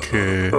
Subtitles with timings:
[0.00, 0.50] Que.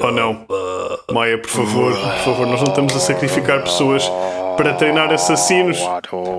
[0.00, 0.46] Oh não.
[1.12, 4.08] Maia, por favor, por favor, nós não estamos a sacrificar pessoas
[4.56, 5.78] para treinar assassinos.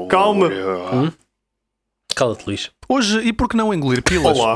[0.09, 0.49] Calma.
[2.15, 2.71] Cala-te, Luís.
[2.87, 4.37] Hoje, e por que não engolir pilas?
[4.37, 4.55] Olá.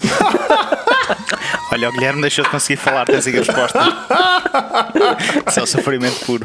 [1.70, 3.78] Olha, o Guilherme deixou de conseguir falar, tens aqui a resposta.
[5.48, 6.44] Isso é o sofrimento puro.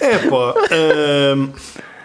[0.00, 0.54] É pá.
[0.72, 1.50] ahm,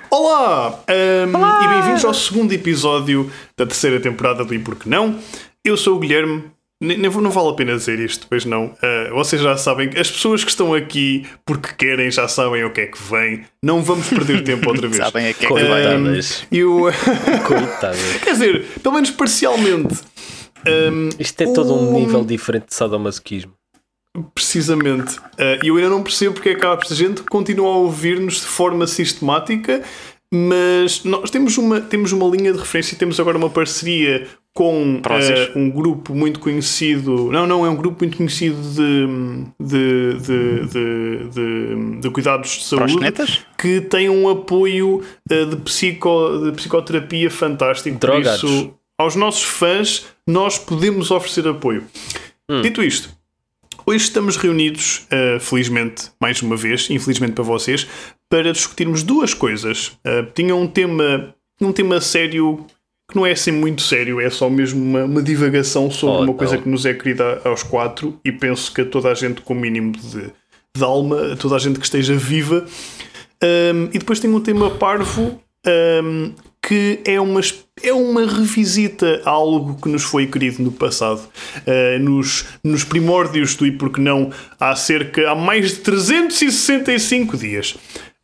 [0.09, 0.79] olá!
[0.87, 5.17] ahm, E bem-vindos ao segundo episódio da terceira temporada do E Porque Não.
[5.63, 6.43] Eu sou o Guilherme.
[6.83, 8.73] Nem, não vale a pena dizer isto, pois não.
[8.81, 12.81] Ah, vocês já sabem, as pessoas que estão aqui porque querem já sabem o que
[12.81, 13.45] é que vem.
[13.63, 14.97] Não vamos perder tempo outra vez.
[14.97, 15.83] Sabem a que é que vai.
[15.83, 16.43] Coitadas.
[16.51, 16.87] Eu,
[17.45, 17.99] Coitadas.
[18.25, 19.95] quer dizer, pelo menos parcialmente.
[20.65, 23.53] Ahm, Isto é todo um o- nível diferente de sadomasoquismo.
[24.35, 25.17] Precisamente.
[25.63, 28.85] E eu ainda não percebo porque é que a gente continua a ouvir-nos de forma
[28.85, 29.81] sistemática,
[30.33, 34.99] mas nós temos uma, temos uma linha de referência e temos agora uma parceria com
[35.09, 37.31] eh, um grupo muito conhecido.
[37.31, 39.07] Não, não, é um grupo muito conhecido de,
[39.61, 43.45] de, de, de, de- de cuidados de saúde Proxenetas?
[43.57, 47.97] que tem um apoio eh, de, psico, de psicoterapia fantástico.
[47.97, 48.41] Drogados.
[48.41, 51.83] Por isso, aos nossos fãs, nós podemos oferecer apoio.
[52.61, 53.09] Dito isto,
[53.85, 57.87] hoje estamos reunidos, eh, felizmente, mais uma vez, infelizmente para vocês,
[58.29, 59.93] para discutirmos duas coisas.
[60.03, 62.65] Eh, tinha um tema, um tema sério
[63.09, 66.33] que não é assim muito sério, é só mesmo uma, uma divagação sobre Oh, uma
[66.33, 66.63] coisa não.
[66.63, 69.57] que nos é querida aos quatro e penso que a toda a gente com o
[69.57, 70.29] mínimo de,
[70.75, 72.65] de alma, a toda a gente que esteja viva.
[73.43, 75.41] Um, e depois tem um tema parvo
[76.03, 76.33] um,
[76.71, 77.41] que é uma,
[77.83, 81.21] é uma revisita a algo que nos foi querido no passado.
[81.67, 87.75] Uh, nos, nos primórdios do E Porque Não, há cerca, há mais de 365 dias.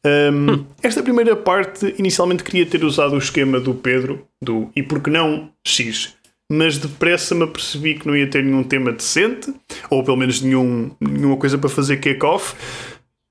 [0.06, 5.10] Um, esta primeira parte, inicialmente queria ter usado o esquema do Pedro, do E Porque
[5.10, 6.16] Não X.
[6.50, 9.54] Mas depressa me apercebi que não ia ter nenhum tema decente,
[9.90, 12.56] ou pelo menos nenhum, nenhuma coisa para fazer kick-off.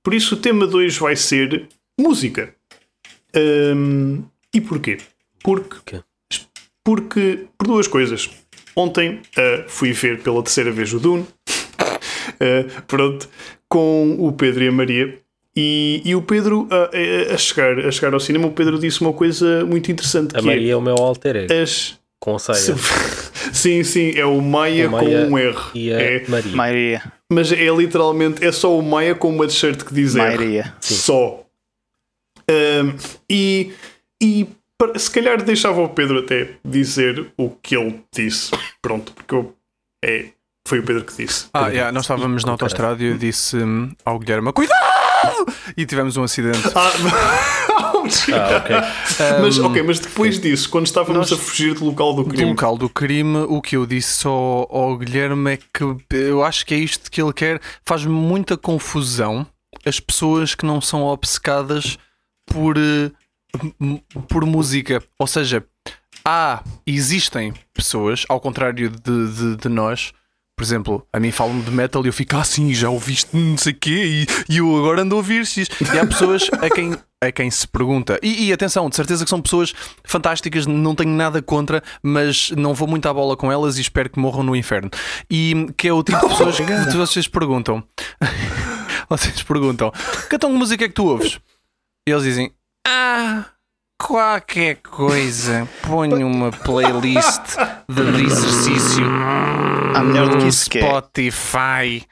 [0.04, 1.66] Por isso o tema 2 vai ser
[1.98, 2.54] música.
[3.34, 4.22] Hum,
[4.56, 4.98] e porquê?
[5.42, 6.00] Porque, Quê?
[6.84, 8.30] porque por duas coisas.
[8.74, 11.26] Ontem ah, fui ver pela terceira vez o Dune.
[11.78, 13.28] Ah, pronto,
[13.68, 15.18] com o Pedro e a Maria.
[15.58, 19.12] E, e o Pedro, a, a chegar, a chegar ao cinema, o Pedro disse uma
[19.14, 21.52] coisa muito interessante A que Maria é o meu alter ego.
[21.52, 21.98] é as.
[22.20, 22.58] Com saia.
[23.52, 25.56] Sim, sim, é o Maia, O Maia com um R.
[25.74, 26.52] E a É, Maria.
[26.56, 27.12] Maioria.
[27.32, 30.22] mas é literalmente, é só o Maia com uma t-shirt que diz R.
[30.24, 30.74] Maioria.
[30.80, 31.42] Só.
[32.50, 32.94] Um,
[33.30, 33.72] e
[34.22, 34.48] e
[34.96, 38.50] se calhar deixava o Pedro até dizer o que ele disse.
[38.82, 39.54] Pronto, porque eu,
[40.04, 40.26] é,
[40.68, 41.46] foi o Pedro que disse.
[41.54, 44.76] Ah, yeah, nós estávamos na autostrada e eu disse hum, ao Guilherme: Cuidado!
[45.76, 46.60] E tivemos um acidente.
[46.74, 46.92] Ah,
[47.78, 48.14] Ah, ok.
[49.42, 52.50] mas, ok, mas depois disso, quando estávamos Nós- a fugir do local do Do crime,
[52.50, 56.72] local do crime, o que eu disse ao, ao Guilherme é que eu acho que
[56.74, 57.60] é isto que ele quer.
[57.84, 59.46] Faz muita confusão
[59.84, 61.98] as pessoas que não são obcecadas
[62.46, 63.10] por, eh,
[64.28, 65.02] por música.
[65.18, 65.64] Ou seja,
[66.24, 70.12] há, existem pessoas, ao contrário de, de, de nós.
[70.58, 73.74] Por exemplo, a mim falam de metal e eu fico assim, já ouviste não sei
[73.74, 75.68] o quê e, e eu agora ando a ouvir X.
[75.94, 78.18] E há pessoas a quem, a quem se pergunta.
[78.22, 82.72] E, e atenção, de certeza que são pessoas fantásticas, não tenho nada contra, mas não
[82.72, 84.90] vou muito à bola com elas e espero que morram no inferno.
[85.30, 87.84] E que é o tipo de pessoas que vocês perguntam.
[89.10, 89.92] vocês perguntam:
[90.30, 91.38] que música é que tu ouves?
[92.08, 92.50] E eles dizem:
[92.88, 93.46] Ah,
[94.00, 95.68] qualquer coisa.
[95.82, 97.56] Ponho uma playlist
[97.88, 99.04] de exercício
[99.94, 100.82] Há melhor do que no isso que é.
[100.82, 102.06] Spotify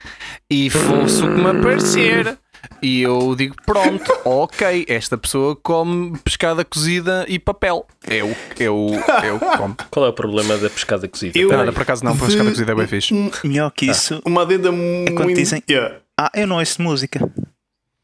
[0.51, 2.37] e fosse o que me aparecer.
[2.83, 7.87] E eu digo: Pronto, ok, esta pessoa come pescada cozida e papel.
[8.07, 8.89] É o, é o,
[9.23, 9.75] é o que come.
[9.91, 11.39] Qual é o problema da pescada cozida?
[11.39, 13.15] Eu- Nada, por acaso não, pescada cozida é bem fixe.
[13.45, 14.21] Melhor que isso.
[14.25, 15.15] uma adenda muito.
[15.15, 15.99] quando dizem- Yeah.
[16.19, 17.31] Ah, eu não ouço de música.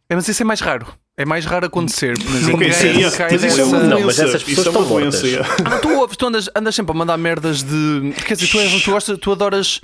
[0.08, 0.86] É, mas isso é mais raro.
[1.20, 2.14] É mais raro acontecer.
[2.24, 4.06] Mas Ok, ninguém sim, cai mas isso é Não, doença.
[4.06, 5.18] mas essas pessoas isso é estão doença.
[5.18, 5.22] mortas.
[5.22, 5.56] yeah.
[5.66, 8.12] Ah, tu ouves, tu andas, andas sempre a mandar merdas de.
[8.26, 9.80] Quer dizer, tu, és- tu, gostas, tu adoras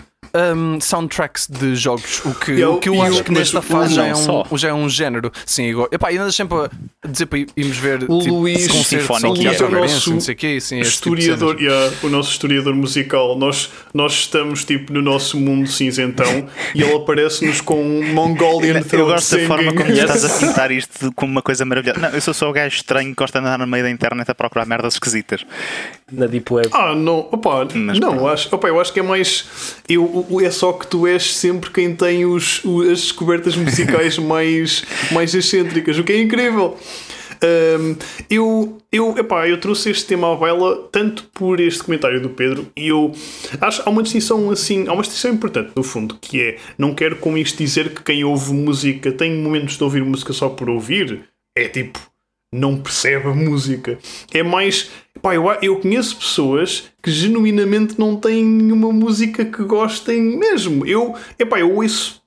[0.54, 3.62] hum, soundtracks de jogos, o que Eu- o que eu eu- acho que mas nesta
[3.62, 5.30] fase já é, um, já é um género.
[5.44, 5.88] Sim, igual.
[5.90, 9.50] Epá, e andas sempre a dizer para irmos ver O tipo, Luís- Sinfónico, que é
[9.64, 12.74] o nosso não sei o quê, e sim, esse tipo historiador, yeah, o nosso historiador
[12.74, 18.82] musical, nós, nós estamos tipo no nosso mundo cinzentão e ele aparece-nos com um Mongolian
[18.92, 22.00] Eu gosto da forma como estás a pintar isto como uma coisa maravilhosa.
[22.00, 24.30] Não, eu sou só o gajo estranho que gosta de andar no meio da internet
[24.30, 25.44] a procurar merdas esquisitas.
[26.10, 26.68] Na Deep Web.
[26.72, 28.28] Ah, não, opa, Mas não, pronto.
[28.28, 29.46] acho, opa, eu acho que é mais.
[29.88, 35.34] Eu, é só que tu és sempre quem tem os, as descobertas musicais mais, mais
[35.34, 36.76] excêntricas, o que é incrível.
[37.42, 37.96] Um,
[38.30, 42.66] eu, eu, epá, eu trouxe este tema à baila tanto por este comentário do Pedro
[42.74, 43.12] e eu
[43.60, 46.94] acho que há uma distinção assim, há uma distinção importante no fundo, que é não
[46.94, 50.70] quero com isto dizer que quem ouve música tem momentos de ouvir música só por
[50.70, 51.24] ouvir,
[51.54, 52.00] é tipo,
[52.56, 53.98] não percebe a música.
[54.32, 60.20] É mais, epá, eu, eu conheço pessoas que genuinamente não têm nenhuma música que gostem
[60.38, 60.86] mesmo.
[60.86, 62.22] Eu, epá, eu ouço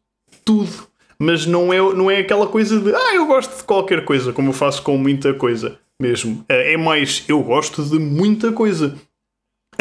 [0.45, 0.87] tudo.
[1.21, 4.49] Mas não é, não é aquela coisa de ah, eu gosto de qualquer coisa, como
[4.49, 6.45] eu faço com muita coisa mesmo.
[6.47, 8.95] É mais, eu gosto de muita coisa.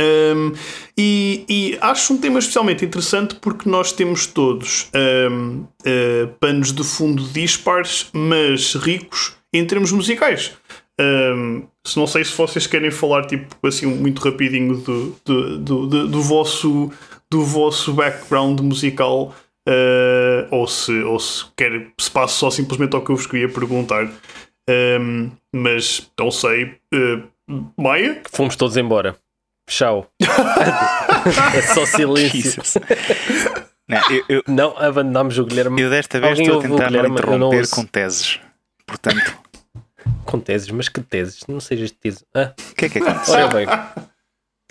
[0.00, 0.52] Um,
[0.96, 6.84] e, e acho um tema especialmente interessante porque nós temos todos um, uh, panos de
[6.84, 10.56] fundo dispares, mas ricos em termos musicais.
[11.00, 15.86] Um, se não sei se vocês querem falar tipo assim muito rapidinho do, do, do,
[15.86, 16.90] do, do vosso
[17.30, 19.32] do vosso background musical
[19.68, 23.48] uh, ou se ou se quer se passa só simplesmente ao que eu vos queria
[23.48, 24.10] perguntar
[24.68, 27.22] Um, mas não sei uh,
[27.80, 29.16] Maia Fomos todos embora.
[29.70, 30.10] Tchau.
[31.54, 32.62] é só silêncio.
[33.88, 37.02] Não, eu, eu- Não, abandonámos o Guilherme eu desta vez Alguém estou a tentar não
[37.02, 37.74] não interromper ouço.
[37.76, 38.40] com teses.
[38.88, 39.38] Portanto,
[40.24, 40.68] com teses.
[40.70, 41.46] Mas que teses?
[41.46, 42.24] Não sejas teses.
[42.34, 43.34] Ah, o que é que aconteceu?
[43.34, 43.66] ora bem.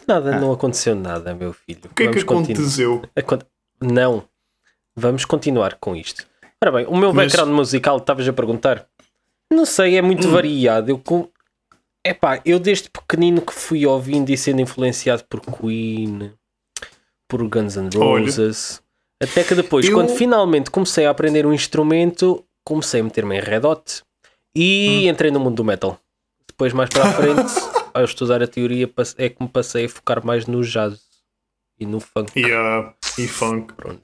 [0.07, 1.81] Nada, não aconteceu nada, meu filho.
[1.85, 3.01] o que é que Vamos aconteceu?
[3.15, 3.39] Acon-
[3.81, 4.23] Não.
[4.95, 6.25] Vamos continuar com isto.
[6.63, 8.87] Ora bem, o meu Mas- background musical, estavas a perguntar?
[9.51, 10.05] Não sei, é Hum.
[10.07, 10.89] muito variado.
[10.91, 11.29] Eu com...
[12.05, 16.31] Epá, eu desde pequenino que fui ouvindo e sendo influenciado por Queen,
[17.27, 18.23] por Guns N' Olha.
[18.23, 18.81] Roses,
[19.21, 23.41] até que depois, Eu- quando finalmente comecei a aprender um instrumento, comecei a meter-me em
[23.41, 24.03] Red Hot
[24.59, 25.09] e Hum.
[25.09, 25.99] entrei no mundo do metal.
[26.47, 27.53] Depois, mais para a frente,
[27.93, 30.99] ao estudar a teoria, é que me passei a focar mais no jazz
[31.79, 32.31] e no funk.
[32.39, 33.73] Yeah, e funk.
[33.75, 33.99] Pronto.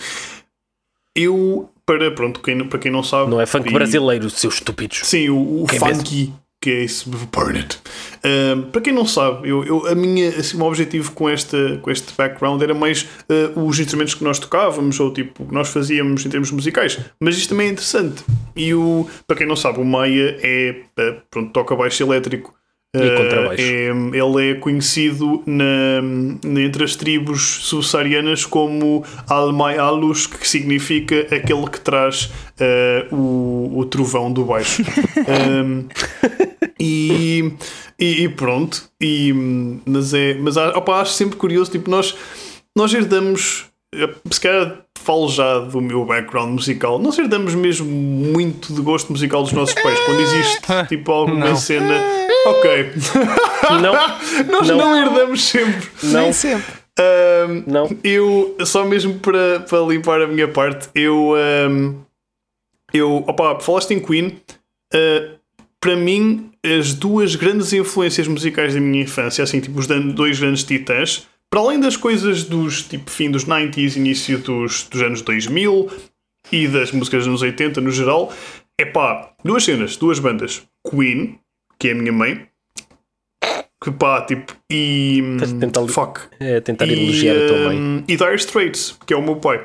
[1.16, 3.30] Eu, para, pronto, quem, para quem não sabe.
[3.30, 5.02] Não é funk e- brasileiro, seus estúpidos.
[5.04, 7.78] Sim, o, o Quem funky, que é esse Burn It.
[8.24, 11.78] Um, para quem não sabe, eu, eu- a minha, assim, o meu objetivo com, esta,
[11.82, 13.02] com este background era mais
[13.56, 16.98] uh, os instrumentos que nós tocávamos ou tipo o que nós fazíamos em termos musicais.
[17.20, 18.24] Mas isto também é interessante.
[18.56, 22.54] E o, para quem não sabe, o Maia é, uh, pronto, toca baixo elétrico.
[22.96, 23.00] Uh,
[23.58, 23.88] é-
[24.20, 26.00] ele é conhecido na,
[26.48, 32.26] na- entre as tribos subsaarianas como Almai Alus, que significa aquele que traz
[33.12, 34.84] uh, o, o trovão do baixo.
[35.26, 35.88] Um,
[36.80, 37.54] e,
[38.00, 38.84] e, e pronto.
[39.02, 39.34] E,
[39.86, 41.72] mas é, mas opa, acho sempre curioso.
[41.72, 42.16] Tipo, nós,
[42.76, 48.74] nós herdamos, eh, se calhar falo já do meu background musical, nós herdamos mesmo muito
[48.74, 50.00] de gosto musical dos nossos pais.
[50.06, 51.56] Quando existe tipo alguma Não.
[51.56, 52.00] cena.
[52.46, 52.92] Ok,
[53.82, 53.94] Não,
[54.52, 54.98] nós não, Não.
[54.98, 55.88] herdamos sempre.
[56.04, 56.84] não, sempre.
[57.00, 57.90] Um, não.
[58.04, 61.34] eu, só mesmo para, para limpar a minha parte, eu.
[61.70, 62.02] Um,
[62.94, 64.40] eu opa, falaste em Queen.
[64.94, 65.43] uh,
[65.84, 70.64] para mim, as duas grandes influências musicais da minha infância, assim, tipo os dois grandes
[70.64, 75.92] titãs, para além das coisas dos tipo fim dos 90s, início dos, dos anos 2000
[76.54, 78.32] e das músicas dos anos 80 no geral,
[78.80, 80.64] é pá, duas cenas, duas bandas.
[80.90, 81.38] Queen,
[81.78, 82.48] que é a minha mãe,
[83.84, 85.22] que pá, tipo, e.
[85.60, 86.22] Tentar Fuck.
[86.40, 87.78] É tentar E, elogiar a tua mãe.
[87.78, 89.62] um, e Dire Straits, que é o meu pai.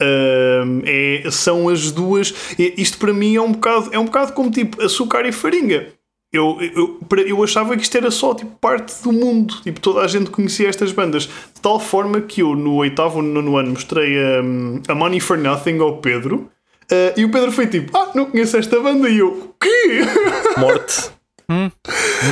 [0.00, 2.32] Um, é, são as duas.
[2.58, 5.88] e Isto para mim é um bocado, é um bocado como tipo açúcar e farinha.
[6.32, 10.00] Eu, eu, para- eu achava que isto era só tipo, parte do mundo, tipo, toda
[10.02, 13.70] a gente conhecia estas bandas, de tal forma que eu no oitavo ou nono ano
[13.70, 16.50] mostrei um, a Money for Nothing ao Pedro
[16.92, 20.00] uh, e o Pedro foi tipo: Ah, não conheço esta banda, e eu, o quê?
[20.60, 21.10] Morte.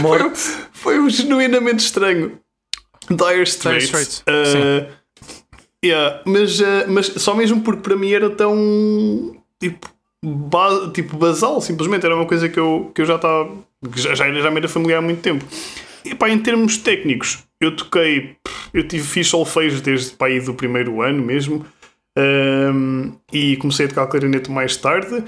[0.03, 0.41] Morte.
[0.73, 2.39] Foi um genuinamente estranho.
[3.11, 3.85] Dire Straits.
[3.87, 4.87] Straits, Uh,
[5.87, 9.89] yeah, mas, uh, mas só mesmo porque para mim era tão tipo,
[10.25, 13.51] ba- tipo basal, simplesmente era uma coisa que eu, que eu já estava
[13.95, 15.45] já, já, era- já me era familiar há muito tempo.
[16.05, 18.37] E pá, em termos técnicos, eu toquei,
[18.73, 21.65] eu tive fiz solfejo desde pá, aí do primeiro ano mesmo.
[22.19, 25.23] um, e comecei a tocar clarinete mais tarde.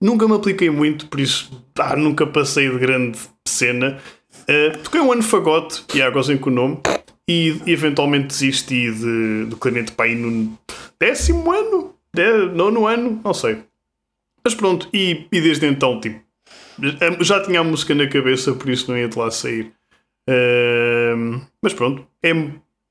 [0.00, 1.50] Nunca me apliquei muito, por isso
[1.96, 3.98] nunca passei de grande cena.
[4.42, 6.78] Uh, toquei um ano fagote, e águas em com o nome,
[7.28, 10.58] e, eventualmente desisti de, do clarinete para aí no
[11.00, 13.58] décimo ano, de, nono ano, não sei.
[14.44, 16.20] Mas pronto, e, e desde então, tipo,
[17.20, 19.72] já tinha a música na cabeça, por isso não ia de lá sair.
[20.28, 22.30] Um, mas pronto, é,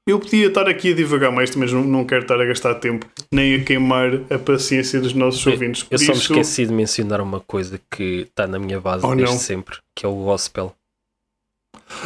[0.08, 3.06] eu podia estar aqui a divagar mais, mas não, não quero estar a gastar tempo
[3.32, 5.84] nem a queimar a paciência dos nossos ouvintes.
[5.84, 9.06] Por Eu só me isso, esqueci de mencionar uma coisa que está na minha base
[9.06, 9.40] Oh, desde não.
[9.40, 10.74] sempre, que é o gospel.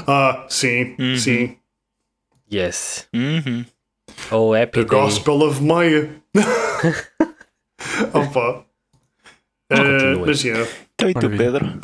[0.08, 1.18] Ah, sim, Uhum.
[1.18, 1.56] sim.
[2.52, 3.08] Yes.
[3.14, 3.66] Uhum.
[4.32, 5.00] Ou Happy The Day.
[5.00, 6.10] Gospel of Maya.
[8.14, 8.66] Opa.
[10.26, 10.70] Mas yeah.
[10.94, 11.30] Então e tu.
[11.30, 11.80] Pedro?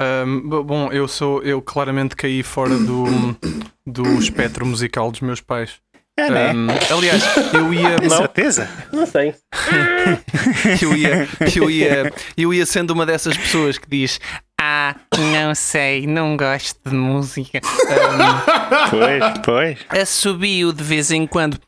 [0.00, 1.42] B- bom, eu sou.
[1.42, 3.04] Eu claramente caí fora do,
[3.86, 5.80] do espectro musical dos meus pais.
[6.16, 6.50] É, né?
[6.50, 7.22] Ahm, aliás,
[7.54, 7.96] eu ia.
[8.02, 8.68] Com certeza.
[8.92, 9.34] Não sei.
[10.82, 14.20] eu ia, eu ia, eu ia sendo uma dessas pessoas que diz
[14.74, 17.60] Ah, não sei, não gosto de música.
[18.90, 19.78] Pois, pois.
[19.88, 21.58] Assobio de vez em quando.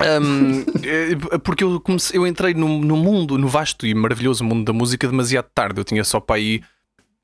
[0.00, 4.64] Um, eh, porque eu, comecei, eu entrei no, no mundo, no vasto e maravilhoso mundo
[4.64, 5.80] da música demasiado tarde.
[5.80, 6.62] Eu tinha só para aí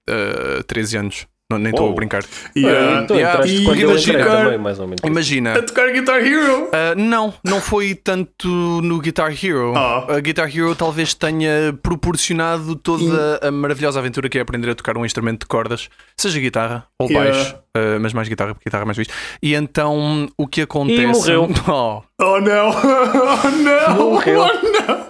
[0.08, 1.26] uh, 13 anos.
[1.52, 1.92] Não, nem estou Oh.
[1.92, 2.24] a brincar.
[2.56, 3.06] Yeah.
[3.10, 5.00] yeah, e quando eu entrei imagina- também, mais ou menos.
[5.04, 6.64] Imagina, A tocar Guitar Hero.
[6.64, 9.74] Uh, não, não foi tanto no Guitar Hero.
[9.76, 10.06] Ah.
[10.16, 14.96] A Guitar Hero talvez tenha proporcionado toda a maravilhosa aventura que é aprender a tocar
[14.96, 17.30] um instrumento de cordas, seja guitarra ou Yeah.
[17.30, 19.10] baixo, uh, mas mais guitarra, porque guitarra é mais fixe.
[19.42, 21.02] E então o que acontece.
[21.02, 21.48] E morreu.
[21.68, 22.70] Oh, Oh não!
[22.72, 24.10] Oh não!
[24.12, 24.40] Morreu.
[24.40, 25.04] Oh não!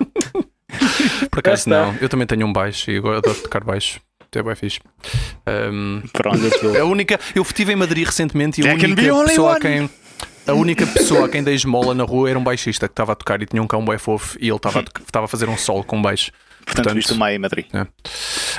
[1.31, 4.01] por acaso não, eu também tenho um baixo e agora adoro tocar baixo.
[4.39, 4.81] É bem fixe.
[5.47, 6.03] Um,
[6.81, 7.19] a única.
[7.35, 9.91] Eu estive em Madrid recentemente e a There única pessoa a quem.
[10.47, 13.15] A única pessoa a quem dei esmola na rua era um baixista que estava a
[13.15, 15.49] tocar e tinha um cão bué fofo e ele estava a, toc- estava a fazer
[15.49, 16.31] um solo com baixo.
[16.67, 17.67] Portanto, viste o Maia em Madrid.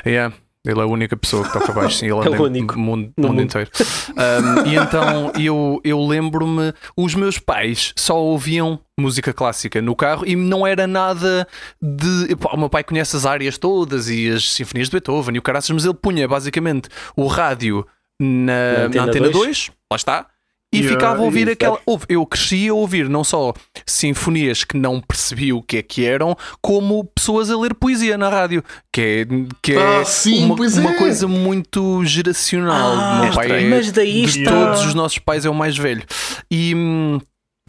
[0.06, 0.34] Yeah,
[0.66, 3.28] ele é a única pessoa que toca baixo, sim, ele É o único mundo, no
[3.28, 3.42] mundo mundo.
[3.44, 3.70] inteiro.
[4.10, 10.24] Um, e então eu, eu lembro-me, os meus pais só ouviam música clássica no carro
[10.26, 11.48] e não era nada
[11.82, 12.36] de.
[12.36, 15.42] pá, o meu pai conhece as áreas todas e as sinfonias de Beethoven e o
[15.42, 17.86] caraças, mas ele punha basicamente o rádio
[18.20, 19.72] na, Na na antena antena 2, dois.
[19.92, 20.26] lá está.
[20.76, 21.80] E Yeah, ficava a ouvir aquela.
[21.86, 23.54] ouve, Eu cresci a ouvir não só
[23.86, 28.30] sinfonias que não percebi o que é que eram, como pessoas a ler poesia na
[28.30, 29.26] rádio, que é,
[29.62, 30.98] que é Ah, sim, uma, pois uma é.
[30.98, 32.92] coisa muito geracional.
[32.94, 35.78] Ah, meu pai é, mas daí de está- todos os nossos pais é o mais
[35.78, 36.04] velho.
[36.52, 36.74] E,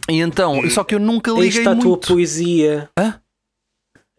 [0.09, 2.07] e então, só que eu nunca Aí liguei está a tua muito.
[2.07, 2.89] poesia.
[2.99, 3.15] Hã?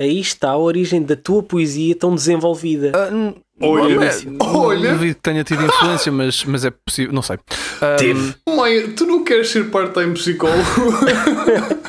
[0.00, 2.92] Aí está a origem da tua poesia tão desenvolvida.
[3.12, 4.92] Hum, Olha, não olha.
[4.92, 7.38] Duvido que tenha tido influência, mas, mas é possível, não sei.
[7.80, 8.34] Ah, Teve.
[8.48, 10.62] Mãe, tu não queres ser part-time psicólogo?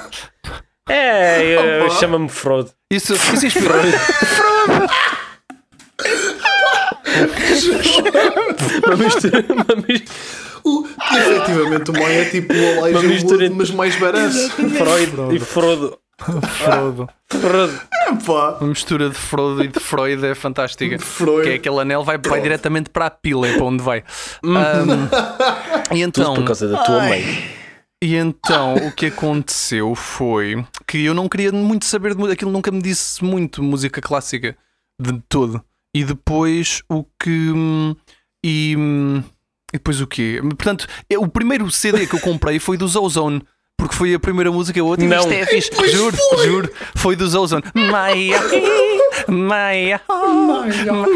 [0.92, 2.68] É, chama-me Freud.
[2.92, 3.78] Isso, isso inspirou.
[8.86, 10.20] Uma mistura, uma mistura,
[10.64, 14.34] O- efetivamente, o mãe é tipo o Uma Elijah mistura Wood, mas mais barato.
[14.34, 15.98] Freud e Frodo.
[16.50, 17.10] Frodo.
[17.30, 17.80] Freud.
[18.10, 20.98] Epá, Uma mistura de Frodo e de Freud é fantástica.
[21.00, 21.44] Freud.
[21.44, 24.04] Que é aquele anel vai, vai diretamente para a pila, é para onde vai.
[24.44, 25.08] Ahm,
[25.96, 27.24] e Tudo então, por causa da tua mãe.
[28.04, 32.72] e então o que aconteceu foi que eu não queria muito saber de aquilo nunca
[32.72, 34.58] me disse muito música clássica
[35.00, 35.64] de todo.
[35.96, 37.30] E depois o que.
[37.52, 37.96] hum,
[38.46, 39.24] E, hum,
[39.74, 40.40] e depois o quê?
[40.42, 43.44] Portanto, eu- o primeiro CD que eu comprei foi do Ozone.
[43.80, 45.20] Porque foi a primeira música, eu ouvi Não.
[45.20, 45.72] isto é fixe.
[45.90, 47.64] Juro, juro, foi do Ozone.
[47.74, 48.42] Maia,
[49.28, 50.02] Maia.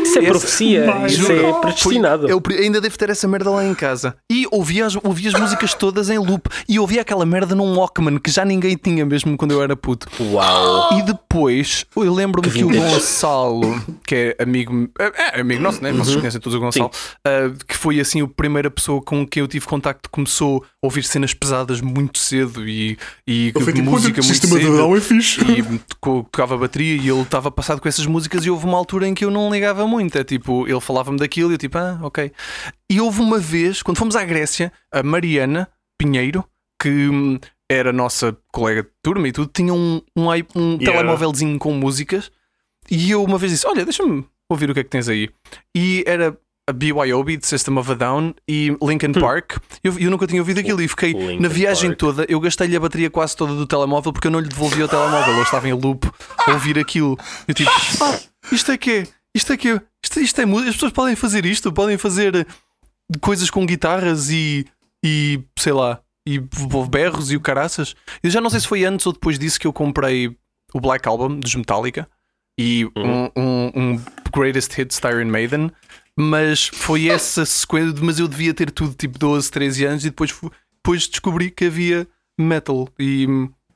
[0.03, 1.05] Isso é profecia.
[1.05, 1.45] Isso Juro.
[1.45, 2.29] é predestinado.
[2.29, 4.15] Eu ainda devo ter essa merda lá em casa.
[4.31, 6.49] E ouvia as, ouvia as músicas todas em loop.
[6.67, 10.07] E ouvia aquela merda num Walkman que já ninguém tinha mesmo quando eu era puto.
[10.31, 10.97] Uau.
[10.97, 12.69] E depois eu lembro-me Que que o.
[12.69, 15.91] Gonçalo, que é amigo, é, é amigo nosso, né?
[15.91, 16.91] Vocês conhecem todos o Gonçalo,
[17.25, 21.03] ah, que foi assim a primeira pessoa com quem eu tive contacto, começou a ouvir
[21.03, 25.41] cenas pesadas muito cedo e, e fui tipo, música olha, muito cedo é fixe.
[25.41, 29.07] e to- tocava bateria e ele estava passado com essas músicas e houve uma altura
[29.07, 30.17] em que eu não ligava muito.
[30.17, 32.31] É tipo, ele falava-me daquilo e eu tipo, ah, ok.
[32.89, 35.67] E houve uma vez, quando fomos à Grécia, a Mariana
[35.97, 36.43] Pinheiro,
[36.81, 37.39] que hum,
[37.71, 40.85] era nossa colega de turma e tudo, tinha um, um, um Yeah.
[40.91, 42.29] telemóvelzinho com músicas
[42.91, 45.29] e eu uma vez disse, olha, deixa-me ouvir o que é que tens aí.
[45.75, 49.57] E era a BYOB de System of a Down e Linkin Park.
[49.83, 51.99] Eu, eu nunca tinha ouvido aquilo e fiquei Linkin na viagem Park.
[51.99, 52.25] toda.
[52.29, 55.35] Eu gastei-lhe a bateria quase toda do telemóvel porque eu não lhe devolvia o telemóvel.
[55.35, 57.17] Eu estava em loop a ouvir aquilo.
[57.47, 57.69] Eu tipo,
[58.01, 58.19] ah,
[58.51, 59.07] isto é que é?
[59.35, 59.81] Isto é que é?
[60.03, 60.69] Isto, isto é música?
[60.69, 61.71] As pessoas podem fazer isto?
[61.71, 62.47] Podem fazer
[63.19, 64.65] coisas com guitarras e,
[65.03, 66.39] e sei lá, e
[66.89, 67.95] berros e o caraças.
[68.21, 70.35] Eu já não sei se foi antes ou depois disso que eu comprei
[70.73, 72.07] o Black Album dos Metallica
[72.57, 74.01] e um, um, um
[74.33, 75.71] Greatest Hits de Iron Maiden.
[76.17, 80.31] Mas foi essa sequência, mas eu devia ter tudo tipo 12, 13 anos e depois,
[80.77, 82.07] depois descobri que havia
[82.39, 83.23] metal e,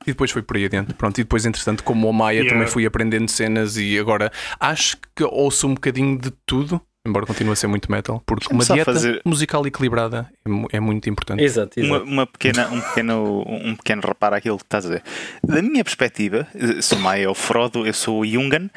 [0.02, 0.94] e depois foi por aí adiante.
[0.94, 2.54] Pronto, e depois, entretanto, como o Maia Yeah.
[2.54, 4.30] também fui aprendendo cenas e agora
[4.60, 8.64] acho que ouço um bocadinho de tudo, embora continue a ser muito metal, porque uma
[8.64, 10.30] dieta fazer- musical equilibrada
[10.72, 11.42] é, é muito importante.
[11.42, 12.04] Exato, Uma, exato.
[12.10, 15.02] uma pequena, um, pequeno, um pequeno reparo àquilo que estás a dizer.
[15.42, 18.70] Da minha perspectiva, eh, sou Maia é o Frodo, eu sou o Jungan.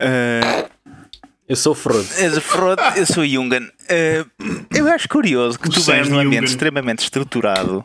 [0.00, 0.68] Eh,
[1.48, 2.08] Eu sou Freud.
[2.18, 3.68] És o Frodo, eu sou o Jungan.
[3.88, 4.24] Eh,
[4.74, 7.84] eu acho curioso que O tu vens num ambiente extremamente estruturado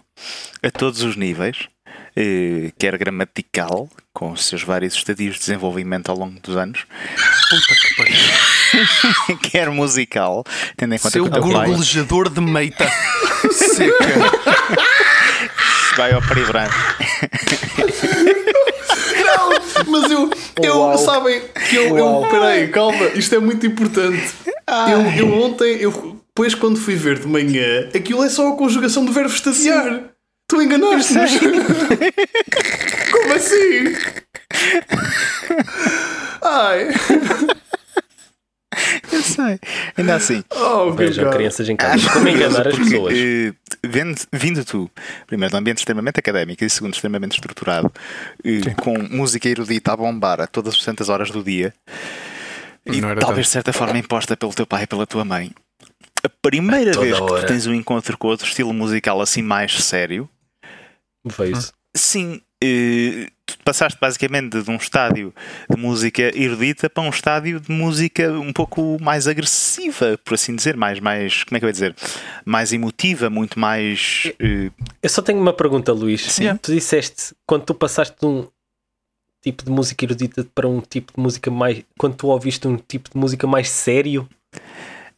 [0.64, 1.68] a todos os níveis
[2.16, 6.86] eh, quer gramatical, com os seus vários estadios de desenvolvimento ao longo dos anos,
[7.50, 9.38] Puta que pariu.
[9.52, 10.44] quer musical,
[10.76, 12.90] tendo em conta Seu que o teu gorgolejador de meita
[13.52, 13.96] seca.
[15.98, 16.76] vai ao peribrante.
[19.88, 20.30] Mas eu,
[20.64, 20.98] eu Uau.
[20.98, 22.28] sabem que eu, eu.
[22.30, 24.34] Peraí, calma, isto é muito importante.
[24.90, 29.06] Eu, eu ontem, eu, depois quando fui ver de manhã, aquilo é só a conjugação
[29.06, 30.12] do verbo estagiar.
[30.48, 31.32] Tu enganaste-nos.
[33.12, 33.96] Como assim?
[36.42, 36.88] Ai,
[39.12, 39.60] Eu sei.
[39.98, 40.44] Ainda assim.
[40.52, 41.96] oh, que Vejam crianças em casa.
[41.96, 43.14] Acho Como curioso, enganar as pessoas.
[43.18, 43.54] eh,
[43.84, 44.90] vendo, vindo tu,
[45.26, 47.92] primeiro, de um ambiente extremamente académico e segundo, extremamente estruturado,
[48.82, 51.74] com música erudita a bombar a todas as santas horas do dia,
[52.86, 55.52] e talvez de certa forma imposta pelo teu pai e pela tua mãe,
[56.24, 57.46] a primeira toda vez que tu hora.
[57.48, 60.30] tens um encontro com outro estilo musical assim mais sério,
[61.30, 61.74] Foi isso.
[61.96, 62.42] sim.
[62.64, 65.34] eh, tu passaste basicamente de um estádio
[65.70, 70.76] de música erudita para um estádio de música um pouco mais agressiva, por assim dizer,
[70.78, 71.96] mais, mais como é que eu ia dizer?
[72.46, 74.32] Mais emotiva, muito mais.
[74.40, 74.70] eh,
[75.02, 76.22] Eu só tenho uma pergunta, Luís.
[76.22, 76.56] Sim.
[76.62, 78.48] Tu disseste quando tu passaste de um
[79.42, 81.82] tipo de música erudita para um tipo de música mais.
[81.98, 84.28] Quando tu ouviste um tipo de música mais sério,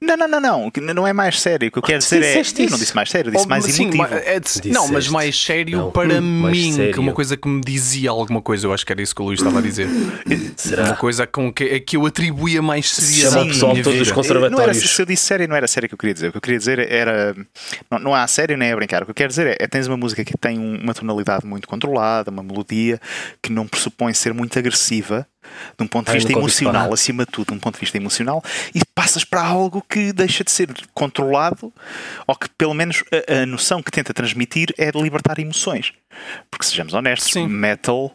[0.01, 1.67] Não, não, não, não, que não é mais sério.
[1.67, 2.27] O que eu quero dizer é.
[2.27, 2.83] disseste Eu não isso.
[2.85, 4.03] disse mais sério, eu disse Oh, mais sim, emotivo.
[4.23, 7.01] é de- não, mas mais sério Não, para hum, mim, que sério.
[7.01, 9.39] uma coisa que me dizia alguma coisa, eu acho que era isso que o Luís
[9.39, 9.87] estava a dizer.
[10.25, 10.93] Uma será?
[10.95, 13.35] coisa com que, é que eu atribuía mais seriedade.
[13.35, 14.15] Na pessoal minha todo dos vida.
[14.15, 14.89] cons- Não era, conservatórios.
[14.89, 16.27] se eu disse sério, não era sério que eu queria dizer.
[16.29, 17.35] O que eu queria dizer era.
[17.91, 19.01] Não, não há sério nem a brincar.
[19.03, 21.45] O que eu quero dizer é, é tens uma música que tem um- uma tonalidade
[21.45, 22.99] muito controlada, uma melodia
[23.41, 25.25] que não pressupõe ser muito agressiva,
[25.77, 28.43] de um ponto de vista emocional, acima de tudo, de um ponto de vista emocional,
[28.75, 31.72] e passas para algo que deixa de ser controlado,
[32.27, 35.93] ou que pelo menos a, a noção que tenta transmitir é de libertar emoções.
[36.51, 37.48] Porque sejamos honestos, Sim.
[37.48, 38.13] metal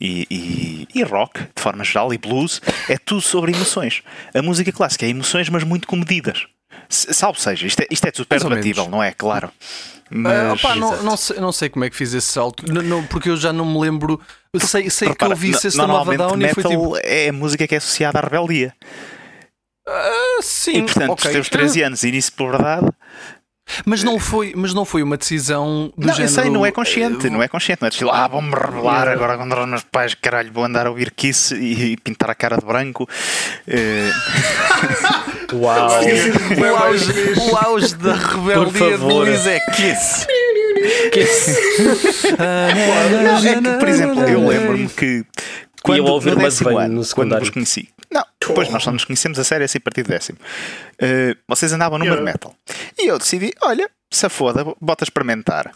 [0.00, 4.02] e, e- e rock, de forma geral, e blues, é tudo sobre emoções.
[4.34, 6.46] A música clássica é emoções, mas muito comedidas.
[6.88, 8.96] Salvo seja, isto é, isto é tudo Mais ou debatível, menos.
[8.96, 9.12] não é?
[9.12, 9.50] Claro.
[9.56, 10.52] Ah, Mas.
[10.60, 11.02] opá, não, Exato.
[11.04, 13.52] não, sei, não sei como é que fiz esse salto, N- não, porque eu já
[13.52, 14.20] não me lembro.
[14.60, 16.96] Sei, sei que Repara, eu vi System of Down e foi metal tipo.
[17.02, 18.74] é a música que é associada à rebeldia.
[19.88, 21.26] ah, sim, E portanto, ok.
[21.30, 22.86] os teus 13 anos, início de puberdade,
[23.86, 26.22] Mas não foi, mas não foi uma decisão do não, género.
[26.30, 29.08] eu sei, não é consciente, não é consciente, não é de estilo, ah, vou-me rebelar
[29.08, 32.34] agora contra os meus pais, caralho, vou andar a ouvir Kiss e, e pintar a
[32.34, 33.08] cara de branco.
[33.66, 34.10] Eh,
[35.52, 36.00] Uau!
[36.00, 37.12] O auge,
[37.50, 39.04] o auge da rebeldia de.
[39.04, 40.26] Luís é Kiss.
[42.38, 45.24] Não, é que, por exemplo, eu lembro-me que
[45.82, 48.90] quando eu ouvir no décimo Madeira ano, no quando vos conheci, não, depois nós só
[48.90, 50.38] nos conhecemos a sério assim a partir do décimo.
[50.98, 52.32] eh, vocês andavam numa de Yeah.
[52.32, 52.54] metal
[52.98, 55.72] e eu decidi, olha, se foda, bota a experimentar.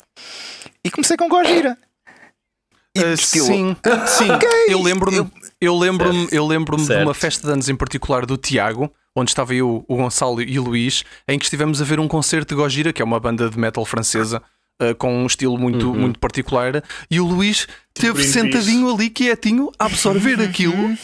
[0.84, 1.76] E comecei com Gojira.
[2.96, 3.76] E Ah, de estilo, sim,
[4.06, 4.28] sim.
[4.68, 8.90] Eu lembro-me, eu lembro-me, eu lembro-me de uma festa de anos em particular do Tiago,
[9.18, 12.54] onde estava eu, o Gonçalo e o Luís, em que estivemos a ver um concerto
[12.54, 14.42] de Gojira, que é uma banda de metal francesa.
[14.80, 18.32] ah, com um estilo muito, muito particular, e o Luís teve Greenpeace.
[18.32, 20.96] sentadinho ali, quietinho, a absorver aquilo,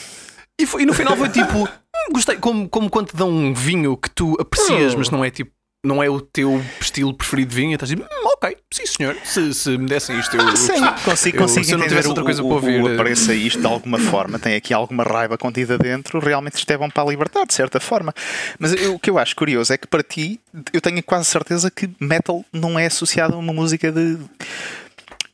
[0.60, 3.52] e, foi- e no final foi tipo: "Hum, gostei, como, como quando te dão um
[3.52, 4.98] vinho que tu aprecias, Hum.
[4.98, 5.50] mas não é tipo,
[5.84, 9.16] não é o teu estilo preferido de vinho, e estás tipo, "Hum, ok, sim senhor,
[9.22, 12.08] se, se me dessem isto, eu, eu Sim, consigo, Eu- consigo se eu não tivesse
[12.08, 14.72] outra coisa o, para ouvir, o eh, apreço a isto de alguma forma, tem aqui
[14.74, 18.12] alguma raiva contida dentro, realmente isto é bom para a liberdade, de certa forma.
[18.58, 20.40] Mas eu- o que eu acho curioso é que para ti,
[20.72, 24.18] eu tenho quase certeza que metal não é associado a uma música de.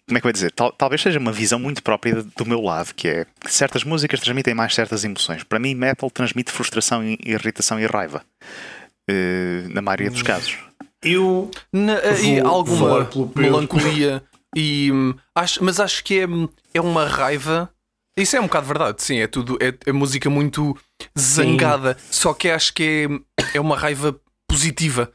[0.07, 0.51] Como é que eu ia dizer?
[0.51, 4.19] Tal- talvez seja uma visão muito própria do meu lado, que é que certas músicas
[4.19, 5.45] transmitem mais certas emoções.
[5.45, 8.23] Para mim, metal transmite frustração, e irritação e raiva.
[9.11, 10.57] Eh, na maioria dos casos.
[11.03, 11.51] Eu.
[11.73, 14.23] Na- e Vou alguma melancolia
[14.57, 17.71] e hum, acho, mas acho que é, hum, é uma raiva.
[18.19, 20.77] Isso é um bocado verdade, sim, é tudo é, é música muito
[21.19, 24.15] zangada, só que acho que é, é uma raiva
[24.49, 25.11] positiva.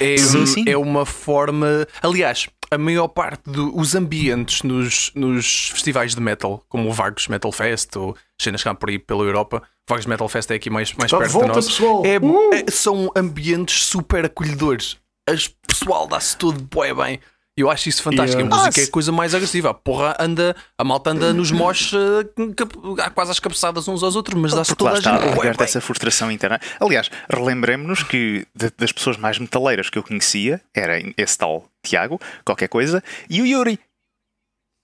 [0.00, 0.64] É, Sim, sim.
[0.66, 1.86] é uma forma.
[2.02, 7.50] Aliás, a maior parte dos ambientes nos, nos festivais de metal, como o Vagos Metal
[7.52, 11.12] Fest ou cenas cá por aí pela Europa, Vagos Metal Fest é aqui mais, mais
[11.12, 11.66] Está de perto de nós.
[11.66, 12.02] pessoal.
[12.04, 12.50] É- Uh!
[12.54, 14.96] é- são ambientes super acolhedores.
[15.28, 17.20] As pessoal dá-se tudo bué bem.
[17.58, 18.40] Eu acho isso fantástico.
[18.42, 18.54] Yeah.
[18.54, 19.70] A música Ah, é a coisa mais agressiva.
[19.70, 24.38] A porra anda, a malta anda nos moches eh, quase às cabeçadas uns aos outros,
[24.38, 25.64] mas dá-se lá toda a está, gente bué liberta bem.
[25.64, 26.60] essa frustração interna.
[26.78, 32.20] Aliás, relembremos-nos que de- das pessoas mais metaleiras que eu conhecia era esse tal Tiago,
[32.44, 33.78] qualquer coisa, e o Yuri.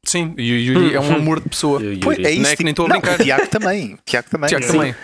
[0.07, 1.79] Sim, e o Yuri é um amor de pessoa.
[2.03, 2.47] Pois, é Não isso.
[2.53, 3.21] é que nem tipo- estou a não, brincar.
[3.21, 3.95] o Tiago também.
[3.95, 4.49] o Tiago também.
[4.49, 4.73] Tiago Sim.
[4.73, 4.95] também.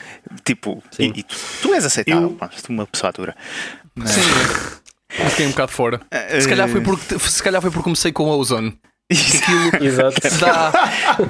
[0.44, 1.12] Tipo, e, Sim.
[1.14, 3.36] e tu, tu és aceitável, Eu- tu uma pessoa dura.
[3.94, 4.20] Mas, Sim.
[5.10, 6.00] Fiquei um bocado fora.
[6.40, 8.78] Se calhar, foi porque, se calhar foi porque comecei com o Ozone.
[9.10, 10.20] Aquilo Exato.
[10.38, 10.72] dá,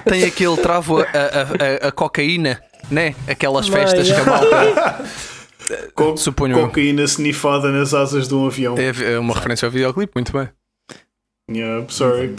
[0.05, 2.61] tem aquele travo a, a, a, a cocaína,
[2.91, 3.15] né?
[3.29, 5.05] Aquelas Vai, festas que a malta.
[5.95, 8.75] Co Suponho cocaína snifada nas asas de um avião.
[8.77, 10.49] É é uma referência ao videoclipe, muito bem.
[11.51, 12.35] Yeah, sorry.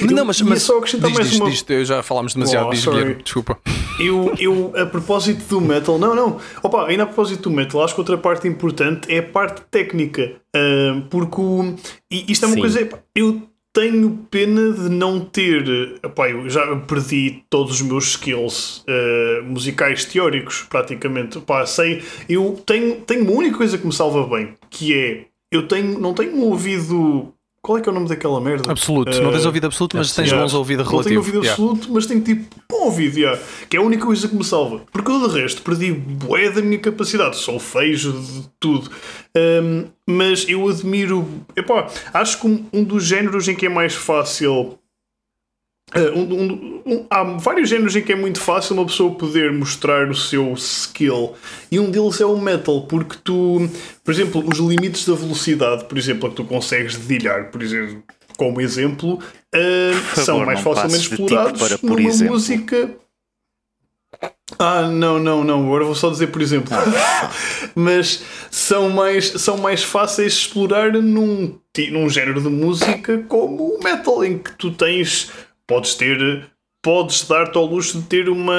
[0.00, 2.70] não, mas, mas só acrescentar diz, mais diz, uma- diz, eu já falámos demasiado, Oh,
[2.70, 2.84] diz.
[2.84, 3.58] Guilherme, desculpa.
[4.00, 7.94] Eu, eu, a propósito do metal, não, não, opa, ainda a propósito do metal, acho
[7.94, 11.74] que outra parte importante é a parte técnica, ah, porque o,
[12.10, 12.60] e isto é uma Sim.
[12.60, 18.82] coisa, eu tenho pena de não ter, epá, eu já perdi todos os meus skills
[18.88, 24.26] ah, musicais teóricos, praticamente, Epá, sei, eu tenho, tenho uma única coisa que me salva
[24.26, 27.32] bem, que é, eu tenho, não tenho um ouvido,
[27.64, 28.70] qual é que é o nome daquela merda?
[28.70, 30.42] Absoluto, não tens Ah, ouvido absoluto, mas tens Yeah.
[30.44, 31.18] bons ouvido Não tenho relativo.
[31.20, 31.50] ouvido Yeah.
[31.52, 34.82] absoluto, mas tenho tipo bom ouvido, yeah, que é a única coisa que me salva.
[34.92, 38.90] Porque eu de resto perdi bué da minha capacidade, solfejo, de tudo.
[39.36, 43.94] Um, mas eu admiro, epá, acho que um, um dos géneros em que é mais
[43.94, 44.78] fácil.
[45.96, 49.52] Uh, um- um- um- há vários géneros em que é muito fácil uma pessoa poder
[49.52, 51.34] mostrar o seu skill
[51.70, 53.68] e um deles é o metal, porque tu,
[54.02, 58.02] por exemplo, os limites da velocidade, por exemplo, a que tu consegues dedilhar, por exemplo,
[58.36, 62.34] como exemplo, uh, favor, são mais facilmente tipo explorados para por numa exemplo.
[62.34, 62.90] música.
[64.58, 65.64] Ah, não, não, não.
[65.66, 66.70] Agora vou só dizer por exemplo.
[67.74, 71.58] Mas são mais, são mais fáceis de explorar num,
[71.90, 75.30] num género de música como o metal, em que tu tens.
[75.66, 76.50] Podes ter.
[76.82, 78.52] Podes dar-te ao luxo de ter uma,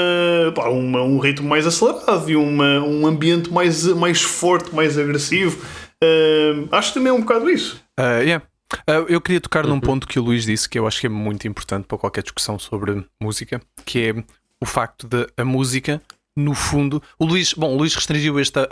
[0.55, 5.63] pá, uma, um ritmo mais acelerado e uma, um ambiente mais, mais forte, mais agressivo.
[6.03, 7.81] Ah, acho que também é um bocado isso.
[7.99, 8.45] Uh, yeah.
[8.89, 9.75] Uh, eu queria tocar Uhum.
[9.75, 12.23] num ponto que o Luís disse que eu acho que é muito importante para qualquer
[12.23, 14.23] discussão sobre música, que é
[14.59, 16.01] o facto de a música,
[16.35, 18.63] no fundo, o Luís, bom, o Luís restringiu este a,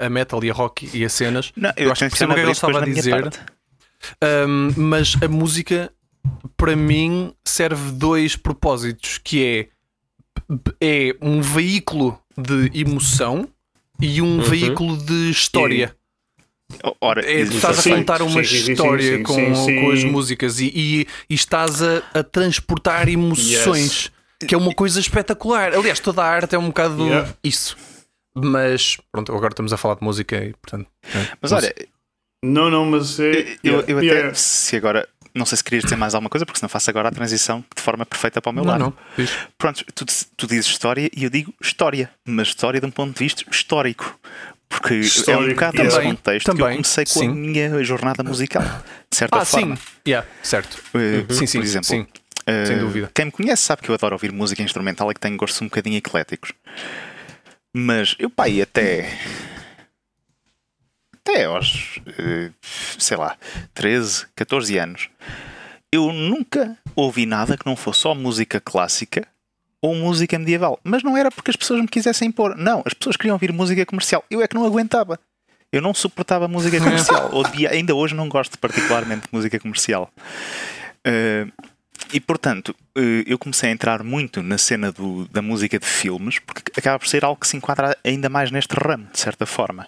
[0.00, 1.52] a, a metal e a rock e a cenas.
[1.56, 3.30] Não, Eu eu, acho que percebo o que é que ele estava a dizer.
[4.22, 5.90] Um, mas a música,
[6.56, 9.68] para mim, serve dois propósitos, que é,
[10.80, 13.48] é um veículo de emoção
[14.00, 15.94] e um veículo de história.
[17.00, 19.80] Ora, É, estás a contar uma sim, história sim, com, sim, sim.
[19.80, 24.10] com as músicas e, e- e estás a, a transportar emoções,
[24.48, 25.72] que é uma coisa espetacular.
[25.74, 27.32] Aliás, toda a arte é um bocado Yeah.
[27.44, 27.76] isso.
[28.34, 30.88] Mas pronto, agora estamos a falar de música e portanto.
[31.04, 31.74] é, Mas olha.
[32.44, 33.56] Não, não, mas é.
[33.64, 34.34] eu, eu até, yeah.
[34.34, 37.12] se agora, não sei se querias dizer mais alguma coisa, porque senão faço agora a
[37.12, 38.80] transição de forma perfeita para o meu não, lado.
[38.80, 38.94] não.
[39.16, 39.30] diz.
[39.58, 40.04] Pronto, tu,
[40.36, 44.18] tu dizes história e eu digo história, mas história de um ponto de vista histórico.
[44.68, 45.84] Porque é um Histórico, bocado yeah.
[45.84, 47.28] nesse Também, contexto que eu também, comecei com sim.
[47.28, 48.62] a minha jornada musical,
[49.08, 49.76] de certa Ah, forma.
[49.76, 50.82] sim, yeah, certo.
[50.92, 52.06] Eh, Sim, sim, por exemplo, sim.
[52.46, 53.08] eh, sem dúvida.
[53.14, 55.66] Quem me conhece sabe que eu adoro ouvir música instrumental e que tenho gostos um
[55.66, 56.52] bocadinho ecléticos.
[57.72, 59.08] Mas eu, pai, até.
[61.36, 62.00] Até aos.
[62.18, 62.50] eh,
[62.98, 63.36] sei lá,
[63.74, 65.08] 13, 14 anos,
[65.92, 69.26] eu nunca ouvi nada que não fosse só música clássica
[69.82, 70.80] ou música medieval.
[70.82, 72.56] Mas não era porque as pessoas me quisessem impor.
[72.56, 74.24] Não, as pessoas queriam ouvir música comercial.
[74.30, 75.18] Eu é que não aguentava.
[75.70, 77.28] Eu não suportava música comercial.
[77.36, 80.10] Odia, ainda hoje não gosto particularmente de música comercial.
[81.04, 81.46] Eh,
[82.12, 86.38] e portanto, eh, eu comecei a entrar muito na cena do- da música de filmes,
[86.38, 89.86] porque acaba por ser algo que se enquadra ainda mais neste ramo, de certa forma.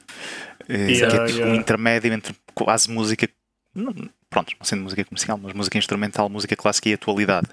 [0.69, 1.53] Eh, Yeah, que é tipo yeah.
[1.53, 3.29] um intermédio entre quase música.
[3.75, 3.95] não-
[4.31, 7.49] Pronto, não sendo música comercial, mas música instrumental, música clássica e atualidade.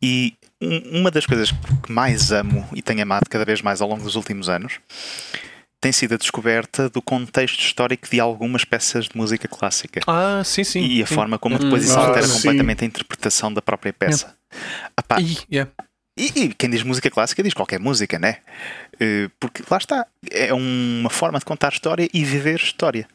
[0.00, 1.50] E um- uma das coisas
[1.84, 4.78] que mais amo e tenho amado cada vez mais ao longo dos últimos anos
[5.80, 10.64] tem sido a descoberta do contexto histórico de algumas peças de música clássica Ah, sim,
[10.64, 10.80] sim.
[10.80, 11.14] e a sim.
[11.14, 12.34] forma como depois isso Ah, altera sim.
[12.34, 14.34] completamente a interpretação da própria peça.
[14.96, 15.70] Apá, Ih, yeah.
[16.18, 18.38] e, e quem diz música clássica diz qualquer música, né?
[19.00, 23.06] Eh, Porque lá está, é uma forma de contar história e viver história.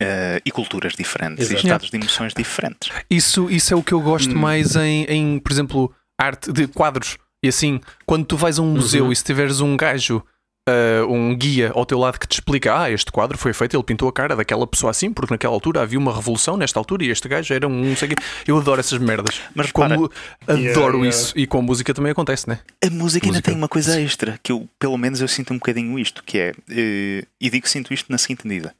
[0.00, 1.54] Eh, e culturas diferentes Exato.
[1.60, 2.90] e estados de emoções diferentes.
[3.10, 4.38] Isso, isso é o que eu gosto Hum.
[4.38, 7.16] mais em, em, por exemplo, arte de quadros.
[7.42, 9.12] E assim, quando tu vais a um museu Uhum.
[9.12, 10.22] e se tiveres um gajo,
[10.68, 13.82] ah, um guia ao teu lado que te explica: Ah, este quadro foi feito, ele
[13.82, 17.10] pintou a cara daquela pessoa assim, porque naquela altura havia uma revolução, nesta altura, e
[17.10, 17.84] este gajo era um.
[17.84, 18.10] Não sei.
[18.46, 19.40] Eu adoro essas merdas.
[19.54, 20.10] Mas repara, Como,
[20.46, 21.08] adoro Yeah, yeah.
[21.08, 21.32] isso.
[21.36, 22.58] E com a música também acontece, né?
[22.84, 23.50] a música ainda Música.
[23.50, 26.52] tem uma coisa extra que eu, pelo menos, eu sinto um bocadinho isto, que é,
[26.70, 28.74] eh, e digo que sinto isto na seguinte medida.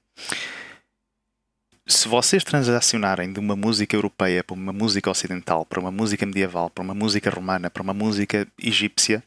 [1.87, 6.69] Se vocês transacionarem de uma música europeia para uma música ocidental, para uma música medieval,
[6.69, 9.23] para uma música romana, para uma música egípcia,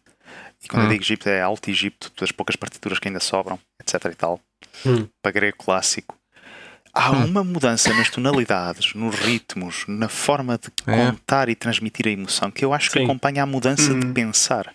[0.63, 0.91] e quando eu Hum.
[0.91, 4.39] digo Egito é Alto Egito, das poucas partituras que ainda sobram, etc e tal,
[4.85, 5.07] Hum.
[5.21, 6.17] para grego clássico,
[6.93, 7.25] há Hum.
[7.25, 10.95] uma mudança nas tonalidades, nos ritmos, na forma de É.
[11.11, 13.05] contar e transmitir a emoção que eu acho que Sim.
[13.05, 14.13] acompanha a mudança de Hum.
[14.13, 14.73] pensar.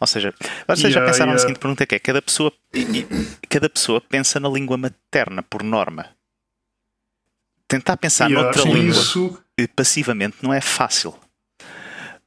[0.00, 0.32] Ou seja,
[0.66, 1.40] vocês já Yeah, pensaram na yeah.
[1.40, 2.52] seguinte pergunta que é cada pessoa,
[3.48, 6.10] cada pessoa pensa na língua materna, por norma.
[7.66, 9.02] Tentar pensar Yeah, noutra língua.
[9.02, 9.42] isso,
[9.76, 11.14] passivamente não é fácil.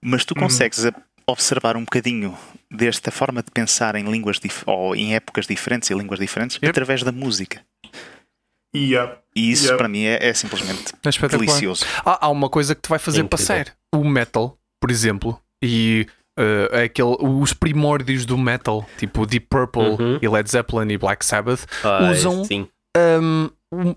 [0.02, 0.94] Mas tu consegues a-
[1.26, 2.38] observar um bocadinho
[2.72, 6.70] desta forma de pensar em línguas dif- ou em épocas diferentes e línguas diferentes Yep.
[6.70, 7.62] através da música.
[8.76, 9.18] Yeah.
[9.36, 9.78] E isso Yep.
[9.78, 11.46] para mim é, é simplesmente É espetacular.
[11.46, 11.86] delicioso.
[12.06, 13.30] Há, há uma coisa que te vai fazer Incrível.
[13.38, 13.76] passar.
[13.94, 16.08] O metal, por exemplo, e
[16.40, 20.20] eh, aquele, os primórdios do metal, tipo Deep Purple Uhum.
[20.22, 22.68] e Led Zeppelin e Black Sabbath, Ah, Usam- Sim.
[22.98, 23.50] um,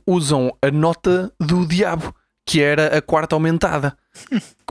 [0.06, 2.12] usam a nota do diabo,
[2.46, 3.96] que era a quarta aumentada.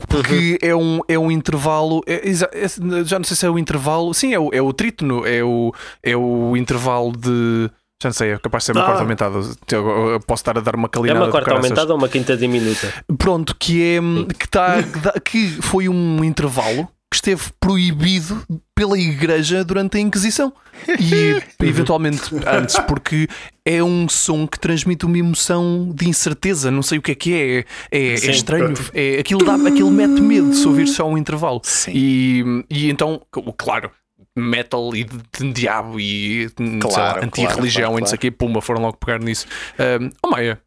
[0.08, 2.02] Porque é, um, é um intervalo.
[2.08, 4.14] é- é- já não sei se é o intervalo.
[4.14, 7.70] Sim, é o, é o trítono, é o, é o intervalo de.
[8.02, 8.86] Já não sei, é capaz de ser uma Ah.
[8.86, 9.40] quarta aumentada.
[9.72, 12.36] Eu- Posso estar a dar uma É calinada uma do quarta aumentada ou uma quinta
[12.36, 12.94] diminuta?
[13.18, 14.00] Pronto, que é
[14.38, 14.76] que, tá,
[15.24, 20.52] que foi um intervalo que esteve proibido pela Igreja durante a Inquisição
[21.00, 23.28] e eventualmente antes, porque
[23.64, 26.72] é um som que transmite uma emoção de incerteza.
[26.72, 28.32] Não sei o que é que é, é, é Sim.
[28.32, 31.62] estranho, é, aquilo, dá, aquilo mete medo se ouvir só um intervalo.
[31.64, 31.92] Sim.
[31.94, 33.22] E, e então,
[33.56, 33.92] claro.
[34.36, 36.50] Metal e de, de diabo e
[36.82, 39.46] Claro, anti-religião claro, e não sei o quê, pumba, foram logo pegar nisso.
[39.78, 40.60] Um, oh Maia,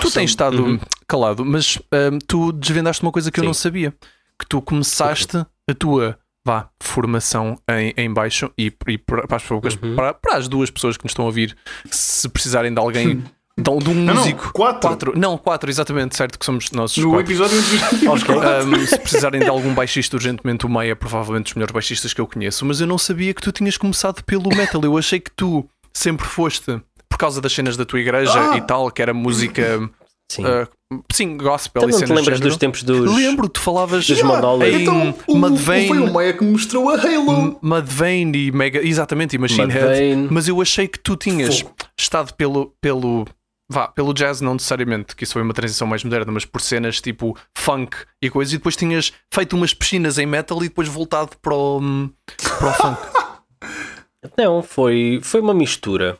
[0.00, 0.78] Tu tens estado Uhum.
[1.08, 3.46] calado, mas hum, tu desvendaste uma coisa que eu Sim.
[3.48, 3.92] não sabia:
[4.38, 9.50] que tu começaste a tua vá, formação em, em baixo e, e para, para as
[9.50, 9.96] Uhum.
[9.96, 11.56] para- para as duas pessoas que nos estão a ouvir,
[11.90, 13.16] se precisarem de alguém,
[13.58, 14.52] de, um- de um Não, não, músico.
[14.52, 15.18] quatro.
[15.18, 17.26] Não, quatro, exatamente, certo que somos nós os No quatro.
[17.26, 17.58] episódio
[18.06, 18.38] quatro.
[18.68, 22.20] Um, se precisarem de algum baixista urgentemente, o Maia é provavelmente dos melhores baixistas que
[22.20, 24.80] eu conheço, mas eu não sabia que tu tinhas começado pelo metal.
[24.84, 28.56] Eu achei que tu sempre foste, por causa das cenas da tua igreja Ah!
[28.56, 29.90] e tal, que era música,
[30.30, 30.44] Sim.
[30.44, 30.68] uh,
[31.12, 33.14] sim, gospel então e não te cenas lembras do dos tempos dos.
[33.14, 34.74] Lembro, tu falavas dos monólogos.
[34.74, 37.58] em Então, o, Mudvayne, foi o Maia que me mostrou a Halo.
[37.62, 39.86] Mudvayne e Mega, exatamente, e Machine Head.
[39.86, 40.28] Mudvayne.
[40.30, 41.74] Mas eu achei que tu tinhas Fogo.
[41.98, 43.24] estado pelo, pelo,
[43.70, 47.00] vá, pelo jazz, não necessariamente, que isso foi uma transição mais moderna, mas por cenas
[47.00, 51.30] tipo funk e coisas, e depois tinhas feito umas piscinas em metal e depois voltado
[51.40, 52.10] para o, hum,
[52.58, 52.98] para o funk.
[54.36, 56.18] Não, foi, foi uma mistura.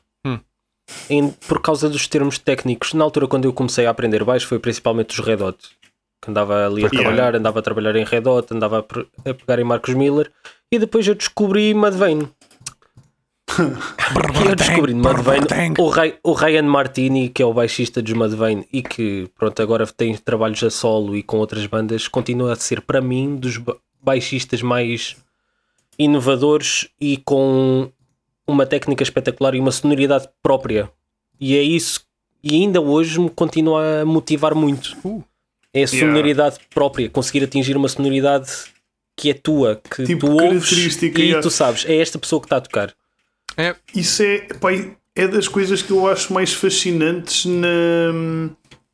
[1.11, 2.95] Em- por causa dos termos técnicos.
[2.95, 5.59] Na altura, quando eu comecei a aprender baixo, foi principalmente os Red Hot.
[6.23, 6.99] Que andava ali a Yeah.
[6.99, 10.31] trabalhar, andava a trabalhar em Red Hot, andava a, a pegar em Marcos Miller.
[10.73, 12.29] E depois eu descobri Mudvayne.
[13.49, 13.57] E
[14.49, 15.47] eu descobri Mudvayne
[15.79, 19.87] o, Ray- o Ryan Martini, que é o baixista dos Mudvayne e que pronto, agora
[19.87, 23.77] tem trabalhos a solo e com outras bandas, continua a ser para mim dos ba-
[24.03, 25.17] baixistas mais
[25.99, 27.91] inovadores e com
[28.47, 30.91] uma técnica espetacular e uma sonoridade própria.
[31.41, 32.07] E é isso
[32.49, 34.97] e ainda hoje me continua a motivar muito.
[35.05, 35.23] Uh.
[35.75, 38.51] É a sonoridade própria, conseguir atingir uma sonoridade
[39.15, 41.43] que é tua, que Tipo, tu ouves característica, e yeah.
[41.43, 42.95] tu sabes, é esta pessoa que está a tocar.
[43.59, 44.71] É, Isso é, pá,
[45.15, 48.49] é das coisas que eu acho mais fascinantes na,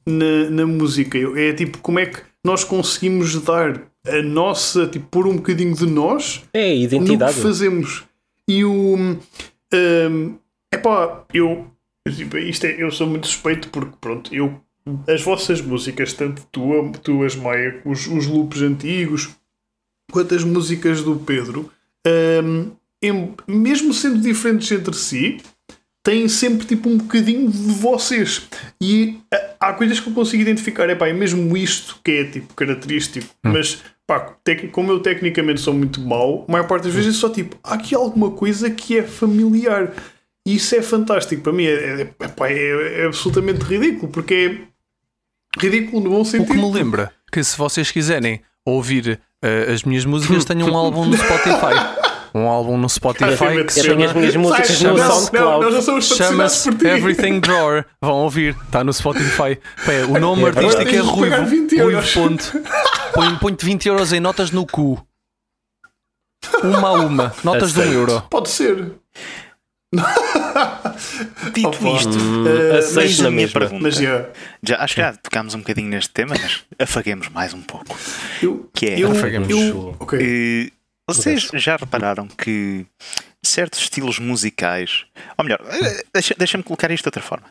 [0.06, 1.18] na, na música.
[1.36, 5.86] É tipo, como é que nós conseguimos dar a nossa, tipo, pôr um bocadinho de
[5.86, 7.34] nós É a no identidade.
[7.34, 8.04] que fazemos.
[8.48, 8.96] E o.
[9.74, 10.38] Um,
[10.72, 11.66] epá, eu.
[12.14, 14.60] tipo, Isto é, eu sou muito suspeito porque, pronto, eu.
[15.06, 19.30] As vossas músicas, tanto tua, tuas, Maia, os, os loops antigos,
[20.10, 21.70] quanto as músicas do Pedro,
[22.44, 25.40] um, em- mesmo sendo diferentes entre si,
[26.02, 28.48] têm sempre tipo um bocadinho de vocês.
[28.80, 32.24] E ah, há coisas que eu consigo identificar, é pá, é mesmo isto que é
[32.24, 34.36] tipo característico, mas pá,
[34.72, 37.74] como eu tecnicamente sou muito mau, a maior parte das vezes é só tipo, há
[37.74, 39.92] aqui alguma coisa que é familiar.
[40.46, 45.60] E isso é fantástico para mim, é, é, epá, é- é absolutamente ridículo, porque é
[45.60, 46.54] ridículo no bom o que sentido.
[46.54, 51.14] me lembra que se vocês quiserem ouvir uh, as minhas músicas, tenho um álbum no
[51.16, 52.01] Spotify.
[52.34, 55.64] Um álbum no Spotify que Eu tenho chama as minhas músicas no SoundCloud.
[55.66, 56.86] Patrocinados Chama-se por ti.
[56.86, 57.84] Everything Drawer.
[58.00, 59.58] Vão ouvir, está no Spotify.
[59.84, 60.98] Pé, o nome É artístico é.
[60.98, 61.30] Ruivo.
[61.36, 62.52] Pagar 20 Ruivo ponto.
[63.14, 65.06] Põe- Põe-te 20 euros em notas no cu.
[66.62, 67.34] Uma a uma.
[67.44, 68.22] Notas de um euro.
[68.30, 68.92] Pode ser.
[71.52, 71.88] Dito Opa.
[71.98, 72.18] isto,
[72.48, 73.60] Eh, aceito na a minha mesma.
[73.60, 74.24] pergunta, Mas já.
[74.62, 77.94] já, acho que já tocámos um bocadinho neste tema, mas afaguemos mais um pouco.
[78.42, 79.12] Eu, Que é, eu,
[79.50, 80.18] eu, ok.
[80.18, 80.70] Eh,
[81.16, 82.86] vocês já repararam que
[83.42, 85.04] certos estilos musicais,
[85.36, 87.46] ou melhor, eh, deixa- deixa-me colocar isto de outra forma.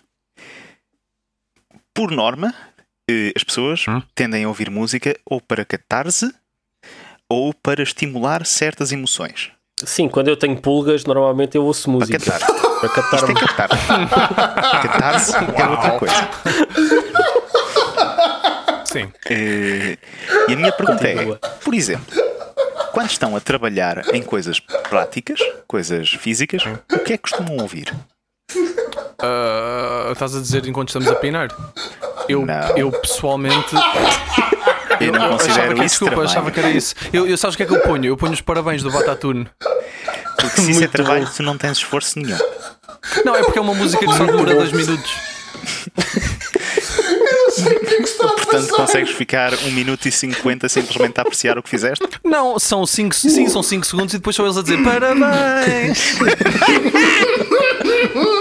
[1.93, 2.53] Por norma,
[3.09, 4.01] eh, as pessoas Hum?
[4.15, 6.33] tendem a ouvir música ou para catarse
[7.29, 9.51] ou para estimular certas emoções.
[9.83, 12.19] Sim, quando eu tenho pulgas, normalmente eu ouço Para música.
[12.19, 12.39] catar.
[12.81, 13.87] Para catar Isto é catarse.
[14.87, 16.29] catarse é outra coisa.
[18.85, 19.11] Sim.
[19.29, 19.97] Eh,
[20.49, 21.37] e a minha pergunta é: Continua.
[21.63, 22.13] por exemplo,
[22.91, 27.93] quando estão a trabalhar em coisas práticas, coisas físicas, o que é que costumam ouvir?
[29.19, 31.49] Ah, estás a dizer enquanto estamos a pinar?
[32.27, 32.77] Eu, Não.
[32.77, 33.73] eu pessoalmente.
[34.99, 36.29] Eu não achava considero que, isso desculpa, trabalho.
[36.29, 36.95] achava que era isso.
[37.11, 38.05] Eu, eu sabes o que é que eu ponho?
[38.05, 39.47] Eu ponho os parabéns do Batatune.
[40.39, 41.31] Porque se isso é trabalho, bom.
[41.35, 42.37] tu não tens esforço nenhum.
[43.25, 45.11] Não, é porque é uma música que só demora dois minutos.
[48.51, 52.05] Portanto, consegues ficar 1 minuto e 50 simplesmente a apreciar o que fizeste?
[52.23, 56.17] Não, são 5 sim, são cinco segundos e depois são eles a dizer parabéns.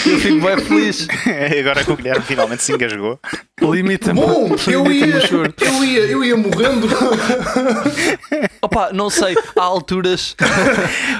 [0.06, 1.06] eu fico bem feliz.
[1.60, 3.18] Agora que o Guilherme finalmente se engasgou.
[3.60, 4.20] Limita-me.
[4.20, 5.20] Bom, eu ia,
[5.60, 6.88] eu ia, eu ia morrendo.
[8.62, 10.34] Opa, não sei, há alturas.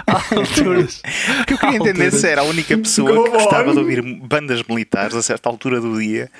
[0.06, 1.02] há alturas.
[1.42, 3.74] O que eu queria entender se era a única pessoa Go que gostava on.
[3.74, 6.30] de ouvir bandas militares a certa altura do dia,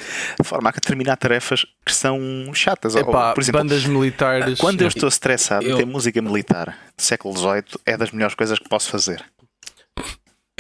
[0.41, 2.19] de forma a terminar tarefas que são
[2.55, 2.95] chatas.
[2.95, 4.59] Ou, Epá, por exemplo, bandas militares.
[4.59, 8.59] quando eu estou estressado, Eu- ter música militar do século XVIII é das melhores coisas
[8.59, 9.23] que posso fazer.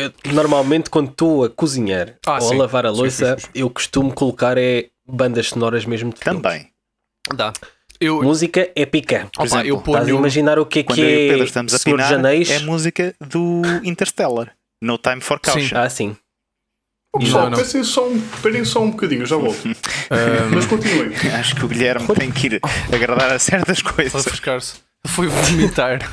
[0.00, 2.54] Eu, normalmente, quando estou a cozinhar Ah, ou sim.
[2.54, 3.50] a lavar a louça, sim, sim.
[3.54, 6.42] eu costumo colocar é bandas sonoras mesmo de filmes.
[6.42, 6.68] Também.
[7.34, 7.52] Dá.
[8.00, 9.28] Eu, Música épica.
[9.34, 10.18] Por opa, eu exemplo, Estás a ponho.
[10.18, 13.60] imaginar o que é Quando que é Pedro estamos a pinar, é a música do
[13.84, 14.52] Interstellar.
[14.82, 15.76] No Time for Caution.
[15.76, 16.16] Ah, sim.
[17.18, 17.58] Pessoal, Não, não.
[17.58, 19.58] pensem só um, esperem só um bocadinho, já volto.
[20.54, 21.12] Mas continuem.
[21.38, 22.60] Acho que o Guilherme tem que ir
[22.94, 24.24] agradar a certas coisas.
[24.24, 24.76] refrescar-se.
[25.06, 25.98] Foi vomitar.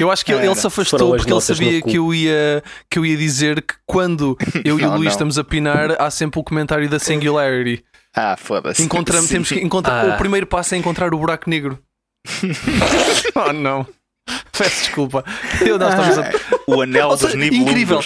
[0.00, 2.98] Eu acho que ele, ele se afastou as porque ele sabia que eu, ia, que
[2.98, 5.12] eu ia dizer que quando eu e o Não, Luís não.
[5.12, 7.84] estamos a pinar, há sempre o comentário da Singularity.
[8.14, 8.82] Ah, foda-se.
[8.82, 9.34] Encontramos, Sim.
[9.34, 10.10] temos que encontrar.
[10.10, 10.14] Ah.
[10.14, 11.78] O primeiro passo é encontrar o buraco negro.
[13.34, 13.86] oh não.
[14.56, 15.24] Peço desculpa.
[15.60, 16.30] Eu, nós, estamos a-
[16.68, 17.60] O anel Ou dos seja, níveis.
[17.62, 18.00] incrível.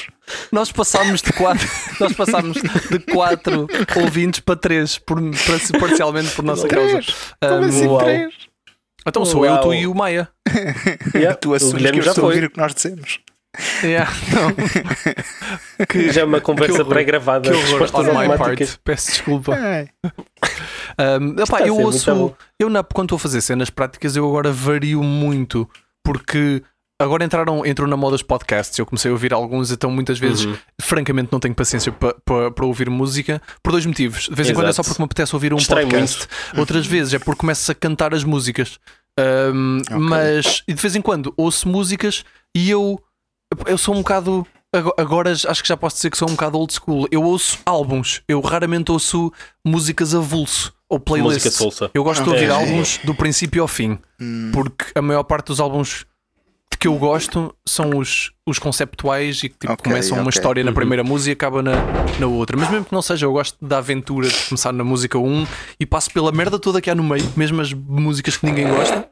[0.50, 1.68] nós passámos de quatro,
[2.00, 7.00] nós passámos de quatro ouvintes para três, por, para- parcialmente por nossa causa.
[7.40, 7.98] Como Um, assim uau.
[7.98, 8.35] três?
[9.07, 9.62] Então sou eu, Uau.
[9.62, 10.29] tu e o Maia.
[11.14, 13.20] Yeah, Tu assumes que eu já estou a ouvir o que nós dizemos.
[13.85, 14.11] Yeah.
[15.88, 16.88] Que, Já é uma Que conversa horror.
[16.88, 17.50] pré-gravada.
[17.50, 18.70] que horror Respostas on my automáticas.
[18.70, 18.81] part.
[18.85, 19.55] Peço desculpa.
[19.55, 19.88] Ai.
[21.20, 22.35] Um, epá, Está a eu ouço.
[22.59, 25.68] Eu, na, quando estou a fazer cenas práticas, eu agora vario muito.
[26.07, 26.62] Porque
[27.01, 28.79] agora entraram, entrou na moda os podcasts.
[28.79, 30.57] Eu comecei a ouvir alguns, então muitas vezes, Uhum.
[30.81, 33.42] francamente, não tenho paciência para ouvir música.
[33.62, 34.29] Por dois motivos.
[34.29, 36.27] De vez em quando é só porque me apetece ouvir um podcast.
[36.57, 38.79] Outras vezes é porque começo a cantar as músicas.
[39.19, 39.97] Um, Ok.
[39.99, 43.01] Mas e de vez em quando ouço músicas e eu,
[43.66, 44.47] eu sou um bocado.
[44.75, 47.09] ago- Agora acho que já posso dizer que sou um bocado old school.
[47.11, 49.33] Eu ouço álbuns, eu raramente ouço
[49.64, 51.01] músicas avulso ou
[51.51, 51.90] solsa.
[51.94, 55.61] Eu gosto de ouvir álbuns do princípio ao fim, Hum, porque a maior parte dos
[55.61, 56.07] álbuns
[56.70, 60.38] de que eu gosto são os, os conceptuais e que tipo, Ok, começam uma ok.
[60.38, 60.75] história na Uhum.
[60.75, 61.72] primeira música e acaba na,
[62.18, 62.57] na outra.
[62.57, 65.46] Mas mesmo que não seja, eu gosto da aventura de começar na música 1
[65.81, 69.09] e passo pela merda toda que há no meio, mesmo as músicas que ninguém gosta,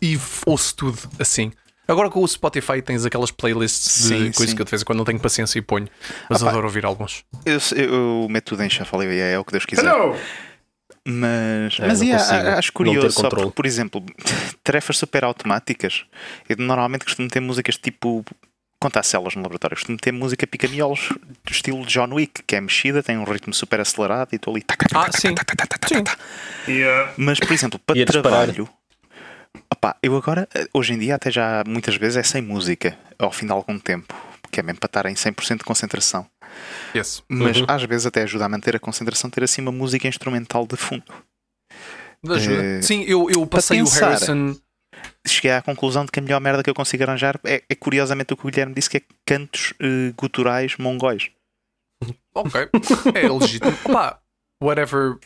[0.00, 1.52] e ouço tudo assim.
[1.88, 4.56] Agora com o Spotify tens aquelas playlists de Sim, coisas sim.
[4.56, 5.86] que eu de vez em quando não tenho paciência e ponho,
[6.28, 6.50] mas Opa.
[6.50, 7.22] adoro ouvir álbuns.
[7.44, 9.84] eu, eu meto tudo em shuffle e é o que Deus quiser.
[9.86, 10.16] Hello!
[11.08, 12.02] Mas, É, mas
[12.58, 14.04] acho curioso, só porque, por exemplo,
[14.64, 16.04] tarefas super automáticas.
[16.48, 18.24] Eu normalmente costumo ter músicas tipo
[18.80, 19.76] contar celas no laboratório.
[19.76, 21.10] Costumo ter música pica-miolos
[21.44, 24.64] do estilo John Wick, que é mexida, tem um ritmo super acelerado e estou ali.
[24.94, 25.34] Ah, sim.
[26.66, 27.12] Yeah.
[27.16, 28.68] Mas, por exemplo, para trabalho,
[29.70, 33.46] opá, eu agora, hoje em dia, até já muitas vezes é sem música, ao fim
[33.46, 34.12] de algum tempo,
[34.50, 36.26] que é mesmo para estar em 100% de concentração.
[36.94, 37.22] Yes.
[37.28, 37.66] Mas Uhum.
[37.68, 41.04] às vezes até ajuda a manter a concentração ter assim uma música instrumental de fundo.
[42.28, 42.62] Ajuda.
[42.62, 44.08] Eh, Sim, eu, eu passei o pensar.
[44.10, 44.56] Harrison.
[45.26, 48.32] Cheguei à conclusão de que a melhor merda que eu consigo arranjar é, é curiosamente
[48.32, 51.30] o que o Guilherme disse, que é cantos eh, guturais mongóis.
[52.34, 52.68] Ok,
[53.14, 53.72] é legítimo.
[53.92, 54.18] Pá,
[54.62, 55.18] whatever.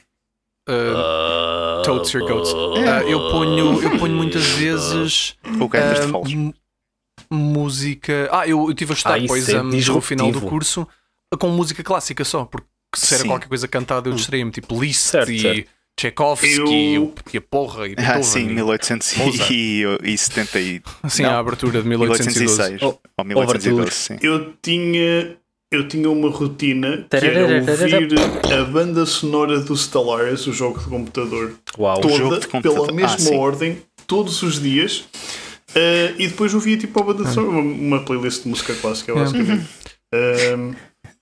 [0.68, 2.52] uh, totes your goats.
[2.52, 6.54] Uh, eu, ponho, eu ponho muitas vezes uh, m-
[7.30, 8.28] música.
[8.32, 10.86] Ah, eu, eu tive a estudar Ah, depois é no final do curso
[11.38, 12.66] com música clássica só, porque
[12.96, 13.28] se era Sim.
[13.28, 15.68] qualquer coisa cantada eu distraía-me, tipo Liszt Certo, e certo.
[15.96, 18.22] Tchaikovsky Eu- e a porra e Ah, Beethoven.
[18.22, 21.30] sim, e- 1870 e Sim, não.
[21.30, 22.72] a abertura de 1812.
[22.72, 23.94] 1806 Oh, ou 1812, Overture.
[23.94, 24.18] sim.
[24.26, 25.36] Eu tinha,
[25.70, 28.08] eu tinha uma rotina que era ouvir
[28.52, 32.02] a banda sonora do Stellaris, o jogo de computador, Uau.
[32.02, 32.86] jogo toda computador.
[32.86, 33.36] pela Ah, mesma sim.
[33.36, 35.04] ordem, todos os dias.
[35.74, 39.68] eh, e depois ouvia tipo a banda sonora, uma, uma playlist de música clássica, basicamente.
[40.12, 40.74] Ahm,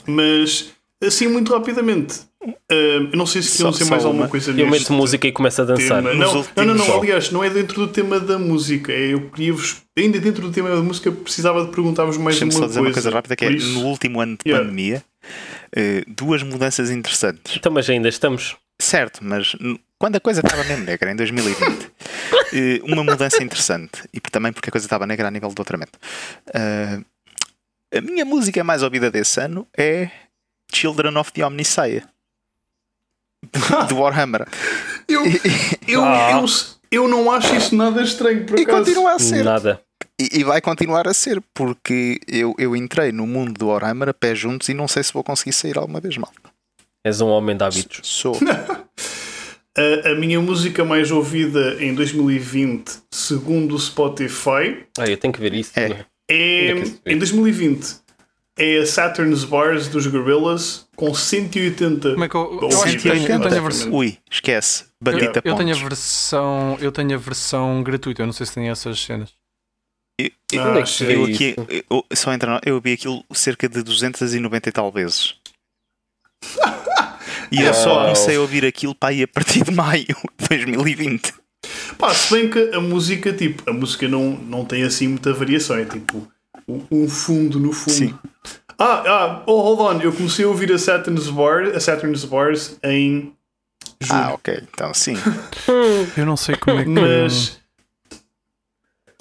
[0.08, 0.70] mas
[1.04, 2.20] assim, muito rapidamente,
[2.68, 4.28] eu não sei se queriam só mais alguma uma.
[4.30, 6.02] coisa Eu meto música e começo a dançar.
[6.02, 8.92] Não, não, não, não, aliás, não é dentro do tema da música.
[8.92, 12.60] É, eu queria-vos, ainda dentro do tema da música, precisava de perguntar-vos mais Deixa-me uma
[12.60, 12.88] só dizer coisa.
[12.88, 14.64] uma coisa rápida que é no último ano de Yeah.
[14.64, 15.04] pandemia,
[15.76, 17.56] eh, duas mudanças interessantes.
[17.56, 18.56] Então, mas ainda estamos.
[18.80, 19.56] Certo, mas
[19.98, 21.90] quando a coisa estava mesmo negra, em 2020,
[22.54, 25.98] eh, uma mudança interessante, e também porque a coisa estava negra a nível de doutoramento.
[26.54, 27.00] Eh,
[27.94, 30.10] a minha música mais ouvida desse ano é
[30.72, 32.06] Children of the Omnisaia
[33.88, 34.46] do Warhammer.
[35.08, 35.22] Eu,
[35.86, 36.32] eu, Ah.
[36.32, 36.46] eu,
[36.90, 38.78] eu não acho isso nada estranho, por E acaso.
[38.84, 39.44] continua a ser.
[39.44, 39.80] Nada.
[40.20, 44.14] E, e vai continuar a ser, porque eu, eu entrei no mundo do Warhammer a
[44.14, 46.32] pé juntos e não sei se vou conseguir sair alguma vez mal.
[47.04, 48.00] És um homem de hábitos.
[48.02, 48.36] Sou.
[49.76, 55.40] A, a minha música mais ouvida em 2020, segundo o Spotify, Ah, eu tenho que
[55.40, 55.70] ver isso.
[55.78, 55.84] É.
[55.84, 56.72] é, Onde é
[57.06, 57.96] em 2020
[58.58, 62.10] é a Saturn's Bars dos Gorillaz com 180.
[62.12, 63.62] Como é que eu, eu acho que tenho, eu tenho a exatamente.
[63.62, 63.92] versão.
[63.94, 64.84] Ui, esquece.
[65.00, 68.68] Bandita Eu tenho a versão, eu tenho a versão gratuita, eu não sei se tem
[68.68, 69.30] essas cenas.
[70.20, 71.54] Eu, eu- Ah, Onde é que se vê eu aqui,
[71.88, 75.36] eu, só entra, eu vi aquilo cerca de 290 e tal vezes.
[77.50, 81.32] E eu só comecei a ouvir aquilo para aí a partir de maio de 2020.
[81.96, 85.76] Pá, se bem que a música, tipo, a música não, não tem assim muita variação,
[85.76, 86.26] é tipo
[86.68, 87.94] um- um fundo no fundo.
[87.94, 88.14] Sim.
[88.78, 92.78] Ah, ah, oh, hold on, eu comecei a ouvir a Saturn's, Bar, a Saturn's Bars
[92.84, 93.32] em
[94.00, 94.20] julho.
[94.22, 94.62] Ah, ok.
[94.72, 95.14] Então sim.
[96.16, 96.88] Eu não sei como é que.
[96.90, 97.58] Mas.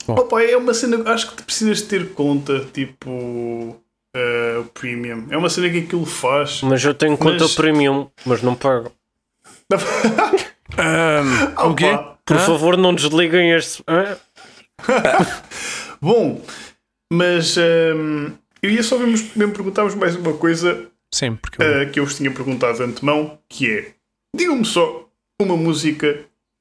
[0.06, 0.14] Bom.
[0.16, 3.10] Opa, é uma cena que acho que tu precisas ter conta, tipo.
[3.10, 5.26] o premium.
[5.30, 6.62] É uma cena que aquilo faz.
[6.62, 8.92] Mas eu tenho conta Mas- premium, mas não pago.
[10.78, 11.98] Ahm, o quê?
[12.28, 12.40] Por Hã?
[12.42, 13.82] favor, não desliguem este.
[16.02, 16.42] Bom,
[17.12, 21.86] mas ehm, eu ia só mesmo, mesmo perguntar-vos mais uma coisa Sim, porque eu, eh,
[21.86, 23.92] que eu vos tinha perguntado de antemão, que é
[24.36, 25.08] digam-me só
[25.42, 26.14] uma música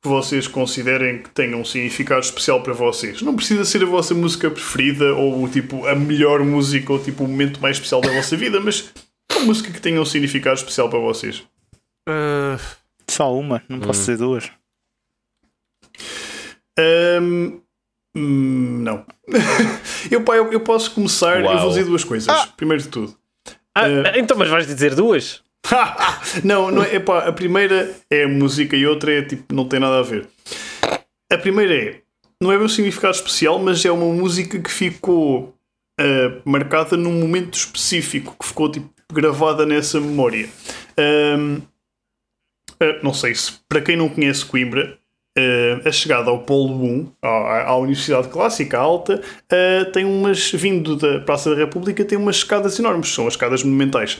[0.02, 3.20] que vocês considerem que tenha um significado especial para vocês.
[3.22, 7.28] Não precisa ser a vossa música preferida ou tipo a melhor música ou tipo o
[7.28, 8.92] momento mais especial da vossa vida, mas
[9.32, 11.42] uma música que tenha um significado especial para vocês.
[12.08, 12.56] ah,
[13.10, 14.48] Só uma, não posso dizer duas.
[16.78, 17.60] Hum,
[18.14, 19.04] não.
[20.10, 21.40] eu, pá, eu, eu posso começar.
[21.40, 21.58] Eu Uau.
[21.60, 22.46] vou dizer duas coisas.
[22.56, 23.16] Primeiro de tudo.
[23.74, 25.42] Ah, Eh, então, mas vais dizer duas?
[26.44, 29.80] não, não é, epá, a primeira é a música e outra é tipo, não tem
[29.80, 30.26] nada a ver.
[31.30, 32.00] A primeira é,
[32.40, 35.54] não é um significado especial, mas é uma música que ficou
[36.00, 40.48] ah, marcada num momento específico, que ficou tipo gravada nessa memória.
[40.96, 41.58] Ahm,
[42.80, 44.98] ah, não sei se para quem não conhece Coimbra, ah,
[45.84, 49.20] a chegada ao Polo 1, à, Universidade Clássica Alta,
[49.50, 53.62] ah, tem umas, vindo da Praça da República, tem umas escadas enormes, são as escadas
[53.62, 54.18] monumentais.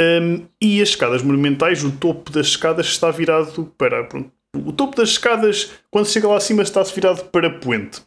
[0.00, 4.04] Um, e as escadas monumentais, o topo das escadas está virado para.
[4.04, 8.00] pronto, o topo das escadas, quando chega lá acima, está-se virado para poente.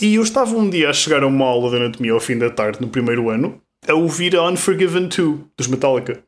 [0.00, 2.50] E eu estava um dia a chegar a uma aula de anatomia ao fim da
[2.50, 6.22] tarde, no primeiro ano, a ouvir a Unforgiven 2 dos Metallica,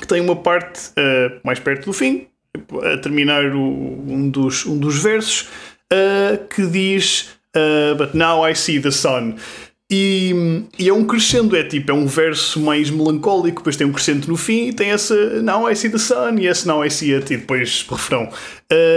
[0.00, 2.26] que tem uma parte uh, mais perto do fim,
[2.82, 5.48] a terminar o- um, dos, um dos versos,
[5.92, 9.36] uh, que diz uh, But now I see the sun.
[9.90, 13.92] E, e é um crescendo, é tipo, é um verso mais melancólico, depois tem um
[13.92, 16.90] crescendo no fim e tem essa Now I see the sun e esse Now I
[16.90, 18.30] see it e depois refrão.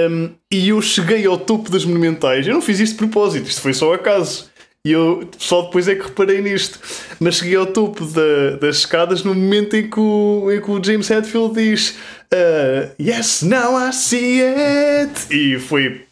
[0.09, 3.59] Um, e eu cheguei ao topo das monumentais, eu não fiz isto de propósito, isto
[3.61, 4.49] foi só acaso.
[4.85, 6.79] E eu só depois é que reparei nisto.
[7.19, 10.81] Mas cheguei ao topo da- das escadas no momento em que o, em que o
[10.83, 11.97] James Hetfield diz
[12.31, 15.11] uh, Yes, now I see it!
[15.35, 16.05] E foi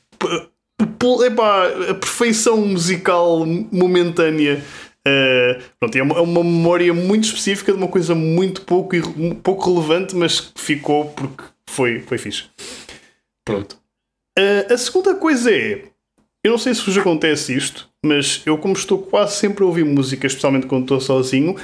[1.26, 4.61] epá, a perfeição musical momentânea.
[5.07, 8.95] Uh, pronto, é uma, é uma memória muito específica de uma coisa muito pouco,
[9.43, 12.45] pouco relevante, mas que ficou porque foi, foi fixe.
[13.45, 13.78] Pronto.
[14.39, 15.84] Uh, a segunda coisa é:
[16.43, 19.86] eu não sei se vos acontece isto, mas eu, como estou quase sempre a ouvir
[19.86, 21.56] música, especialmente quando estou sozinho,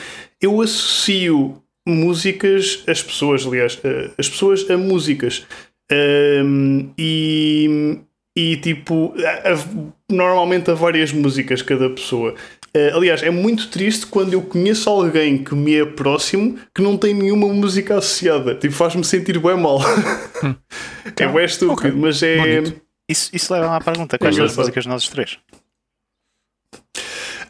[0.41, 3.79] eu associo músicas, as pessoas, aliás,
[4.17, 5.45] as pessoas a músicas.
[5.91, 7.97] Um, e,
[8.37, 9.67] e tipo, a- a-
[10.11, 12.35] normalmente a várias músicas cada pessoa.
[12.75, 16.95] Uh, aliás, é muito triste quando eu conheço alguém que me é próximo que não
[16.95, 18.53] tem nenhuma música associada.
[18.53, 19.79] Tipo, faz-me sentir bem mal.
[21.17, 22.37] é bem estúpido, mas é.
[22.61, 22.81] Bonito.
[23.09, 25.39] Isso, isso leva à pergunta: quais são as músicas de nós três?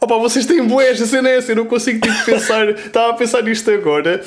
[0.02, 2.70] Opa, vocês têm boés, a cena é essa, eu não consigo tipo, pensar.
[2.80, 4.22] Estava a pensar nisto agora.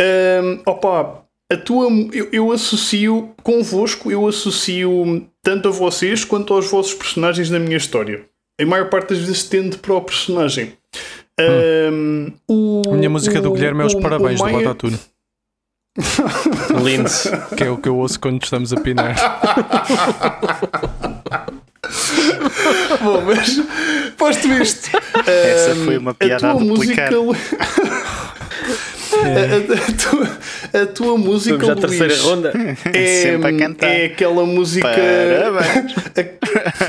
[0.00, 1.88] Ahm, opa, a tua.
[2.12, 7.76] Eu, eu associo convosco, eu associo tanto a vocês quanto aos vossos personagens na minha
[7.76, 8.24] história.
[8.60, 10.72] A maior parte das vezes tende para o personagem.
[11.40, 14.58] Ahm, o, a minha música do o- Guilherme é os o- parabéns o do Maia-
[14.68, 14.98] Batatune,
[16.84, 17.08] Lindo.
[17.56, 19.14] que é o que eu ouço quando estamos a pinar.
[23.02, 23.60] Bom, mas
[24.16, 24.90] posto isto.
[25.26, 27.08] Essa foi uma a piada a tua música.
[27.10, 27.52] duplicar.
[29.12, 29.92] a, a- a
[30.72, 32.52] tua, a tua música, Vamos à terceira Luís, ronda.
[32.92, 33.86] é, Sempre a cantar.
[33.88, 34.88] é aquela música.
[34.88, 35.92] Parabéns.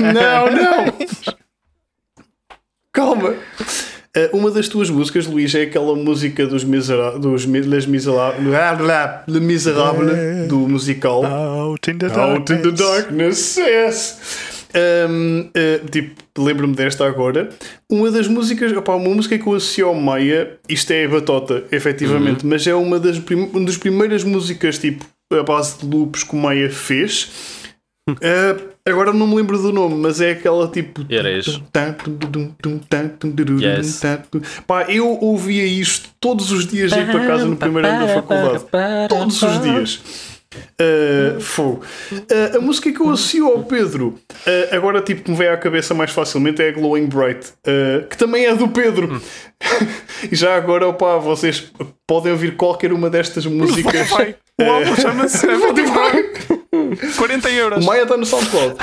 [0.00, 1.34] Não, não!
[2.92, 3.34] Calma!
[4.32, 8.46] Uma das tuas músicas, Luís, é aquela música dos Miseráveis, dos Les Misérables,
[9.26, 14.53] Le Miserable, do musical Out in the Out in the Darkness, yes.
[14.76, 17.48] Um, uh, tipo, lembro-me desta agora.
[17.88, 22.42] Uma das músicas, opa, uma música que eu associo ao Maia, isto é batota, efetivamente,
[22.44, 22.50] Uhum.
[22.50, 26.34] mas é uma das, prim uma das primeiras músicas, tipo, a base de loops que
[26.34, 27.30] o Maia fez.
[28.10, 31.06] Uh, agora não me lembro do nome, mas é aquela tipo.
[31.08, 31.62] Era este.
[33.78, 33.98] Yes.
[34.66, 38.64] Pá, eu ouvia isto todos os dias aí para casa no primeiro ano da faculdade.
[39.08, 40.02] Todos os dias.
[40.80, 41.82] Uh, fogo.
[42.12, 45.56] Uh, a música que eu associo ao Pedro, uh, agora tipo que me vem à
[45.56, 49.20] cabeça mais facilmente é a Glowing Bright, uh, que também é do Pedro.
[50.30, 51.72] e já agora, opá, vocês
[52.06, 54.10] podem ouvir qualquer uma destas músicas.
[54.60, 56.54] O álbum chama-se Spotify.
[57.16, 57.84] 40 euros.
[57.84, 58.76] O Maia está no SoundCloud.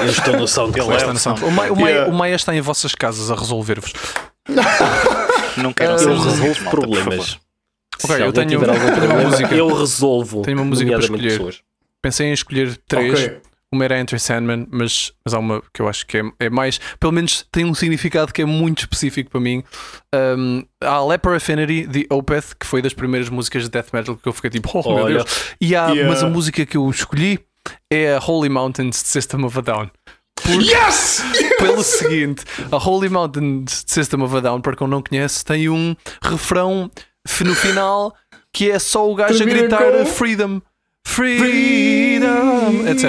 [0.00, 0.96] Eu estou no SoundCloud.
[0.96, 1.52] Está no SoundCloud.
[1.52, 2.12] O, Maia, o, Maia, Yeah.
[2.12, 3.92] o Maia está em vossas casas a resolver-vos.
[5.56, 7.38] Não quero Eu ser resolvo problemas.
[8.14, 9.54] Ok, eu tenho- tenho uma música.
[9.54, 10.42] eu resolvo.
[10.42, 11.30] Tenho uma música para escolher.
[11.30, 11.60] pessoas.
[12.02, 13.12] Pensei em escolher três.
[13.12, 13.40] Ok.
[13.72, 16.78] Uma era Enter Sandman, mas, mas há uma que eu acho que é, é mais.
[17.00, 19.64] Pelo menos tem um significado que é muito específico para mim.
[20.14, 24.28] Um, há Leper Affinity, The Opeth, que foi das primeiras músicas de death metal que
[24.28, 25.14] eu fiquei tipo, oh meu Olha.
[25.16, 25.54] Deus.
[25.60, 26.08] E há, Yeah.
[26.08, 27.40] Mas a música que eu escolhi
[27.92, 29.90] é a Holy Mountains de System of a Down.
[30.48, 31.22] Yes!
[31.58, 35.68] Pelo seguinte, a Holy Mountains de System of a Down, para quem não conhece, tem
[35.68, 36.88] um refrão
[37.44, 38.14] no final
[38.52, 40.06] que é só o gajo a gritar Miracle.
[40.06, 40.60] Freedom.
[41.04, 43.04] Freedom, etc.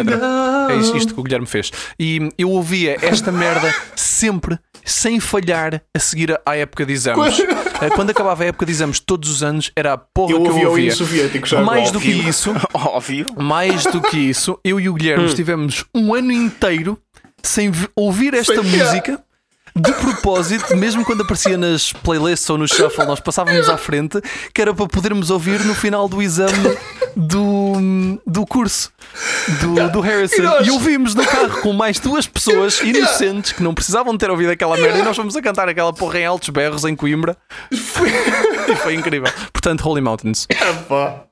[0.69, 1.71] É isto, que o Guilherme fez.
[1.99, 7.39] E eu ouvia esta merda sempre, sem falhar, a seguir à época de exames.
[7.81, 10.49] Eh, Quando acabava a época de exames, todos os anos, era a porra Eu que
[10.49, 10.91] ouvi eu ouvia.
[10.93, 11.93] soviético já Mais agora.
[11.93, 13.27] do que isso, Óbvio.
[13.37, 16.99] mais do que isso, eu e o Guilherme estivemos um ano inteiro
[17.43, 19.23] sem vi- ouvir esta música.
[19.79, 24.19] De propósito, mesmo quando aparecia nas playlists ou no shuffle, nós passávamos à frente,
[24.53, 26.77] que era para podermos ouvir no final do exame
[27.15, 28.91] do, do curso
[29.61, 30.35] do, do Harrison.
[30.37, 34.29] E nós- E ouvimos no carro com mais duas pessoas inocentes que não precisavam ter
[34.29, 37.37] ouvido aquela merda e nós fomos a cantar aquela porra em altos berros em Coimbra.
[37.71, 39.31] E foi incrível.
[39.53, 40.45] Portanto, Holy Mountains.
[40.49, 41.23] Epá.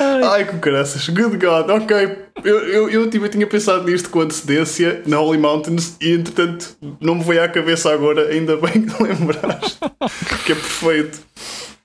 [0.00, 1.08] Ai, que graças.
[1.08, 1.96] Good God, ok.
[2.42, 6.76] Eu, eu, eu, tipo, eu tinha pensado nisto com antecedência na Holy Mountains e entretanto
[7.00, 8.28] não me veio à cabeça agora.
[8.30, 9.78] Ainda bem que lembraste.
[10.46, 11.20] que é perfeito.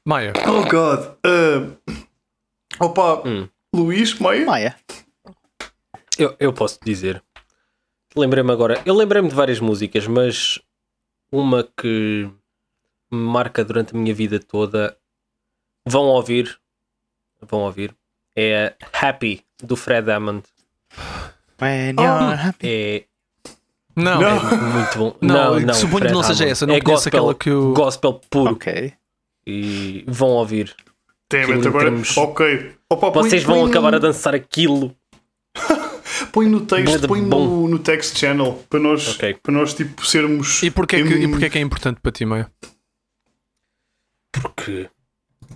[0.06, 0.34] Maia.
[0.48, 1.16] Oh God.
[1.26, 1.96] Ah,
[2.80, 3.48] opa, Hum.
[3.76, 4.46] Luís, Maia?
[4.46, 4.76] Maia.
[6.18, 7.22] Eu, eu posso dizer.
[8.16, 8.82] Lembrei-me agora.
[8.86, 10.60] Eu lembrei-me de várias músicas, mas
[11.30, 12.30] uma que
[13.12, 14.98] me marca durante a minha vida toda.
[15.86, 16.58] Vão ouvir.
[17.42, 17.94] Vão ouvir.
[18.36, 20.44] É a Happy do Fred Hammond.
[21.62, 22.02] When Oh.
[22.04, 22.68] you're happy.
[22.68, 23.04] É
[23.96, 24.20] Não.
[24.20, 24.38] Não.
[24.38, 25.16] É muito bom.
[25.22, 26.52] Não, Não, não, suponho que não seja Hammond.
[26.52, 28.52] essa, não é gospel, aquela que eu- Gospel puro.
[28.54, 28.94] Ok.
[29.48, 30.76] E vão ouvir.
[31.32, 31.86] Damn agora.
[31.86, 32.74] temos- Ok.
[32.90, 34.96] Opa, põe- Vocês vão põe acabar no, a dançar aquilo.
[36.32, 39.34] Põe no texto, põe no, no text channel para nós, Ok.
[39.42, 40.62] para nós tipo, sermos.
[40.64, 42.50] E porquê, que, e em- porquê que é importante para ti, Maia?
[44.32, 44.90] Porque,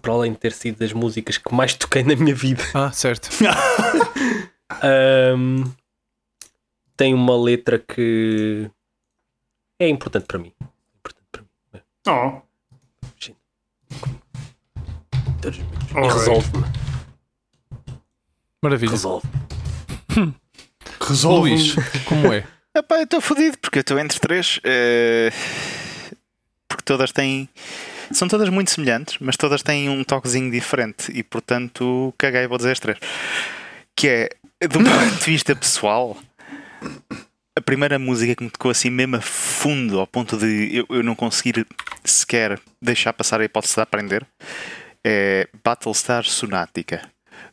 [0.01, 3.29] para além de ter sido das músicas que mais toquei na minha vida, Ah, certo.
[4.81, 5.63] ahm,
[6.95, 8.69] tem uma letra que
[9.79, 10.53] é importante para mim.
[10.97, 11.49] Importante para mim.
[12.07, 12.41] Oh,
[15.95, 16.13] Alright.
[16.13, 16.65] resolve-me.
[18.61, 18.91] Maravilha.
[18.91, 19.27] Resolve.
[21.01, 21.49] resolve.
[21.49, 21.75] Luís,
[22.05, 22.45] como é?
[22.75, 24.59] Epá, eu estou fodido porque eu estou entre três.
[24.63, 25.31] eh,
[26.67, 27.49] porque todas têm.
[28.11, 32.71] São todas muito semelhantes, mas todas têm um toquezinho diferente e portanto caguei, vou dizer
[32.71, 32.97] as três.
[33.95, 34.07] Que
[34.61, 36.17] é, do ponto de vista pessoal,
[37.55, 41.03] a primeira música que me tocou assim mesmo a fundo, ao ponto de eu, eu
[41.03, 41.65] não conseguir
[42.03, 44.25] sequer deixar passar a hipótese de aprender,
[45.05, 47.01] é Battlestar Sonática,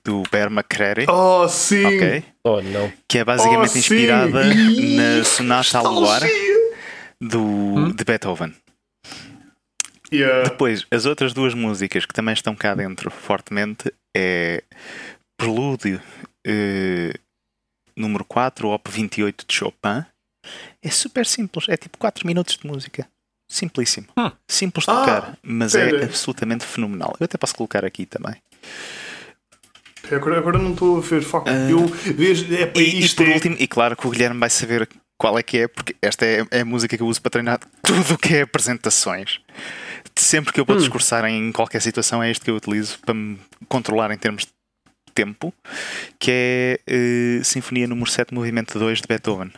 [0.04, 1.06] do Bear McCreary.
[1.08, 1.84] Oh, sim.
[1.84, 2.24] Ok?
[2.44, 2.90] Oh, não.
[3.08, 6.22] que é basicamente Oh, inspirada na Sonata ao Luar
[7.20, 8.54] do, de Beethoven.
[10.12, 10.48] Yeah.
[10.50, 14.62] Depois, as outras duas músicas que também estão cá dentro fortemente é
[15.36, 16.00] Prelúdio
[16.46, 17.12] eh,
[17.96, 20.04] número 4, Op 28 de Chopin.
[20.82, 23.06] É super simples, é tipo 4 minutos de música.
[23.48, 24.06] Simplíssimo.
[24.16, 24.30] Hum.
[24.48, 26.04] Simples de Ah, tocar, mas é pera.
[26.04, 27.14] absolutamente fenomenal.
[27.20, 28.34] Eu até posso colocar aqui também.
[30.10, 31.22] Agora, agora não estou a ver.
[31.22, 31.48] Fuck.
[31.48, 31.68] Ah.
[31.70, 32.46] Eu vejo.
[32.54, 34.88] É, E, e isto por é- último, e claro que o Guilherme vai saber
[35.18, 37.58] qual é que é, porque esta é, é a música que eu uso para treinar
[37.82, 39.40] tudo o que é apresentações.
[40.18, 43.38] Sempre que eu vou discursar em qualquer situação, é este que eu utilizo para me
[43.68, 44.52] controlar em termos de
[45.14, 45.52] tempo,
[46.18, 49.52] que é eh, Sinfonia número 7, movimento 2 de Beethoven.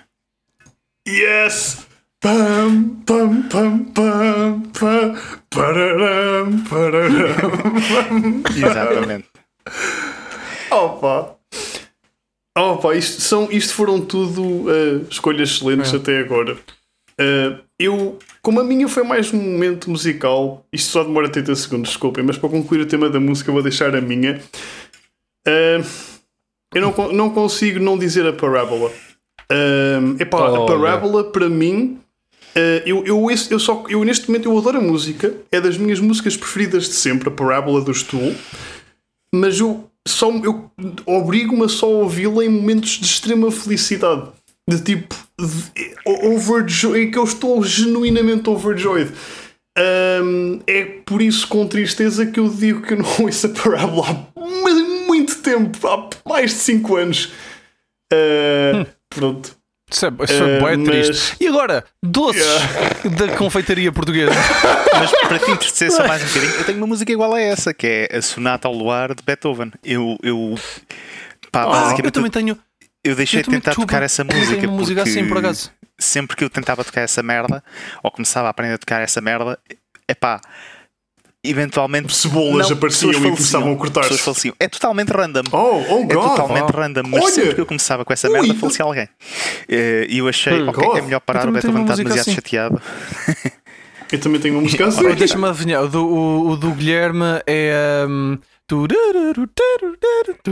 [1.06, 1.86] Yes!
[2.20, 5.14] Pam, pam, pam, pam, pam,
[5.48, 8.42] pararam, pararam.
[8.50, 9.28] Exatamente.
[10.70, 11.36] Opa!
[12.56, 16.54] Opa, isto, são, isto foram tudo uh, escolhas excelentes até agora.
[17.20, 21.90] Uh, eu, como a minha foi mais um momento musical, isto só demora 30 segundos,
[21.90, 24.40] desculpem, mas para concluir o tema da música, vou deixar a minha.
[25.46, 25.86] Uh,
[26.74, 28.90] eu não, não consigo não dizer a Parábola.
[29.50, 32.00] Uh, epá, oh, a Parábola para mim.
[32.56, 36.00] Uh, eu, eu, eu, só, eu neste momento eu adoro a música, é das minhas
[36.00, 38.34] músicas preferidas de sempre, a Parábola do Stool,
[39.32, 40.70] mas eu só eu
[41.06, 44.28] obrigo-me a só ouvi-la em momentos de extrema felicidade.
[44.68, 49.12] De tipo, de, overjoyed, que eu estou genuinamente overjoyed.
[49.78, 54.28] Um, é por isso, com tristeza, que eu digo que eu não ouço a Parábola
[54.36, 54.40] há
[55.06, 57.32] muito tempo há mais de 5 anos.
[58.12, 58.86] Uh, hum.
[59.08, 59.58] Pronto.
[59.90, 60.84] Isso é, isso é uh, mas...
[60.84, 61.36] triste.
[61.40, 63.16] E agora, doces yeah.
[63.16, 64.32] da confeitaria portuguesa.
[64.92, 67.72] Mas para te entristecer só mais um bocadinho, eu tenho uma música igual a essa,
[67.72, 69.70] que é a Sonata ao Luar de Beethoven.
[69.84, 70.56] Eu, eu,
[71.52, 72.58] pá, oh, basicamente, eu também tenho.
[73.04, 74.66] Eu deixei de tentar tocar essa música.
[74.66, 75.70] Uma música assim, por acaso.
[75.98, 77.62] Sempre que eu tentava tocar essa merda,
[78.02, 79.58] ou começava a aprender a tocar essa merda,
[80.06, 80.40] é pá
[81.42, 84.52] eventualmente cebolas apareciam e começavam a cortar-se.
[84.58, 85.44] É totalmente random.
[85.52, 86.10] Oh, oh God.
[86.10, 86.76] É totalmente oh.
[86.76, 87.02] random.
[87.06, 87.32] Mas Olha.
[87.32, 89.08] sempre que eu começava com essa merda, falecia alguém.
[89.68, 90.98] Eh, e eu achei, hum, ok, God.
[90.98, 92.34] é melhor parar, o Beethoven está demasiado assim.
[92.34, 92.80] chateado.
[94.10, 95.14] Eu também tenho uma música assim.
[95.14, 98.04] Deixa-me adivinhar, o do, o, o do Guilherme é.
[98.08, 98.38] Um,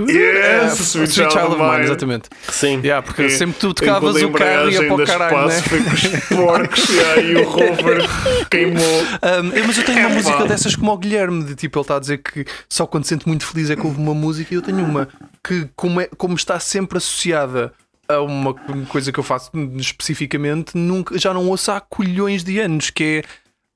[0.09, 2.31] Yes, Sweet, Sweet Child, of Mine, exatamente.
[2.49, 2.81] Sim.
[2.81, 5.61] Yeah, porque e, sempre tu tocavas o carro e ia para o caralho, né?
[5.61, 8.03] Foi com os porcos yeah, e o rover
[8.51, 8.83] queimou.
[8.83, 11.97] Um, mas eu tenho uma é, música dessas como o Guilherme, de tipo, ele está
[11.97, 14.57] a dizer que só quando se sente muito feliz é que houve uma música e
[14.57, 15.09] eu tenho uma
[15.45, 17.71] que, como, é, como está sempre associada
[18.09, 18.55] a uma
[18.89, 23.29] coisa que eu faço especificamente, nunca, já não ouço há colhões de anos, que é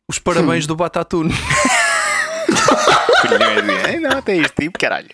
[0.09, 0.69] os parabéns hum.
[0.69, 1.35] do Batatune.
[3.23, 5.11] Colhões Não, até este tipo, caralho.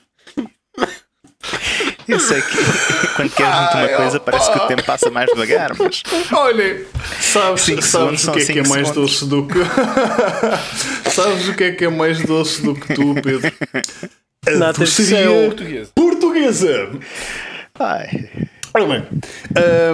[2.08, 2.56] Eu sei que
[3.16, 6.02] quando queres muito uma coisa parece que o tempo passa mais devagar, mas.
[6.32, 6.84] Olha,
[7.20, 9.58] sabes, sabes o que é que é mais doce do que.
[11.10, 13.52] sabes o que é que é mais doce do que tu, Pedro?
[14.46, 15.90] A portuguesa.
[15.94, 16.90] Portuguesa!
[17.78, 18.30] Ai.
[18.72, 19.02] Ora bem,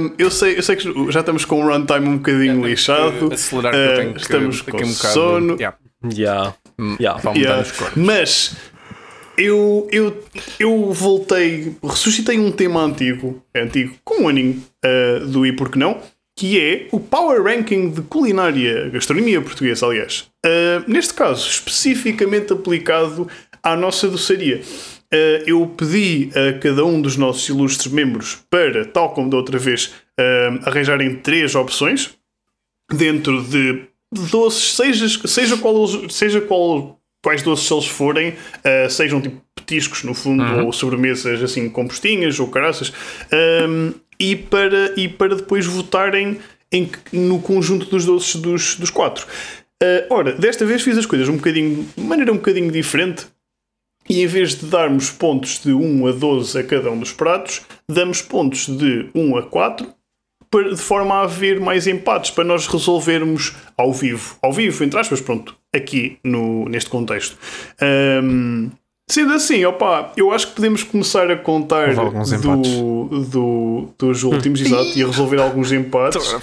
[0.01, 3.33] um, eu, sei, eu sei que já estamos com um runtime um bocadinho é, lixado.
[3.33, 5.55] Acelerar uh, tenho estamos que, com um sono.
[5.55, 5.77] Yeah.
[6.05, 6.55] Yeah.
[6.99, 7.21] Yeah.
[7.35, 7.65] Yeah.
[7.97, 8.57] Mas
[9.37, 10.25] eu, eu,
[10.59, 16.01] eu voltei, ressuscitei um tema antigo, antigo, com um aninho uh, do E Porque Não,
[16.37, 20.31] que é o Power Ranking de Culinária, gastronomia portuguesa, aliás.
[20.45, 23.29] Uh, neste caso, especificamente aplicado
[23.63, 24.61] à nossa doçaria.
[25.13, 29.59] Uh, eu pedi a cada um dos nossos ilustres membros para, tal como da outra
[29.59, 29.93] vez,
[30.65, 32.11] arranjarem três opções
[32.91, 39.41] dentro de doces, seja, seja, qual, seja qual, quais doces eles forem, uh, sejam tipo
[39.55, 40.67] petiscos no fundo, uhum.
[40.67, 42.93] ou sobremesas assim compostinhas ou caraças,
[43.69, 46.39] um, e, para, e para depois votarem
[46.71, 49.27] em, no conjunto dos doces dos, dos quatro.
[49.83, 53.27] Uh, ora, desta vez fiz as coisas um bocadinho, de maneira um bocadinho diferente.
[54.09, 57.63] E em vez de darmos pontos de 1 a 12 a cada um dos pratos,
[57.89, 59.87] damos pontos de 1 a 4
[60.61, 64.37] de forma a haver mais empates para nós resolvermos ao vivo.
[64.43, 67.37] Ao vivo, entre aspas, pronto, aqui no, neste contexto.
[68.23, 68.71] Um,
[69.09, 74.97] sendo assim, opa, eu acho que podemos começar a contar do, do, dos últimos, exato,
[74.97, 76.33] e a resolver alguns empates.
[76.33, 76.39] Uh,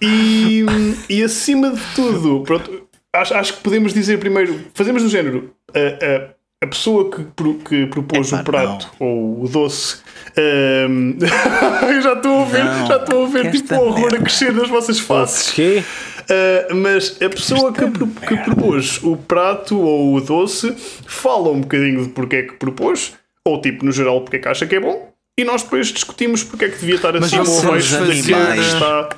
[0.00, 0.64] e,
[1.08, 5.50] e acima de tudo, pronto, acho, acho que podemos dizer primeiro, fazemos do género.
[5.70, 6.33] Uh, uh,
[6.64, 7.24] a pessoa que,
[7.64, 9.06] que propôs o prato não.
[9.06, 9.98] ou o doce.
[10.36, 11.16] Um,
[11.88, 14.52] eu já estou a ver, não, já estou a ver tipo o horror a crescer
[14.52, 15.56] nas vossas faces.
[15.56, 17.84] Uh, mas a pessoa que,
[18.26, 20.74] que, propôs o prato ou o doce
[21.06, 23.12] fala um bocadinho de porque é que propôs,
[23.46, 26.42] ou tipo, no geral, porque é que acha que é bom, e nós depois discutimos
[26.42, 29.08] porque é que devia estar assim ou abaixo daquilo que está.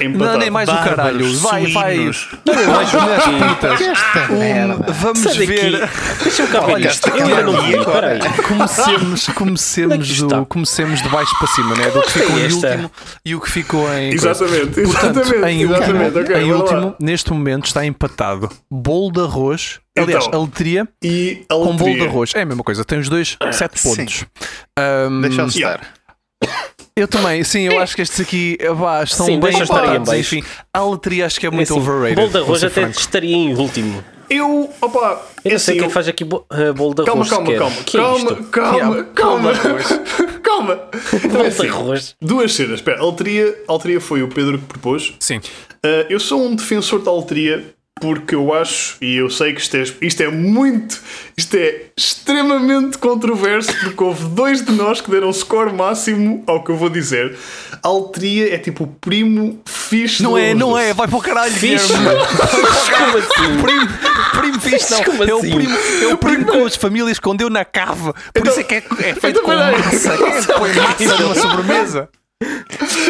[0.00, 0.32] Empatado.
[0.32, 1.38] Não, nem mais Bárbaros, o caralho.
[1.38, 1.96] Vai, vai.
[1.96, 3.80] Não, mais mulheres putas.
[4.30, 5.88] Um, vamos ver.
[6.22, 7.08] Deixa-me cá isto.
[7.08, 7.84] Eu ainda não vi.
[7.84, 8.20] Peraí.
[8.46, 11.90] Comecemos, comecemos, é do, comecemos de baixo para cima, né?
[11.90, 12.90] Do que ficou em último
[13.24, 14.12] e o que ficou em.
[14.12, 14.82] Exatamente.
[14.82, 19.80] Portanto, exatamente, em último, okay, em último neste momento está empatado bolo de arroz.
[19.98, 22.32] Aliás, então, aletria e com bolo de arroz.
[22.34, 22.84] É a mesma coisa.
[22.84, 24.24] Tem os dois, sete pontos.
[24.78, 25.80] Um, Deixa-me estar.
[26.98, 30.10] Eu também, sim, eu acho que estes aqui pá, estão sim, bem empatados.
[30.14, 32.16] Enfim, a letria acho que é muito é assim, overrated.
[32.16, 34.02] Bolo de arroz até estaria em último.
[34.30, 35.90] Eu, opa, eu não sei assim, quem eu...
[35.90, 37.28] faz aqui bolo de arroz.
[37.28, 40.88] Calma, calma, calma, que calma, calma, calma, calma, calma.
[41.12, 42.16] Então é Volta assim, arroz.
[42.18, 42.74] duas cenas.
[42.76, 45.12] Espera, a alteria, a alteria foi o Pedro que propôs.
[45.20, 45.36] Sim.
[45.36, 49.74] Uh, eu sou um defensor da alteria porque eu acho, e eu sei que isto
[49.74, 51.00] é, isto é muito,
[51.34, 56.70] isto é extremamente controverso, porque houve dois de nós que deram score máximo ao que
[56.70, 57.38] eu vou dizer.
[57.82, 61.54] A alteria é tipo o primo fixe Não é, não é, vai para o caralho,
[61.54, 61.90] Fixe.
[61.96, 63.56] Como assim?
[63.62, 63.88] Primo,
[64.40, 65.02] primo fixe, não.
[65.04, 68.12] Como é, o primo, é o primo com as famílias que escondeu na cave.
[68.12, 70.12] Por Então- isso é que é, é feito com massa.
[70.12, 72.08] É que põe massa numa sobremesa?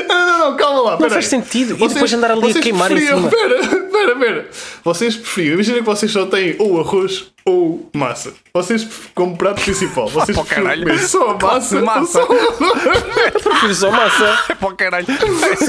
[0.08, 0.90] Não, não, não, calma lá.
[0.92, 1.22] Não faz aí.
[1.24, 1.76] sentido.
[1.80, 3.28] E depois andar ali a queimar em cima.
[3.28, 4.48] Pera, pera, pera.
[4.84, 8.32] Vocês preferiam, imagina que vocês só têm ou arroz ou massa.
[8.52, 12.20] Vocês, como prato principal, vocês preferiam comer só a massa, Massa.
[12.20, 12.34] ou só?
[13.34, 14.38] Eu prefiro só massa.
[14.50, 15.06] É para o caralho.
[15.08, 15.68] Mas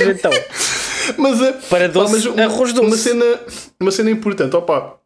[0.00, 0.30] então,
[1.18, 2.86] Mas, eh, Para doce, pá, mas arroz doce.
[2.86, 3.40] Uma cena,
[3.80, 4.96] uma cena importante, opa,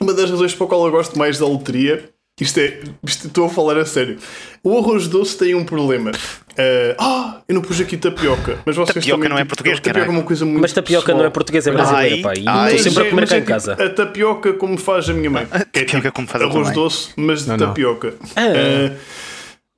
[0.00, 2.08] uma das razões para qual eu gosto mais da loteria,
[2.40, 4.18] isto é, isto, estou a falar a sério.
[4.62, 6.10] O arroz doce tem um problema.
[6.56, 8.58] Eh, ah, eu não pus aqui tapioca.
[8.64, 11.02] Mas vocês Tapioca também, não é tipo, português, tapioca é uma coisa muito mas tapioca
[11.06, 11.18] pessoal.
[11.18, 12.32] não é portuguesa, é brasileira, Ai, pá.
[12.36, 13.72] E ai, estou sempre a comer é- cá em casa.
[13.74, 15.46] A tapioca como faz a minha mãe.
[15.46, 16.74] Que é tapioca tipo como faz a arroz mãe.
[16.74, 17.66] doce, mas de Não, não.
[17.68, 18.14] tapioca.
[18.36, 18.40] Ah.
[18.46, 18.92] Eh,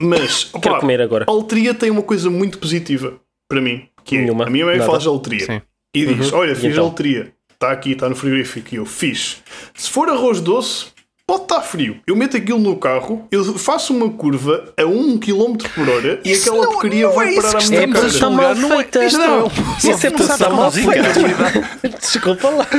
[0.03, 1.24] mas, Quero opá, comer agora.
[1.29, 3.14] a letria tem uma coisa muito positiva
[3.49, 3.89] para mim.
[4.05, 4.45] Que é, Nenhuma.
[4.47, 4.91] a minha mãe Nada.
[4.91, 5.47] faz a letria.
[5.47, 5.62] Sim.
[5.95, 6.85] E diz: Olha, fiz então?
[6.85, 7.33] a letria.
[7.55, 8.74] Está aqui, está no frigorífico.
[8.74, 9.43] E eu fiz.
[9.74, 10.87] Se for arroz doce,
[11.27, 11.97] pode estar frio.
[12.07, 16.31] Eu meto aquilo no carro, eu faço uma curva a 1 km por hora e
[16.33, 18.05] Isso aquela não- porcaria não vai é isso parar à que minha cara.
[18.05, 19.05] a está mal não é- feita.
[19.05, 19.47] isto não é um-
[19.79, 21.89] Isso é está Sabe mal feita.
[22.01, 22.66] Desculpa lá.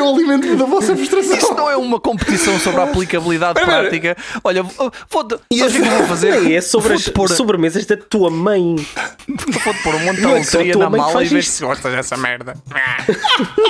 [0.00, 1.36] Eu alimento-me da vossa frustração.
[1.36, 4.16] Isso não é uma competição sobre a aplicabilidade prática.
[4.42, 5.36] Olha, vou- vou-te.
[5.58, 6.52] Sabes o que eu vou fazer?
[6.52, 8.76] É sobre as pôr, sobremesas da tua mãe.
[9.28, 11.52] vou-te pôr um monte de é só a loteria tua na mala e ver isto.
[11.52, 12.54] se gostas dessa merda.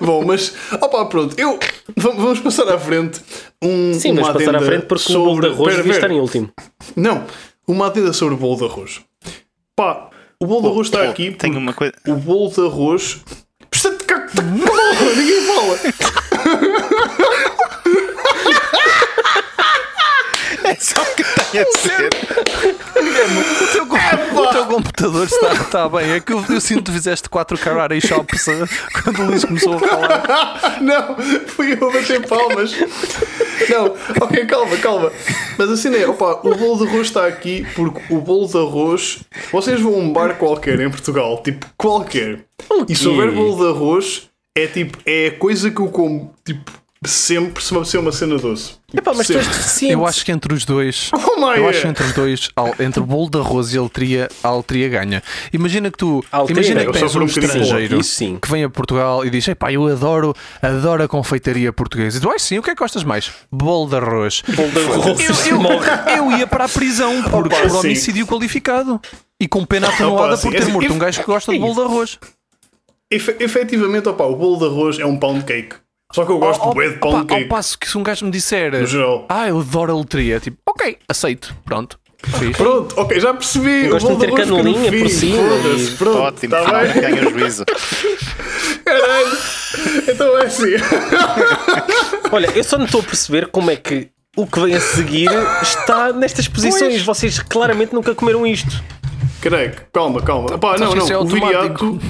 [0.00, 1.58] Bom, mas opa, pronto, eu
[1.96, 3.20] va- vamos passar à frente.
[3.62, 5.48] Um, Sim, uma mas passar à frente porque o bolo sobre...
[5.48, 6.50] de arroz devia estar em último.
[6.94, 7.24] Não,
[7.66, 9.00] uma adenda sobre o bolo de arroz.
[9.76, 10.08] Pá,
[10.40, 11.30] o bolo de arroz está aqui.
[11.32, 11.94] Tenho uma coisa.
[12.06, 13.20] O bolo de arroz.
[13.70, 14.23] Precisa de cá.
[14.34, 15.78] Porra, Ninguém fala.
[20.64, 21.66] É só que tem a
[23.14, 23.96] O teu, com-
[24.40, 26.12] o teu computador está, está bem.
[26.12, 28.64] É que eu, eu sinto que fizeste 4 karate shops eh,
[29.02, 30.78] quando o Luís começou a falar.
[30.82, 32.72] Não, fui eu a bater palmas.
[33.70, 35.12] Não, ok, calma, calma.
[35.56, 39.20] Mas assim é, opa, o bolo de arroz está aqui porque o bolo de arroz.
[39.52, 42.44] Vocês vão a um bar qualquer em Portugal, tipo, qualquer.
[42.88, 46.70] E se houver bolo de arroz, é tipo, é a coisa que eu como, tipo,
[47.10, 48.72] sempre se uma, se é uma cena doce.
[48.92, 49.92] Epá, mas tu és deficiente.
[49.92, 51.10] Eu acho que entre os dois.
[51.36, 51.68] Oh, Eu yeah.
[51.68, 52.50] acho que entre os dois,
[52.80, 55.22] entre o bolo de arroz e a letria, a letria ganha.
[55.52, 56.24] Imagina que tu.
[56.32, 58.38] A letria imagina que tens um um estrangeiro sim.
[58.40, 62.16] que vem a Portugal e diz: Epá, eu adoro, adoro a confeitaria portuguesa.
[62.16, 63.30] E tu, ai sim, o que é que gostas mais?
[63.52, 64.42] Bolo de arroz.
[64.48, 65.46] Bolo de arroz.
[65.46, 65.86] Eu, Morre.
[66.16, 67.76] eu, eu ia para a prisão por, Opa, por sim.
[67.78, 68.98] homicídio qualificado.
[69.38, 71.80] E com pena atenuada por ter Assim, morto um gajo que gosta de bolo de
[71.82, 72.18] arroz.
[73.10, 75.76] Efe- efetivamente, opa, o bolo de arroz é um pound cake.
[76.14, 78.30] Só que eu gosto Ao- bué de pound ao passo que se um gajo me
[78.30, 79.26] disser No geral.
[79.28, 81.98] Ah, eu adoro a letria, tipo, ok, aceito, pronto.
[82.38, 82.56] Fiz.
[82.56, 83.88] Pronto, ok, já percebi.
[83.88, 85.42] Gosto o bolo de ter canelinha por cima
[85.76, 87.02] e- Pronto, Ótimo, finalmente bem.
[87.02, 87.64] ganha o juízo.
[88.84, 89.38] Caralho.
[90.08, 90.70] Então é assim.
[92.30, 95.28] Olha, eu só não estou a perceber como é que o que vem a seguir
[95.62, 97.02] está nestas posições.
[97.02, 98.70] Vocês claramente nunca comeram isto.
[99.40, 100.54] Caralho, calma, calma.
[100.54, 101.14] Opa, não, que isso não.
[101.14, 101.92] é o automático.
[101.98, 102.00] viriato.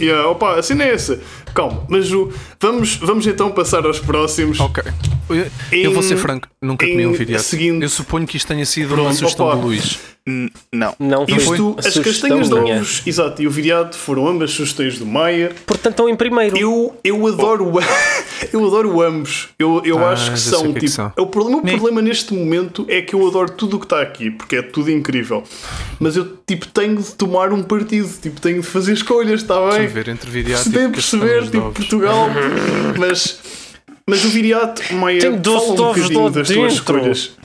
[0.00, 1.18] Yeah, opa, assim não é essa.
[1.56, 2.30] Calma, mas o...
[2.60, 4.60] vamos, vamos então passar aos próximos.
[4.60, 4.84] Ok.
[5.30, 7.42] Eu, eu vou Em- ser franco, nunca comi em um viriato.
[7.42, 9.56] seguinte- Eu suponho que isto tenha sido uma Pronto, sugestão opa.
[9.56, 9.98] do Luís.
[10.72, 10.92] Não.
[10.98, 14.50] Não foi Isto, a as sugestão castanhas de ovos, exato, e o viriato foram ambas
[14.50, 15.52] sugestões do Maia.
[15.64, 16.56] Portanto, estão em primeiro.
[16.58, 17.72] Eu, eu adoro
[18.52, 19.50] eu adoro ambos.
[19.56, 20.92] Eu, eu Ah, acho que já sei são o que é que tipo.
[20.92, 21.12] são.
[21.16, 24.02] O problema, o Nem- problema neste momento é que eu adoro tudo o que está
[24.02, 25.44] aqui, porque é tudo incrível.
[26.00, 29.76] Mas eu tipo tenho de tomar um partido, tipo, tenho de fazer escolhas, está Deixa
[29.78, 29.86] bem?
[29.86, 31.78] eu ver entre viriato Se e perceber, castanhas de tipo, ovos.
[31.78, 32.28] Portugal.
[32.98, 33.40] mas,
[34.08, 37.36] mas o viriato, Maia, Tem doce fala de um bocadinho das tuas escolhas.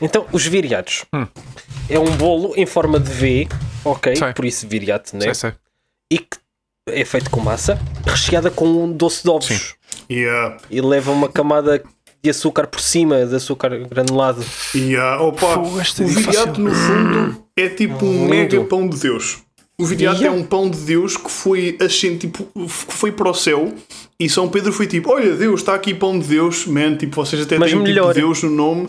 [0.00, 1.04] Então, os viriatos.
[1.12, 1.26] Hum.
[1.88, 3.48] É um bolo em forma de V,
[3.84, 4.16] ok?
[4.16, 4.32] Sei.
[4.32, 5.22] Por isso viriato, né?
[5.22, 5.52] Sei, sei.
[6.10, 6.36] E que
[6.88, 9.46] é feito com massa, recheada com um doce de ovos.
[9.46, 9.60] Sim.
[10.10, 11.82] Yeah, E leva uma camada
[12.22, 14.44] de açúcar por cima, de açúcar granulado.
[14.74, 15.20] yeah.
[15.20, 19.38] Opa, Fogo, esta é o viriato no fundo é tipo um mega pão de Deus.
[19.78, 23.34] O viriato é um pão de Deus que foi assim, tipo, que foi para o
[23.34, 23.74] céu
[24.18, 26.96] e São Pedro foi tipo: Olha, Deus, está aqui pão de Deus, man.
[26.96, 28.14] Tipo, vocês até Mas têm melhor.
[28.14, 28.88] tipo Deus no nome.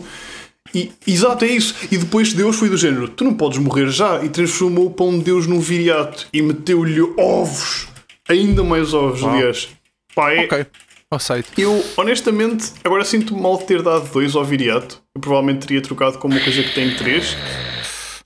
[0.74, 1.74] E, exato, é isso.
[1.90, 4.24] E depois Deus foi do género: Tu não podes morrer já.
[4.24, 7.86] E transformou o pão de Deus num viriato e meteu-lhe ovos,
[8.26, 9.68] ainda mais ovos, aliás.
[10.14, 10.66] Pá, é, Ok.
[11.10, 11.48] ao site.
[11.58, 15.02] Eu, honestamente, agora sinto-me mal de ter dado dois ao viriato.
[15.14, 17.36] Eu provavelmente teria trocado com uma coisa que tem três.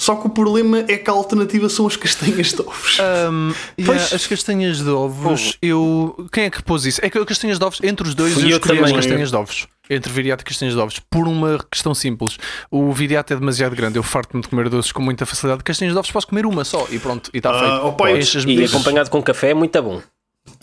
[0.02, 2.98] Só que o problema é que a alternativa são as castanhas de ovos.
[3.32, 6.26] Um, yeah, as castanhas de ovos, eu.
[6.32, 7.00] Quem é que pôs isso?
[7.04, 9.30] É que as castanhas de ovos, entre os dois, Fui eu eu escolhi as castanhas
[9.30, 9.68] de ovos.
[9.88, 12.36] Entre viriato e castanhas de ovos, por uma questão simples.
[12.68, 15.62] O viriato é demasiado grande, eu farto-me de comer doces com muita facilidade.
[15.62, 18.18] Castanhas de ovos posso comer uma só e pronto, e está Ah, feito.
[18.18, 20.02] Enche as E acompanhado com café é muito bom.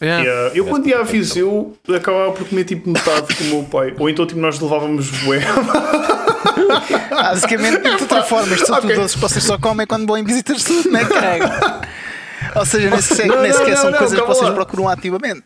[0.01, 0.23] Yeah.
[0.23, 3.93] Yeah, Eu quando ia a Viseu acabava por comer tipo metade com o meu pai.
[3.99, 5.39] Ou então tipo, nós levávamos bué.
[7.11, 10.57] Basicamente, de outra forma, isto são doces que vocês só comem quando vão em visitas
[10.57, 11.43] de saúde, não é, caralho?
[12.55, 14.55] Ou seja, nem sequer, Não, nem não, sequer não, são não, coisas que vocês lá.
[14.55, 15.43] procuram ativamente.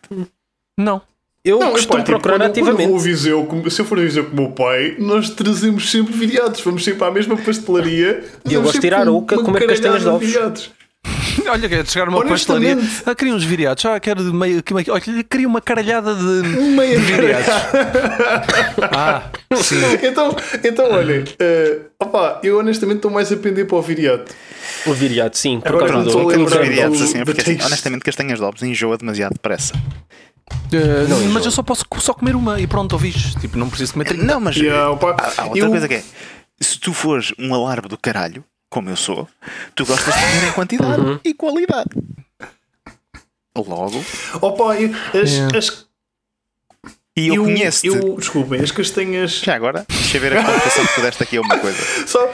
[0.78, 1.02] Não.
[1.44, 3.02] Eu Não, costumo epá, tipo, procurar quando- Quando eu ativamente.
[3.04, 6.62] Viseu, se eu for a Viseu com o meu pai, nós trazemos sempre viriatos.
[6.62, 8.24] Vamos sempre à mesma pastelaria.
[8.50, 10.26] Eu gosto de ir à Arouca comer castanhas de ovos.
[10.26, 10.70] Viriatos.
[11.48, 12.76] Olha, quer chegar uma pastelaria.
[13.04, 13.84] Ah, queria uns viriatos.
[13.84, 14.62] Ah, quero meio.
[14.62, 16.22] que meio- Olha, queria uma caralhada de.
[16.22, 17.54] Meia viriatos.
[18.92, 19.22] ah,
[19.62, 19.76] sim.
[20.02, 20.34] então,
[20.64, 24.32] então, olha, eh, opá, eu honestamente estou mais a pender para o viriato.
[24.86, 26.08] O viriato, sim, por Agora causa não do.
[26.08, 29.32] estou a Aqueles lembrar viriatos assim, do porque assim, honestamente, castanhas de ovos enjoa demasiado
[29.34, 29.74] depressa.
[30.72, 33.34] Uh, mas eu só posso só comer uma e pronto, ouviste?
[33.40, 34.24] Tipo, não preciso comer 30.
[34.24, 36.02] Não, mas Yeah, opá, há, há outra eu- coisa que é:
[36.60, 38.44] se tu fores um alarme do caralho,
[38.74, 39.28] como eu sou,
[39.76, 41.20] tu gostas de comer em quantidade Uhum.
[41.24, 41.90] e qualidade.
[43.56, 44.04] Logo,
[44.42, 44.90] Opa, eu-
[45.22, 45.56] as, Yeah.
[45.58, 45.86] as,
[47.16, 47.86] e eu, conheço-te.
[47.86, 49.30] eu, desculpem, as castanhas.
[49.38, 51.78] Já agora, deixa eu ver a colocação que tu deste aqui a uma coisa.
[52.08, 52.32] Só,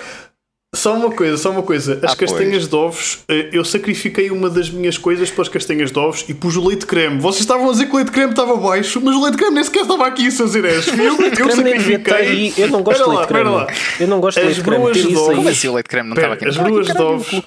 [0.75, 1.95] só uma coisa, só uma coisa.
[2.03, 2.31] As Ah, pois.
[2.31, 6.33] castanhas de ovos, eh, eu sacrifiquei uma das minhas coisas pelas castanhas de ovos e
[6.35, 7.19] pus o leite creme.
[7.21, 9.65] Vocês estavam a dizer que o leite creme estava baixo, mas o leite creme nem
[9.65, 10.87] sequer estava aqui, seus herés.
[10.87, 12.15] Eu, eu sacrifiquei.
[12.15, 12.55] aí.
[12.57, 13.51] Eu não gosto Espera de lá, leite creme.
[13.51, 13.67] espera lá.
[13.99, 14.83] Eu não gosto de As leite creme.
[14.85, 15.37] bruas de ovos-.
[15.37, 16.49] Como assim o leite creme não estava aqui?
[16.49, 17.43] as bruas de ovos-.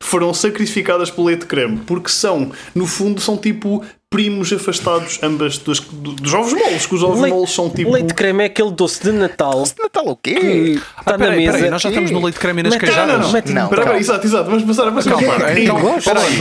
[0.00, 5.80] Foram sacrificadas pelo leite creme porque são, no fundo, são tipo primos afastados, ambas dos,
[5.80, 7.90] dos ovos moles, que os ovos Leite- moles são tipo.
[7.92, 10.34] Leite creme é aquele doce de Natal Natal o quê?
[10.34, 11.52] que Ah, está na peraí, mesa.
[11.52, 13.32] peraí, nós já estamos no leite creme e nas cajadas.
[13.32, 15.10] não, não, Não, exato, exato, vamos passar a passar.
[15.10, 15.26] Calma,
[15.58, 16.34] então, peraí.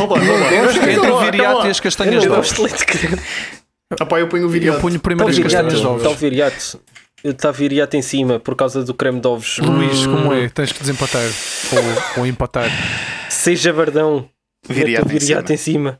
[0.93, 2.37] Entre o viriato e as castanhas Eu de ovos.
[2.51, 3.21] gosto de leite creme.
[3.99, 4.79] Ah pá, eu ponho o Eu viriato.
[4.81, 5.97] ponho Está primeiro as castanhas de viriato.
[5.97, 6.21] Está o ovos.
[6.21, 6.79] viriato.
[7.23, 9.57] Está viriato em cima por causa do creme de ovos.
[9.59, 10.47] Luís, como é?
[10.49, 11.21] Tens que desempatar
[12.17, 12.69] ou, empatar.
[13.29, 14.29] Seja verdão.
[14.69, 15.99] Viriato em cima.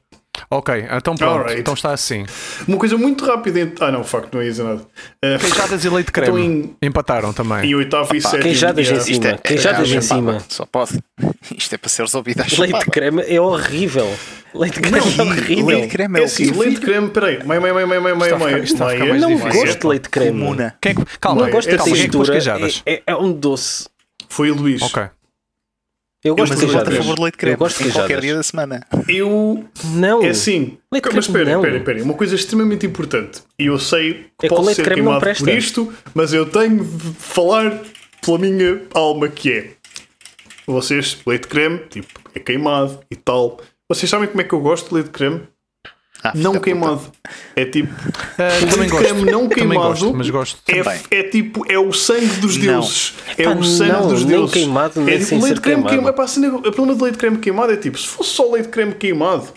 [0.50, 1.40] Ok, então pronto.
[1.40, 1.60] Alright.
[1.60, 2.26] Então está assim.
[2.68, 3.60] Uma coisa muito rápida.
[3.60, 4.82] ent- Ah, não, fuck, não ia dizer nada.
[5.24, 6.30] Uh, Queijadas e leite creme.
[6.30, 7.70] Então em- Empataram também.
[7.70, 8.42] em oitavo e sétimo.
[8.44, 9.28] queijadas em cima.
[9.30, 10.44] É, Queijadas é, em cima.
[10.50, 11.00] Só pode.
[11.58, 12.86] Isto é para ser resolvido à Leite chupada.
[12.92, 14.14] creme é horrível.
[14.54, 15.66] Leite creme é horrível.
[15.68, 17.40] Leite creme É é assim, leite creme, peraí,
[18.38, 19.10] ficar- meia, isto está a ficar meia.
[19.12, 19.62] mais Não difícil.
[19.62, 20.40] gosto de leite creme.
[20.40, 20.76] Comuna.
[20.82, 22.32] Quem é que- Calma, Não gosto é da que pôs textura.
[22.32, 22.84] queijadas?
[22.86, 23.86] É, é- é um doce.
[24.30, 24.82] Foi o Luís.
[24.82, 25.04] Ok.
[26.24, 27.06] Eu gosto Mas de eu voto a queijadas.
[27.06, 28.26] favor de leite creme Eu gosto de em qualquer queijadas.
[28.26, 28.88] dia da semana.
[29.08, 29.66] Eu.
[29.94, 30.24] Não.
[30.24, 30.78] É assim.
[30.92, 31.60] Leite mas creme espera, não.
[31.62, 32.04] espera, espera.
[32.04, 33.42] Uma coisa extremamente importante.
[33.60, 35.44] E eu sei que É que o posso leite ser creme não queimado presta.
[35.46, 37.82] por isto, mas eu tenho de falar
[38.26, 39.72] pela minha alma que é.
[40.66, 43.62] Vocês, leite creme, tipo, é queimado e tal.
[43.90, 45.42] Vocês sabem como é que eu gosto de leite creme?
[46.24, 47.02] Ah, Não queimado.
[47.56, 47.94] É tipo.
[47.94, 48.36] O
[48.70, 49.04] também leite gosto.
[49.06, 50.62] creme não Também queimado gosto, mas gosto.
[50.68, 52.64] é, é tipo, é o sangue dos Não.
[52.74, 53.14] deuses.
[53.38, 54.54] É Epá, o sangue não, dos nem deuses.
[54.54, 55.90] queimado, nem é tipo, sem leite creme queimado.
[55.90, 56.10] queimado.
[56.16, 58.70] Epá, a cena- o problema do leite creme queimado é tipo, se fosse só leite
[58.70, 59.48] creme queimado,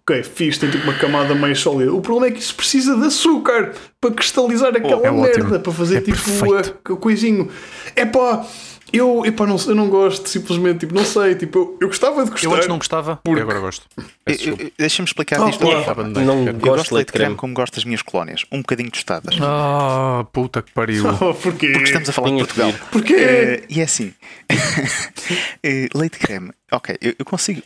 [0.00, 1.92] ok, fiz, tem tipo uma camada mais sólida.
[1.92, 5.60] O problema é que isso precisa de açúcar para cristalizar aquela é merda, ótimo.
[5.60, 6.78] para fazer É tipo perfeito.
[6.88, 7.48] a, a coisinho.
[7.94, 8.44] Epá,
[8.92, 12.30] eu, epá, não, eu não gosto, simplesmente, tipo, não sei, tipo, eu, eu gostava de
[12.30, 12.46] gostar.
[12.48, 13.86] Eu antes não gostava Porque- e agora gosto.
[14.26, 14.72] Eu- eu-.
[14.78, 15.62] Deixa-me explicar Oh, isto.
[15.64, 16.24] Eu Abandonei.
[16.26, 18.44] Não gosto gosto de leite creme como gosto das minhas colónias.
[18.50, 19.36] Um bocadinho tostadas.
[19.40, 21.04] Ah, puta que pariu.
[21.20, 21.68] Oh, porquê?
[21.70, 22.72] Porque estamos a falar de Tinha Portugal.
[22.90, 23.14] Porquê?
[23.14, 24.12] Eh, e é assim:
[25.62, 26.50] Eh, leite creme.
[26.70, 27.62] Ok, eu, eu consigo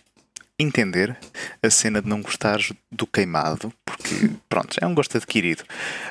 [0.59, 1.16] entender
[1.62, 5.62] a cena de não gostares do queimado, porque pronto, é um gosto adquirido.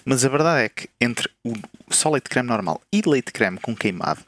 [0.04, 1.54] Mas a verdade é que entre o
[1.92, 4.22] só leite creme normal e leite creme com queimado,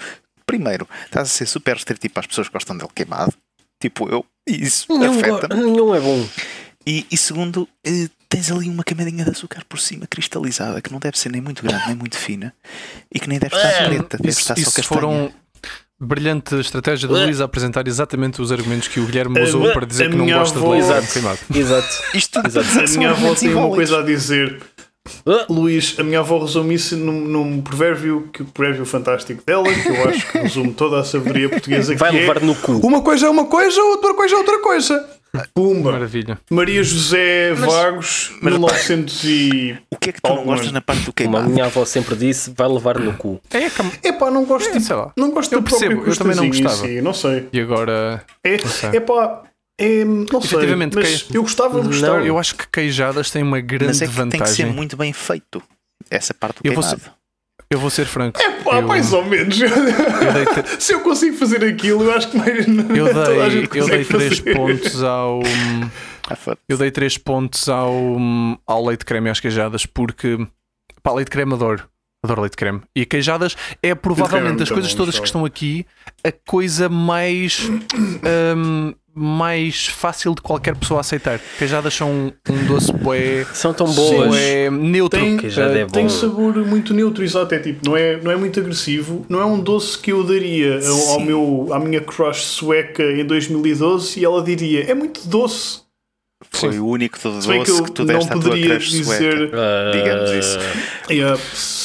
[0.52, 3.34] primeiro, estás a ser super restritivo para as pessoas que gostam dele queimado.
[3.82, 5.48] Tipo eu, e isso Nenhum, afeta.
[5.48, 6.28] go- nenhum é bom.
[6.86, 11.00] E, e segundo, eh, tens ali uma camadinha de açúcar por cima cristalizada que não
[11.00, 12.54] deve ser nem muito grande nem muito fina
[13.14, 14.84] e que nem deve estar preta, deve Isso, estar só castanha.
[14.88, 15.34] foram
[16.00, 20.08] brilhante estratégia do Luís a apresentar exatamente os argumentos que o Guilherme usou para dizer
[20.08, 21.14] a que não gosta de avó- leite Exato.
[21.14, 21.40] queimado.
[21.54, 22.18] Exato.
[22.18, 22.68] Isto Exato.
[22.80, 24.60] A minha avó tem uma coisa a dizer.
[25.26, 29.64] Ah, Luís, a minha avó resume isso num, num provérbio, que o provérbio fantástico dela,
[29.74, 32.74] que eu acho que resume toda a sabedoria portuguesa Vai que levar é, no cu.
[32.86, 35.10] Uma coisa é uma coisa, outra coisa é outra coisa.
[35.54, 35.94] Pumba.
[35.94, 36.38] Maravilha.
[36.50, 39.78] Maria José Vagos, mas- 1900 e...
[39.90, 41.50] O que é que tu não gostas na parte do Como a queimado?
[41.50, 43.40] minha avó sempre disse, vai levar no cu.
[43.50, 45.14] É, cam- Epá, não gosto, É, sei lá.
[45.18, 46.76] não gosto Eu percebo, eu também não gostava.
[46.76, 47.48] si, não sei.
[47.54, 48.24] E agora.
[48.44, 48.90] É, sei.
[48.98, 49.44] epá,
[49.80, 52.08] É, não sei, Efetivamente, mas que- eu gostava de gostar.
[52.08, 54.66] Não, eu acho que queijadas têm uma grande Mas é que tem que ser vantagem.
[54.68, 55.62] muito bem feito.
[56.10, 57.02] Essa parte do Eu vou queimado.
[57.70, 58.40] Eu vou ser franco.
[58.40, 59.60] É pá, eu, mais ou menos.
[59.60, 63.86] eu te- Se eu consigo fazer aquilo, eu acho que mais eu dei, gente eu
[63.88, 64.54] dei consegue 3 fazer.
[64.56, 65.40] pontos ao.
[66.30, 66.58] Ah.
[66.68, 67.96] Eu dei 3 pontos ao,
[68.68, 70.38] ao leite creme e às queijadas porque
[71.02, 71.54] pá, leite creme
[72.24, 72.42] adoro.
[72.42, 72.82] Leite creme.
[72.96, 75.86] E queijadas é provavelmente das coisas bom, todas que estão aqui
[76.24, 77.70] a coisa mais
[78.56, 81.40] hum, mais fácil de qualquer pessoa aceitar.
[81.58, 84.30] Queijadas são um, um doce bué, São tão boas.
[84.30, 85.20] bué neutro.
[85.20, 86.10] Tem, Queijada eh, é tem bom.
[86.10, 87.54] sabor muito neutro, exato.
[87.54, 89.26] É tipo, não é, não é muito agressivo.
[89.28, 91.26] Não é um doce que eu daria ao, ao Sim.
[91.26, 95.82] meu, à minha crush sueca em 2012 e ela diria: é muito doce.
[96.50, 99.38] Foi o único que doce eu que tu não deste à tua poderia crush dizer.
[99.50, 99.92] sueca.
[99.94, 100.58] Digamos isso.
[101.10, 101.40] Yeah,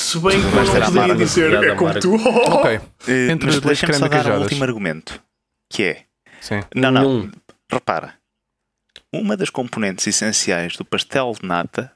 [0.07, 2.14] se bem que ter não a poderia dizer: é como tu.
[2.14, 2.80] Ok,
[3.28, 5.20] Entre Mas deixa-me só dar um último argumento.
[5.68, 6.04] Que é...
[6.40, 6.61] sim.
[6.74, 7.30] Não, não.
[7.70, 8.14] Repara.
[9.12, 11.92] Uma das componentes essenciais do pastel de nata...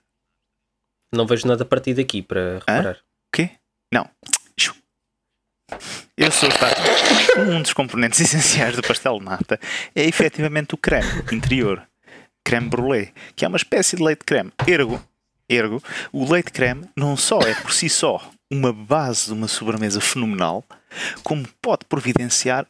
[1.13, 2.97] Não vejo nada a partir daqui para reparar.
[2.97, 3.51] O quê?
[3.93, 4.09] Não.
[6.17, 6.49] Eu sou.
[7.39, 9.61] Um dos componentes essenciais do pastel de nata
[9.95, 11.87] é efetivamente o creme interior.
[12.45, 14.53] Creme brulee, que é uma espécie de leite creme.
[14.67, 15.01] Ergo,
[15.51, 15.83] ergo,
[16.13, 20.65] o leite creme não só é por si só uma base de uma sobremesa fenomenal,
[21.23, 22.67] como pode providenciar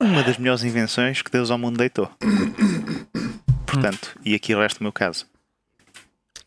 [0.00, 2.10] uma das melhores invenções que Deus ao mundo deitou.
[3.66, 5.26] Portanto, e aqui resta o meu caso.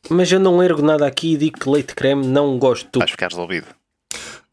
[0.09, 2.99] Mas eu não ergo nada aqui e digo que leite creme não gosto.
[2.99, 3.67] Vais ficar resolvido.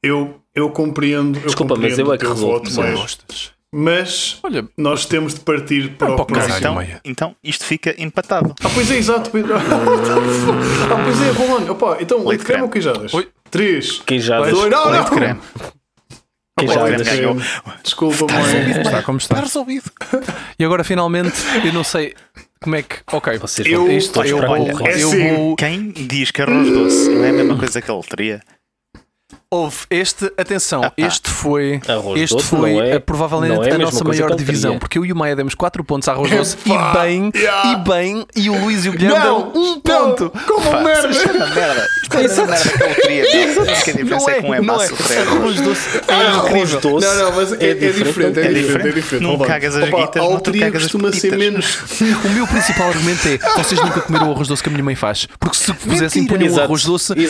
[0.02, 1.38] Eu, eu compreendo.
[1.38, 3.52] Eu Desculpa, mas compreendo eu é que resolvo, voto, mas Não mas, gostas.
[3.74, 6.56] Mas Olha, nós temos de partir para o para o próximo.
[6.58, 7.00] Então, meia.
[7.04, 8.54] então isto fica empatado.
[8.64, 9.30] Ah, pois é, exato.
[10.90, 11.72] Ah, pois é, Rolando.
[11.72, 12.62] Opa, então, leite, Leite creme creme.
[12.62, 13.14] ou queijadas?
[13.14, 13.28] Oi.
[13.50, 13.98] Três.
[14.06, 14.50] Queijadas.
[14.52, 14.70] Dois.
[14.70, 15.16] Não, Leite não.
[15.16, 15.40] creme.
[16.58, 17.08] Queijadas.
[17.08, 17.42] Creme.
[17.84, 18.42] Desculpa, Está mãe.
[18.44, 19.34] resolvido, está como está.
[19.34, 19.90] Está resolvido.
[20.58, 22.14] E agora finalmente, eu não sei
[22.60, 22.96] como é que.
[23.12, 25.00] Ok, Vocês Eu- vão isto eu vou, concorrência.
[25.00, 25.34] É eu assim.
[25.36, 25.56] vou.
[25.56, 28.40] Quem diz que arroz doce não é a mesma coisa que a loteria?
[29.50, 33.70] Houve este, atenção, Ah, este foi, Arroz este doce foi não é- provavelmente não é
[33.70, 34.78] a a nossa maior que a divisão, loteria.
[34.80, 37.72] porque eu e o Maia demos 4 pontos a arroz doce e bem, yeah.
[37.72, 40.32] e bem, e o Luís e o Guilherme Não, deram um ponto.
[40.34, 41.08] Não, como Pá, merda.
[41.16, 41.88] Isto é uma merda.
[42.02, 43.24] Isto é uma merda que a loteria.
[43.24, 44.84] A única diferença é que um é não massa,
[45.14, 45.28] é arroz.
[45.38, 47.06] Arroz doce é Arroz doce.
[47.06, 48.94] Não, não, mas é, é diferente, é diferente, é diferente.
[48.96, 49.22] diferente.
[49.22, 49.46] Não Hold on.
[49.46, 51.78] cagas as guitas, A não tu cagas as costuma ser menos.
[52.22, 54.94] O meu principal argumento é vocês nunca comeram o arroz doce que a minha mãe
[54.94, 55.26] faz.
[55.40, 57.26] Porque se pusessem punham um arroz doce e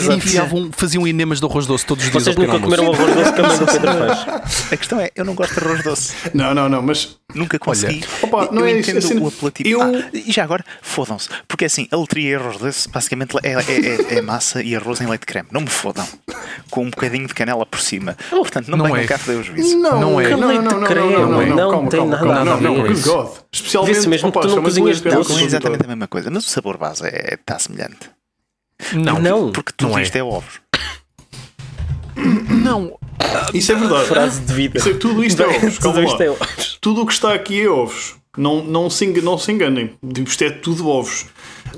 [0.73, 2.77] faziam enemas de arroz doce todos os dias Vocês nunca almoço.
[2.77, 4.71] comeram arroz doce que a mãe do Pedro faz.
[4.73, 6.13] A questão é, eu não gosto de arroz doce.
[6.33, 8.03] Não, não, não, mas Nunca consegui.
[8.23, 9.69] Opa, eu não é isso, entendo assim, o apelativo.
[9.69, 11.29] eu- Ah, e já agora, fodam-se.
[11.47, 14.99] Porque assim, a loteria e arroz doce, basicamente é, é- é- é massa e arroz
[14.99, 15.47] em leite creme.
[15.51, 16.07] Não me fodam.
[16.71, 18.17] Com um bocadinho de canela por cima.
[18.31, 19.05] Portanto, não, Não venham é.
[19.05, 19.77] cá foder o juízo.
[19.77, 20.29] Não, Não é.
[20.29, 22.63] não, não, Leite não, não, creme, não, não, não não, tem nada a não, ver
[22.63, 23.11] não, isso.
[23.11, 23.29] God.
[23.51, 25.31] Especialmente, Vê-se mesmo opa, que tu não cozinhas doce.
[25.31, 28.09] Não é exatamente a mesma coisa, mas o sabor base é, está semelhante.
[28.93, 29.51] Não, Não.
[29.51, 30.01] Porque tudo Não é.
[30.01, 30.59] isto é ovos.
[32.63, 32.97] não.
[33.53, 34.05] Isso é verdade.
[34.07, 34.77] Frase de vida.
[34.79, 36.77] Isso é- Tudo isto é ovos, calma Tudo isto é ovos.
[36.81, 38.15] Tudo o que está aqui é ovos.
[38.37, 39.91] Não, não, se, engan- não se enganem.
[40.25, 41.25] Isto é tudo ovos.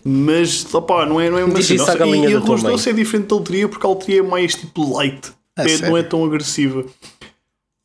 [0.03, 2.89] Mas, opá, não é, não é uma Diz à galinha E, e tua arroz doce
[2.89, 5.31] é diferente da loteria porque a loteria é mais tipo light.
[5.57, 6.85] A É, não é tão agressiva.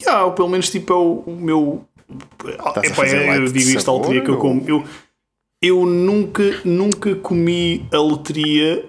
[0.02, 1.84] Yeah, pelo menos tipo é o, o meu.
[2.58, 4.62] a Epá, fazer é, eu digo isto à loteria que eu como.
[4.68, 4.84] Eu,
[5.62, 8.84] eu nunca, nunca comi a loteria.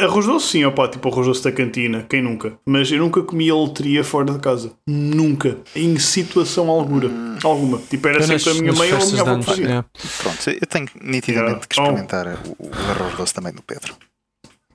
[0.00, 2.54] Arroz doce, sim, opá, tipo arroz doce da cantina, quem nunca?
[2.66, 4.72] Mas eu nunca comi a loteria fora de casa.
[4.86, 5.56] Nunca.
[5.74, 7.02] Em situação alguma.
[7.42, 7.78] alguma.
[7.90, 9.64] Tipo, era Eu sempre a minha mãe ou a minha avó fazia.
[9.64, 9.88] yeah,
[10.22, 11.66] Pronto, eu tenho nitidamente Yeah.
[11.66, 13.94] que experimentar o, o arroz doce também do Pedro.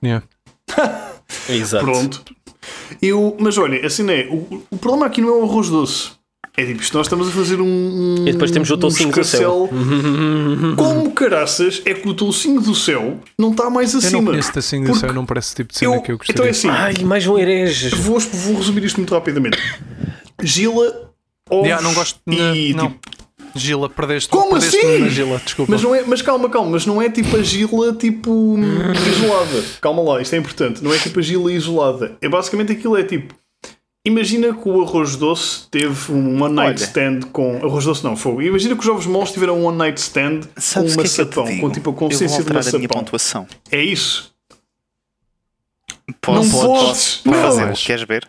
[0.02, 0.24] yeah.
[1.48, 1.84] Exato.
[1.84, 2.24] Pronto.
[3.00, 4.26] Eu, mas olha, assim é.
[4.30, 6.10] O, o problema aqui não é o arroz doce.
[6.60, 8.24] É tipo, isto nós estamos a fazer um.
[8.26, 9.70] E depois temos o um toucinho do céu.
[10.76, 14.30] Como caraças é que o toucinho do céu não está mais Eu não acima?
[14.32, 16.48] conheço disso, eu não parece o tipo de cena eu- que eu então gostaria.
[16.48, 16.68] é assim.
[16.68, 17.90] Ai, mais um herege.
[17.90, 19.56] Vou, vou resumir isto muito rapidamente.
[20.42, 21.12] Gila,
[21.48, 22.34] ovos Yeah, não gosto e
[22.70, 22.74] de.
[22.74, 22.88] Não.
[22.88, 23.00] tipo,
[23.54, 24.28] Gila, perdeste.
[24.28, 24.98] Como perdeste assim?
[24.98, 25.72] na Gila, desculpa.
[25.72, 28.56] Mas, não é, mas calma, calma, mas não é tipo a gila tipo
[29.08, 29.64] isolada.
[29.80, 30.82] Calma lá, isto é importante.
[30.82, 32.16] Não é tipo a gila isolada.
[32.20, 33.34] É basicamente aquilo é tipo.
[34.08, 36.86] Imagina que o arroz doce teve um one night Olha.
[36.88, 37.56] stand com.
[37.64, 38.40] Arroz doce não, fogo.
[38.42, 41.08] Imagina que os ovos moles tiveram um one night stand com Sabes um é que
[41.08, 41.44] eu te maçapão.
[41.44, 41.60] digo?
[41.60, 42.98] com tipo a consistência de alterar a minha maçapão.
[43.04, 43.46] pontuação.
[43.70, 44.34] É isso.
[46.20, 47.34] Posso, Não podes, posso não.
[47.42, 47.72] fazê-lo.
[47.74, 48.28] Queres ver?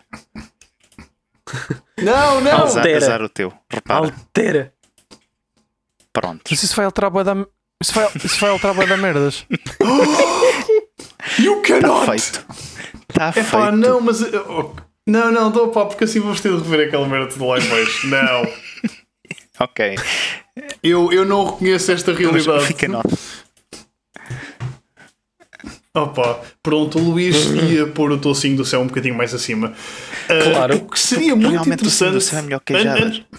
[1.98, 2.64] Não, não!
[2.64, 2.96] Azar, Altera.
[2.98, 3.52] azar o teu.
[3.68, 4.06] Repara.
[4.06, 4.74] Altera.
[6.12, 6.42] Pronto.
[6.50, 7.34] Mas isso vai alterar bué da.
[7.82, 9.46] Isso vai, isso vai alterar bué da merdas.
[11.38, 12.06] You Está cannot!
[12.06, 12.46] feito.
[13.08, 13.50] Está É feito.
[13.50, 14.22] pá, não, mas.
[14.22, 14.72] oh,
[15.06, 18.06] Não, não, dou pá, porque assim vamos ter de rever aquela merda de live baixo.
[18.08, 18.52] Não.
[19.58, 19.96] Ok.
[20.82, 22.66] Eu, eu não reconheço esta realidade.
[22.66, 23.08] Fica nota.
[25.92, 29.74] Opa, pronto, o Luís ia pôr o tocinho do céu um bocadinho mais acima.
[30.28, 30.76] Uh, Claro.
[30.76, 32.12] O que seria muito Realmente o interessante.
[32.12, 32.72] do Céu é melhor que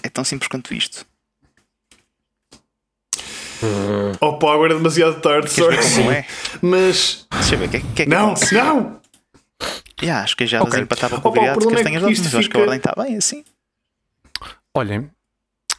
[0.04, 1.06] É tão simples quanto isto.
[4.20, 5.78] Opa, agora é demasiado tarde, sorry.
[5.78, 6.26] como é?
[6.62, 7.26] Mas.
[7.32, 9.01] Deixa eu ver, o que é que, é que Não, não!
[10.02, 10.82] Yeah, as queijadas Ok.
[10.82, 12.40] empatavam com o Opa, o grelhado de problema é castanhas que doces, isto mas eu
[12.40, 13.44] acho que fica- a ordem está bem assim.
[14.76, 15.10] Olhem,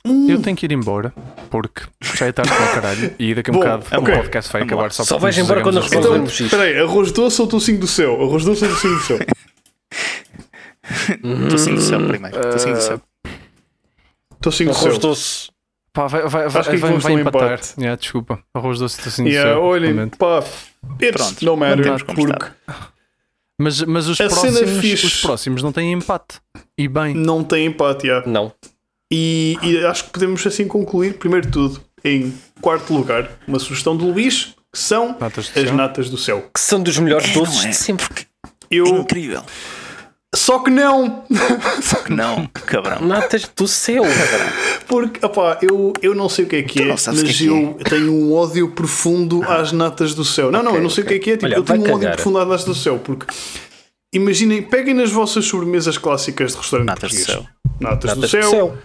[0.04, 0.28] Hum.
[0.30, 1.12] eu tenho que ir embora
[1.50, 1.82] porque
[2.16, 3.98] já é tarde para o caralho e daqui a um Bom, bocado ok.
[3.98, 4.90] o podcast vai Vamos acabar lá.
[4.90, 6.54] só Só vais embora quando desligamos resolver os Então, isto.
[6.56, 8.20] espera aí, arroz doce ou tocinho do céu?
[8.22, 9.18] Arroz doce ou tocinho do céu?
[11.22, 12.36] Estou assim do céu primeiro.
[12.36, 13.00] Estou assim do céu.
[14.40, 15.00] Tocinho do Arroz céu.
[15.00, 15.50] doce.
[15.92, 17.52] Pá, vai, vai, Acho vai, que vai, vai um empatar.
[17.52, 17.74] empate.
[17.78, 18.42] Yeah, desculpa.
[18.54, 19.62] Arroz doce está assim do Yeah, céu.
[19.62, 20.38] olhem, pá,
[21.00, 22.52] it's Pronto, no matter, porque
[23.62, 26.40] Mas, mas os, A próximos, os próximos não têm empate.
[26.76, 28.22] E bem, não tem empate, já.
[28.26, 28.52] Não.
[29.12, 33.96] E, e acho que podemos assim concluir, primeiro de tudo, em quarto lugar, uma sugestão
[33.96, 35.74] do Luís, que são Natas as céu.
[35.74, 36.50] natas do céu.
[36.54, 37.68] Que são dos melhores É, doces é?
[37.68, 38.26] de sempre.
[38.70, 39.42] Eu, Incrível.
[40.34, 41.24] Só que não,
[41.82, 43.02] Só que não, cabrão.
[43.06, 44.02] Natas do céu.
[44.88, 47.28] porque, opá, eu, eu não sei o que é que Tu é, não mas que
[47.28, 50.50] é que eu tenho um ódio profundo às natas do céu.
[50.50, 51.16] Não, não, Ok, eu não sei ok.
[51.16, 52.74] o que é que é, tipo, Olha, eu tenho um ódio profundo às natas do
[52.74, 53.26] céu, porque
[54.14, 57.26] imaginem, peguem nas vossas sobremesas clássicas de restaurante Natas do português.
[57.26, 57.46] céu.
[57.80, 58.78] Natas, Natas do do céu, céu.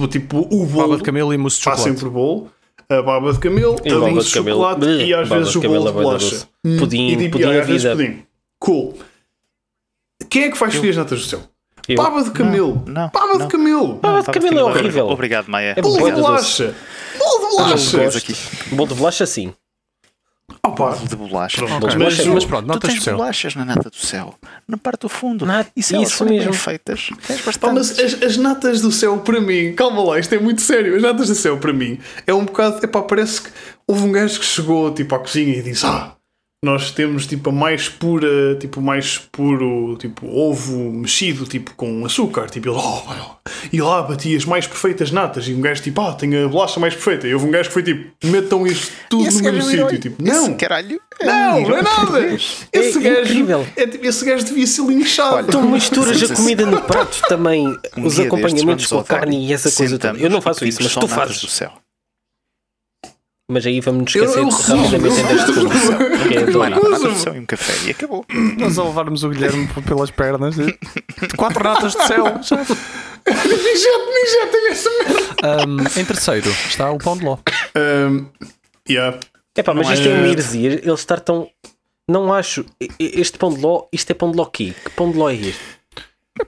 [0.00, 1.88] o- tipo o baba bolo, de camelo e mousse de chocolate.
[1.88, 2.50] sempre bolo,
[2.88, 4.56] a baba de camelo, E a baba linha de de camelo.
[4.58, 6.48] chocolate e às baba vezes de o bolo é de bolacha.
[6.78, 8.22] Pudim, e tipo, pudim ah, é às vezes pudim.
[8.58, 8.94] Cool.
[10.30, 11.42] Quem é que faz escolher as natas do céu?
[11.88, 11.96] Eu.
[11.96, 12.82] Baba de camelo.
[12.86, 13.38] não, Baba não.
[13.38, 13.94] de camelo.
[13.94, 15.08] Baba de camelo é horrível.
[15.08, 15.74] Obrigado, Maia.
[15.76, 16.74] É Bolo de bolacha.
[17.18, 17.98] Bolo de bolacha.
[18.70, 19.52] Bolo de bolacha, sim.
[20.62, 20.96] Opa.
[21.08, 21.64] De bolacha.
[21.64, 23.16] Pronto, Ok, Mas mas, pronto, Tu notas do tens céu.
[23.16, 24.34] bolachas na nata do céu,
[24.68, 25.46] na parte do fundo.
[25.46, 26.50] Na- se elas isso mesmo.
[26.50, 30.38] bem feitas, tens mas as, as natas do céu, para mim, calma lá, isto é
[30.38, 30.96] muito sério.
[30.96, 32.84] As natas do céu, para mim, é um bocado.
[32.84, 33.50] Epá, parece que
[33.86, 36.12] houve um gajo que chegou tipo, à cozinha e disse: Ah,
[36.62, 42.04] nós temos tipo a mais pura, tipo, o mais puro, tipo, ovo mexido, tipo, com
[42.04, 42.50] açúcar.
[42.50, 43.36] Tipo, ele, oh,
[43.72, 45.48] e lá bati as mais perfeitas natas.
[45.48, 47.26] E um gajo, tipo, ah, tem a bolacha mais perfeita.
[47.26, 49.90] E houve um gajo que foi tipo: metam isto tudo Esse no mesmo é herói.
[49.94, 50.10] sítio.
[50.10, 50.54] Tipo, Esse não.
[50.58, 51.00] caralho.
[51.18, 52.34] é Não, não é nada.
[52.34, 53.66] Esse É gajo, incrível.
[53.74, 55.36] é, tipo, esse gajo devia ser linchado.
[55.36, 59.46] Olha, Tu misturas Mas a comida no prato também, Um os acompanhamentos com a carne
[59.46, 60.18] e essa coisa toda.
[60.18, 61.40] Eu não faço isso, mas tu fazes.
[61.40, 61.72] do céu.
[63.52, 65.92] Mas aí vamos nos Eu- esquecer eu rapidamente eu deste recuso.
[65.92, 66.19] assunto.
[66.30, 66.68] Que é.
[66.68, 68.24] Nata do céu e um café e acabou.
[68.58, 70.56] Nós a levarmos o Guilherme pelas pernas.
[70.58, 70.78] e-
[71.36, 72.24] Quatro natas de céu.
[73.26, 75.66] Nem já, tenho essa merda.
[75.68, 77.38] Um, em terceiro está o pão de ló.
[77.76, 78.26] Um,
[78.88, 79.18] yeah.
[79.56, 80.72] Epá, mas Não isto é é- uma heresia.
[80.82, 81.48] Ele estar tão.
[82.08, 82.64] Não acho.
[82.80, 84.74] e- e- Este pão de ló, isto é pão de ló aqui.
[84.84, 85.60] Que pão de ló é este?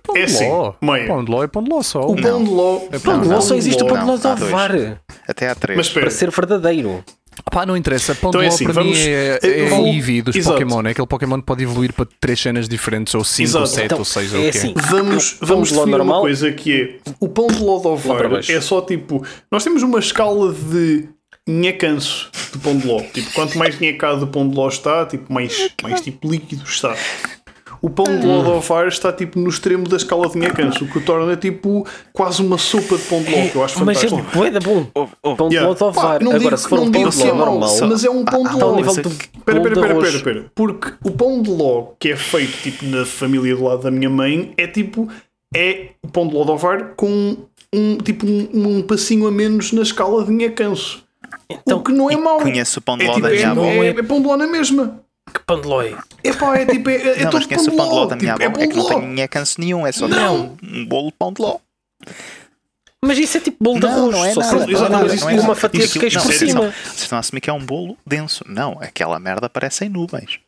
[0.03, 0.73] Pão É de assim, ló.
[1.07, 2.01] Pão de ló é pão de ló só.
[2.01, 2.81] O pão de ló.
[3.03, 4.33] Pão de ló só existe o pão de ló de Não.
[4.49, 5.01] Ovar.
[5.29, 5.77] Até há três.
[5.77, 7.05] Mas Para ser verdadeiro.
[7.51, 8.15] Pá, não interessa.
[8.15, 10.55] Pão Então de é ló assim, para vamos- mim é, é vou- Eevee dos Exato.
[10.59, 10.83] Pokémon.
[10.87, 13.61] É aquele Pokémon que pode evoluir para três cenas diferentes, ou cinco, Exato.
[13.61, 14.75] ou sete, Então, ou seis, é ou o que assim.
[14.89, 16.21] vamos, Pão vamos de ló definir uma normal.
[16.23, 18.53] coisa que é o pão de ló de Lá ovar para baixo.
[18.53, 19.25] é só tipo.
[19.51, 21.09] Nós temos uma escala de
[21.49, 23.01] nhecanço de pão de ló.
[23.13, 26.95] Tipo, quanto mais nhecado o pão de ló está, tipo, mais, mais tipo líquido está.
[27.83, 30.89] O pão de ló de ovar está tipo no extremo da escala de nhecanço, o
[30.89, 34.05] que o torna tipo quase uma sopa de pão de ló, que eu acho Mas
[34.05, 34.39] é fantástico.
[34.39, 34.85] bué da bom.
[35.37, 36.19] Pão de ló de ovar.
[36.19, 37.79] Pá, não Agora, digo- se for não um pão de ló é normal.
[37.89, 38.77] mas é um pão de ló.
[38.79, 40.45] é- Espera, espera, de espera, espera.
[40.55, 44.09] Porque o pão de ló que é feito tipo na família do lado da minha
[44.09, 45.09] mãe é tipo
[45.55, 47.37] é o pão de ló de ovar com
[47.75, 48.49] um tipo um,
[48.79, 51.03] um passinho a menos na escala de nhecanço.
[51.51, 52.39] Então, o que não é mau.
[52.39, 53.65] Conheço o pão de é, ló tipo, da é, minha avó.
[53.65, 55.02] é, é pão de ló na mesma.
[55.33, 55.97] Que pão de ló é?
[56.23, 58.17] É pá, é tipo é, é Não, todo mas conheço o pão de ló da
[58.17, 58.59] minha tipo, avó.
[58.61, 60.57] é É que não tem nhecanço nenhum, é só Não.
[60.63, 61.59] um bolo de pão de ló.
[63.05, 64.15] Mas isso é tipo bolo de Não, arroz.
[64.15, 64.67] não é só nada.
[64.89, 66.67] não, mas isso não é uma fatia de Aquilo- queijo não, por vocês cima.
[66.67, 68.45] estão- Vocês estão a assumir que é um bolo denso.
[68.49, 70.39] Não, aquela merda parece em nuvens.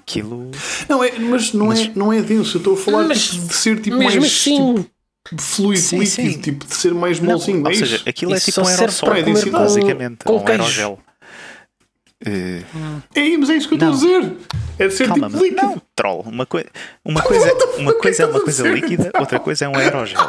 [0.00, 0.50] Aquilo.
[0.88, 2.56] Não, é, mas não, É, não é denso.
[2.56, 4.86] Eu estou a falar Mas tipo, de ser tipo Mesmo mais assim,
[5.28, 6.40] tipo, fluido, Sim, líquido, sim.
[6.40, 7.64] tipo de ser mais Não, molzinho.
[7.64, 8.08] ou é seja, isso.
[8.08, 10.18] aquilo é tipo um comer com- basicamente.
[10.24, 10.62] com ou um queijo.
[10.62, 10.98] aerogel.
[12.26, 12.62] Eh,
[13.14, 13.98] É, mas é isso que eu estou a Não.
[13.98, 14.36] dizer.
[14.78, 15.62] É de ser calma, tipo mas líquido.
[15.62, 16.20] não, troll.
[16.22, 16.66] Uma, coi
[17.04, 20.20] uma coisa, uma coisa é uma coisa líquida, outra coisa é um aerogel.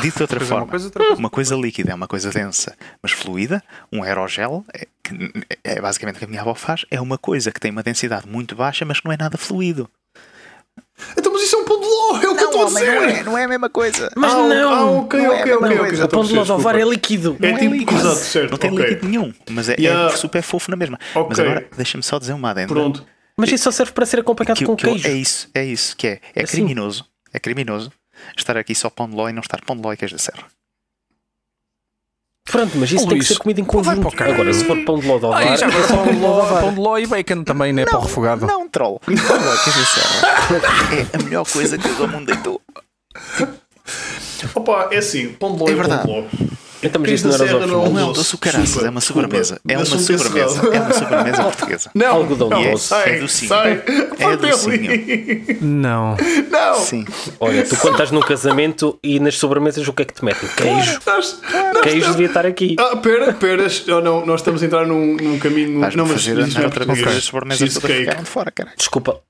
[0.00, 1.18] Dito de outra Coisa é uma forma, coisa, outra coisa.
[1.20, 3.62] uma coisa líquida é uma coisa densa, mas fluida.
[3.92, 5.32] Um aerogel, é, que
[5.62, 8.26] é basicamente o que a minha avó faz, é uma coisa que tem uma densidade
[8.28, 9.88] muito baixa, mas que não é nada fluido.
[11.18, 11.80] Então, mas isso é um pão
[12.58, 14.10] é a não é, não é a mesma coisa.
[14.16, 14.72] Mas Ah, não.
[14.72, 15.68] Ah, ok, Não é ok, a mesma ok.
[15.68, 15.96] ok, coisa.
[15.96, 17.36] já o pão de a ló de ovar perceber, é líquido.
[17.40, 18.00] É Não tipo, líquido.
[18.00, 18.50] exato, certo.
[18.50, 18.84] Não tem ok.
[18.86, 20.12] líquido nenhum, mas é, Yeah.
[20.12, 20.98] é super fofo na mesma.
[21.14, 21.26] Ok.
[21.30, 22.68] Mas agora, deixa-me só dizer uma adenda.
[22.68, 23.04] Pronto.
[23.36, 25.08] Mas isso só serve para ser acompanhado Que- com que queijo.
[25.08, 26.20] é isso, é isso que é.
[26.34, 26.58] É Assim.
[26.58, 27.04] criminoso.
[27.32, 27.92] É criminoso
[28.36, 30.22] estar aqui só pão de ló e não estar pão de ló e queijo da
[30.22, 30.44] serra.
[32.50, 34.08] Pronto, mas isso Oh, tem Luís, que ser comida em conjunto.
[34.22, 36.20] Agora, se for pão de ló de Ai, ovar, já agora só pão pão de
[36.20, 38.46] ló pão de ló e bacon também, não é para o refogado.
[38.46, 39.00] Não, troll.
[39.08, 42.60] Olha, quer dizer, é a melhor coisa que o mundo deitou.
[44.54, 46.02] Opa, é assim, pão de ló É é, pão verdade.
[46.06, 46.24] de ló.
[46.84, 47.94] Então, mas Cris isso não era os Serra ovos não moles?
[47.94, 49.60] Não é um Doce, caraças, é uma sobremesa.
[49.64, 49.72] desculpa.
[49.72, 50.60] É uma sobremesa.
[50.74, 51.90] É uma sobremesa portuguesa.
[51.94, 52.88] Não, Algodão não, doce.
[52.88, 53.48] Sai, É docinho.
[53.48, 53.82] sai.
[54.18, 54.90] É docinho.
[54.90, 55.58] ali.
[55.60, 56.16] Não.
[56.50, 56.74] Não.
[56.76, 57.04] Sim.
[57.40, 60.48] Olha, tu quando estás num casamento e nas sobremesas o que é que te metem?
[60.56, 61.00] Queijo.
[61.06, 62.76] Nós, nós Queijo estamos- devia estar aqui.
[62.78, 65.80] Ah, pera, pera, oh, não, nós estamos a entrar num, num caminho.
[65.80, 68.00] Vais-me não, mas fazer andar é outra vez as sobremesas todas Cheesecake.
[68.04, 68.70] ficaram de fora, cara.
[68.76, 69.20] Desculpa.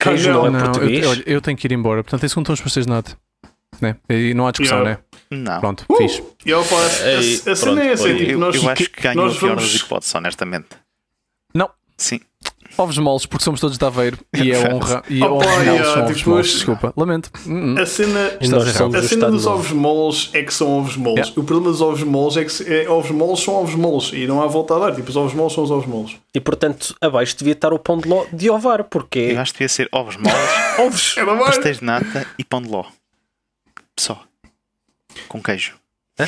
[0.00, 0.38] Queijo não.
[0.42, 1.02] não, é não, português?
[1.04, 2.02] Eu, olha, eu tenho que ir embora.
[2.04, 3.16] Portanto, em segundo estão os pastéis de nata.
[3.80, 3.96] Né?
[4.08, 4.98] E não há discussão, Yeah.
[4.98, 5.04] né?
[5.30, 5.60] Não.
[5.60, 6.22] Pronto, Uh, fixe.
[6.46, 9.20] E opa, a, cena pronto, é essa, olha, tipo, Eu, nós, eu acho que ganho
[9.20, 10.68] a pior vamos- das hipóteses, honestamente.
[11.54, 11.70] Não.
[11.96, 12.20] Sim.
[12.76, 15.02] Ovos moles, porque somos todos de Aveiro e é honra.
[15.10, 16.46] E Opa, ovos moles yeah, são ovos tipo, moles.
[16.52, 17.30] Desculpa, lamento.
[17.44, 17.82] Hum, hum.
[17.82, 18.44] A cena, a
[18.86, 21.26] o cena dos ovos moles é que são ovos moles.
[21.26, 21.40] Yeah.
[21.40, 24.40] O problema dos ovos moles é que é, ovos moles são ovos moles e não
[24.40, 24.94] há volta a dar.
[24.94, 26.16] Tipo, os ovos moles são os ovos moles.
[26.32, 29.58] E portanto, abaixo devia estar o pão de ló de ovar, porque Eu acho que
[29.58, 30.38] devia ser ovos moles,
[30.78, 31.16] ovos.
[31.18, 31.38] É mar.
[31.46, 32.84] pastéis de nata e pão de ló.
[33.98, 34.22] Só.
[35.26, 35.74] Com queijo.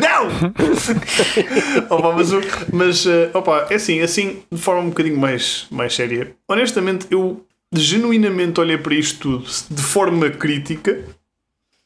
[0.00, 0.28] Não!
[1.90, 2.28] opa, mas,
[2.72, 6.34] mas eh, opa, é assim, assim, de forma um bocadinho mais, mais séria.
[6.46, 11.04] Honestamente, eu genuinamente olhei para isto tudo de forma crítica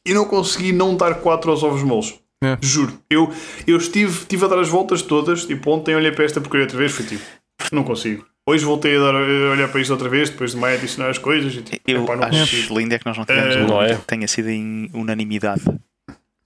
[0.05, 2.19] e não consegui não dar 4 aos ovos moles.
[2.43, 2.57] É.
[2.61, 2.99] Juro.
[3.09, 3.31] Eu,
[3.65, 5.45] eu estive, estive a dar as voltas todas.
[5.45, 6.91] Tipo, ontem olhei para esta porcaria outra vez.
[6.91, 7.23] Fui tipo,
[7.71, 8.25] não consigo.
[8.45, 9.19] Hoje voltei a, dar, a
[9.51, 11.53] olhar para isto outra vez, depois de mais adicionar as coisas.
[11.55, 12.77] E, tipo, Eu epá, não acho consigo.
[12.79, 13.95] lindo é que nós não tivemos Eh, um Não é?
[13.95, 15.61] que tenha sido em unanimidade.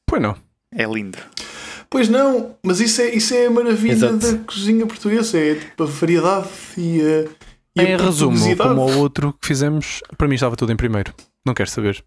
[0.05, 0.35] Pois não.
[0.71, 1.17] É lindo.
[1.89, 4.17] Pois não, mas isso é, isso é a maravilha Exato.
[4.17, 5.39] da cozinha portuguesa.
[5.39, 6.47] É tipo a variedade
[6.77, 7.81] e a.
[7.81, 11.13] E Em a resumo, como o outro que fizemos, para mim estava tudo em primeiro.
[11.45, 12.03] Não quero saber.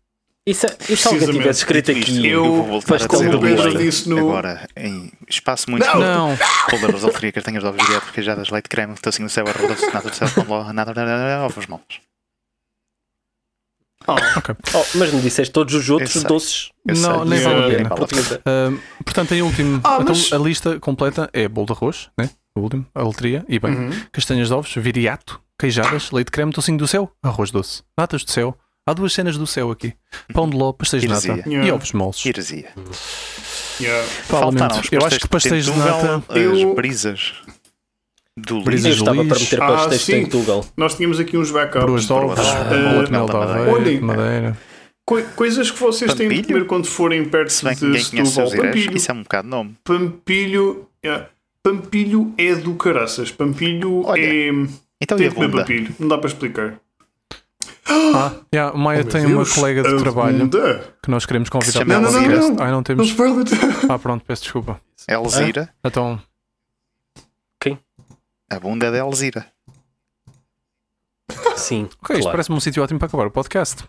[0.51, 3.69] E se, e se alguém tivesse escrito aqui eu- vou voltar a dizer o Pedro
[3.69, 6.01] isto disse no- agora em espaço muito Não!
[6.31, 6.39] Não.
[6.69, 10.11] Poldeiros, alfaria, castanhas de ovos direto, queijadas, leite, creme, tocinho do céu, arroz, doce, nada
[10.11, 11.85] do céu, ló, nada, nada, nada, ovos moles.
[14.09, 14.17] Ah,
[14.75, 17.77] Oh, mas me disseste todos os outros Eu doces Eu Não, nem eu vale a
[17.77, 17.91] pena.
[19.05, 22.31] portanto, em último, Ah, então, mas- a lista completa é bolo de arroz, né?
[22.57, 23.91] O último, a letria, e bem, uhum.
[24.11, 28.57] castanhas de ovos, viriato, queijadas, leite creme, tocinho do céu, arroz doce, natas do céu.
[28.87, 29.95] Há duas cenas do céu aqui:
[30.33, 31.45] pão de ló, pastéis de nata Heresia.
[31.47, 31.75] e Yeah.
[31.75, 32.25] ovos moles.
[32.27, 32.69] Heresia.
[33.81, 34.07] Yeah.
[34.25, 36.39] Faltaram Eu acho que pastéis de Tentugal, nata.
[36.39, 37.33] Eu- As brisas
[38.37, 40.15] do Brisas estava para meter Ah, pastéis sim.
[40.17, 40.65] em Tugal.
[40.77, 41.83] Nós tínhamos aqui uns backups.
[41.85, 43.85] Bruas de ovos, Ah, bola de mel de Madeira.
[43.85, 44.59] de madeira.
[45.05, 46.55] Co- coisas que vocês têm de Pampilho?
[46.55, 48.51] comer quando forem perto Se bem que de Setúbal.
[48.51, 48.97] Pampilho.
[48.97, 49.77] isso é um bocado nome.
[49.85, 50.87] Pampilho.
[51.05, 51.27] yeah.
[51.63, 53.31] Pampilho é do caraças.
[53.31, 54.49] Pampilho Olha, é.
[55.03, 55.63] Então Tem de comer bunda?
[55.63, 55.95] pampilho.
[55.99, 56.75] Não dá para explicar.
[58.15, 60.49] Ah, yeah, o Maia Oh, tem uma Deus, colega de a trabalho
[61.03, 62.51] que nós queremos convidar Se para o Não, não, não, podcast.
[62.57, 62.65] não.
[62.65, 63.15] Ai, não temos.
[63.89, 64.81] Ah, pronto, peço desculpa.
[65.09, 65.69] Elzira.
[65.85, 66.21] Então,
[68.53, 69.47] A bunda é de Elzira.
[71.57, 72.31] Sim, ok, isto claro.
[72.33, 73.85] parece-me um sítio ótimo para acabar o podcast.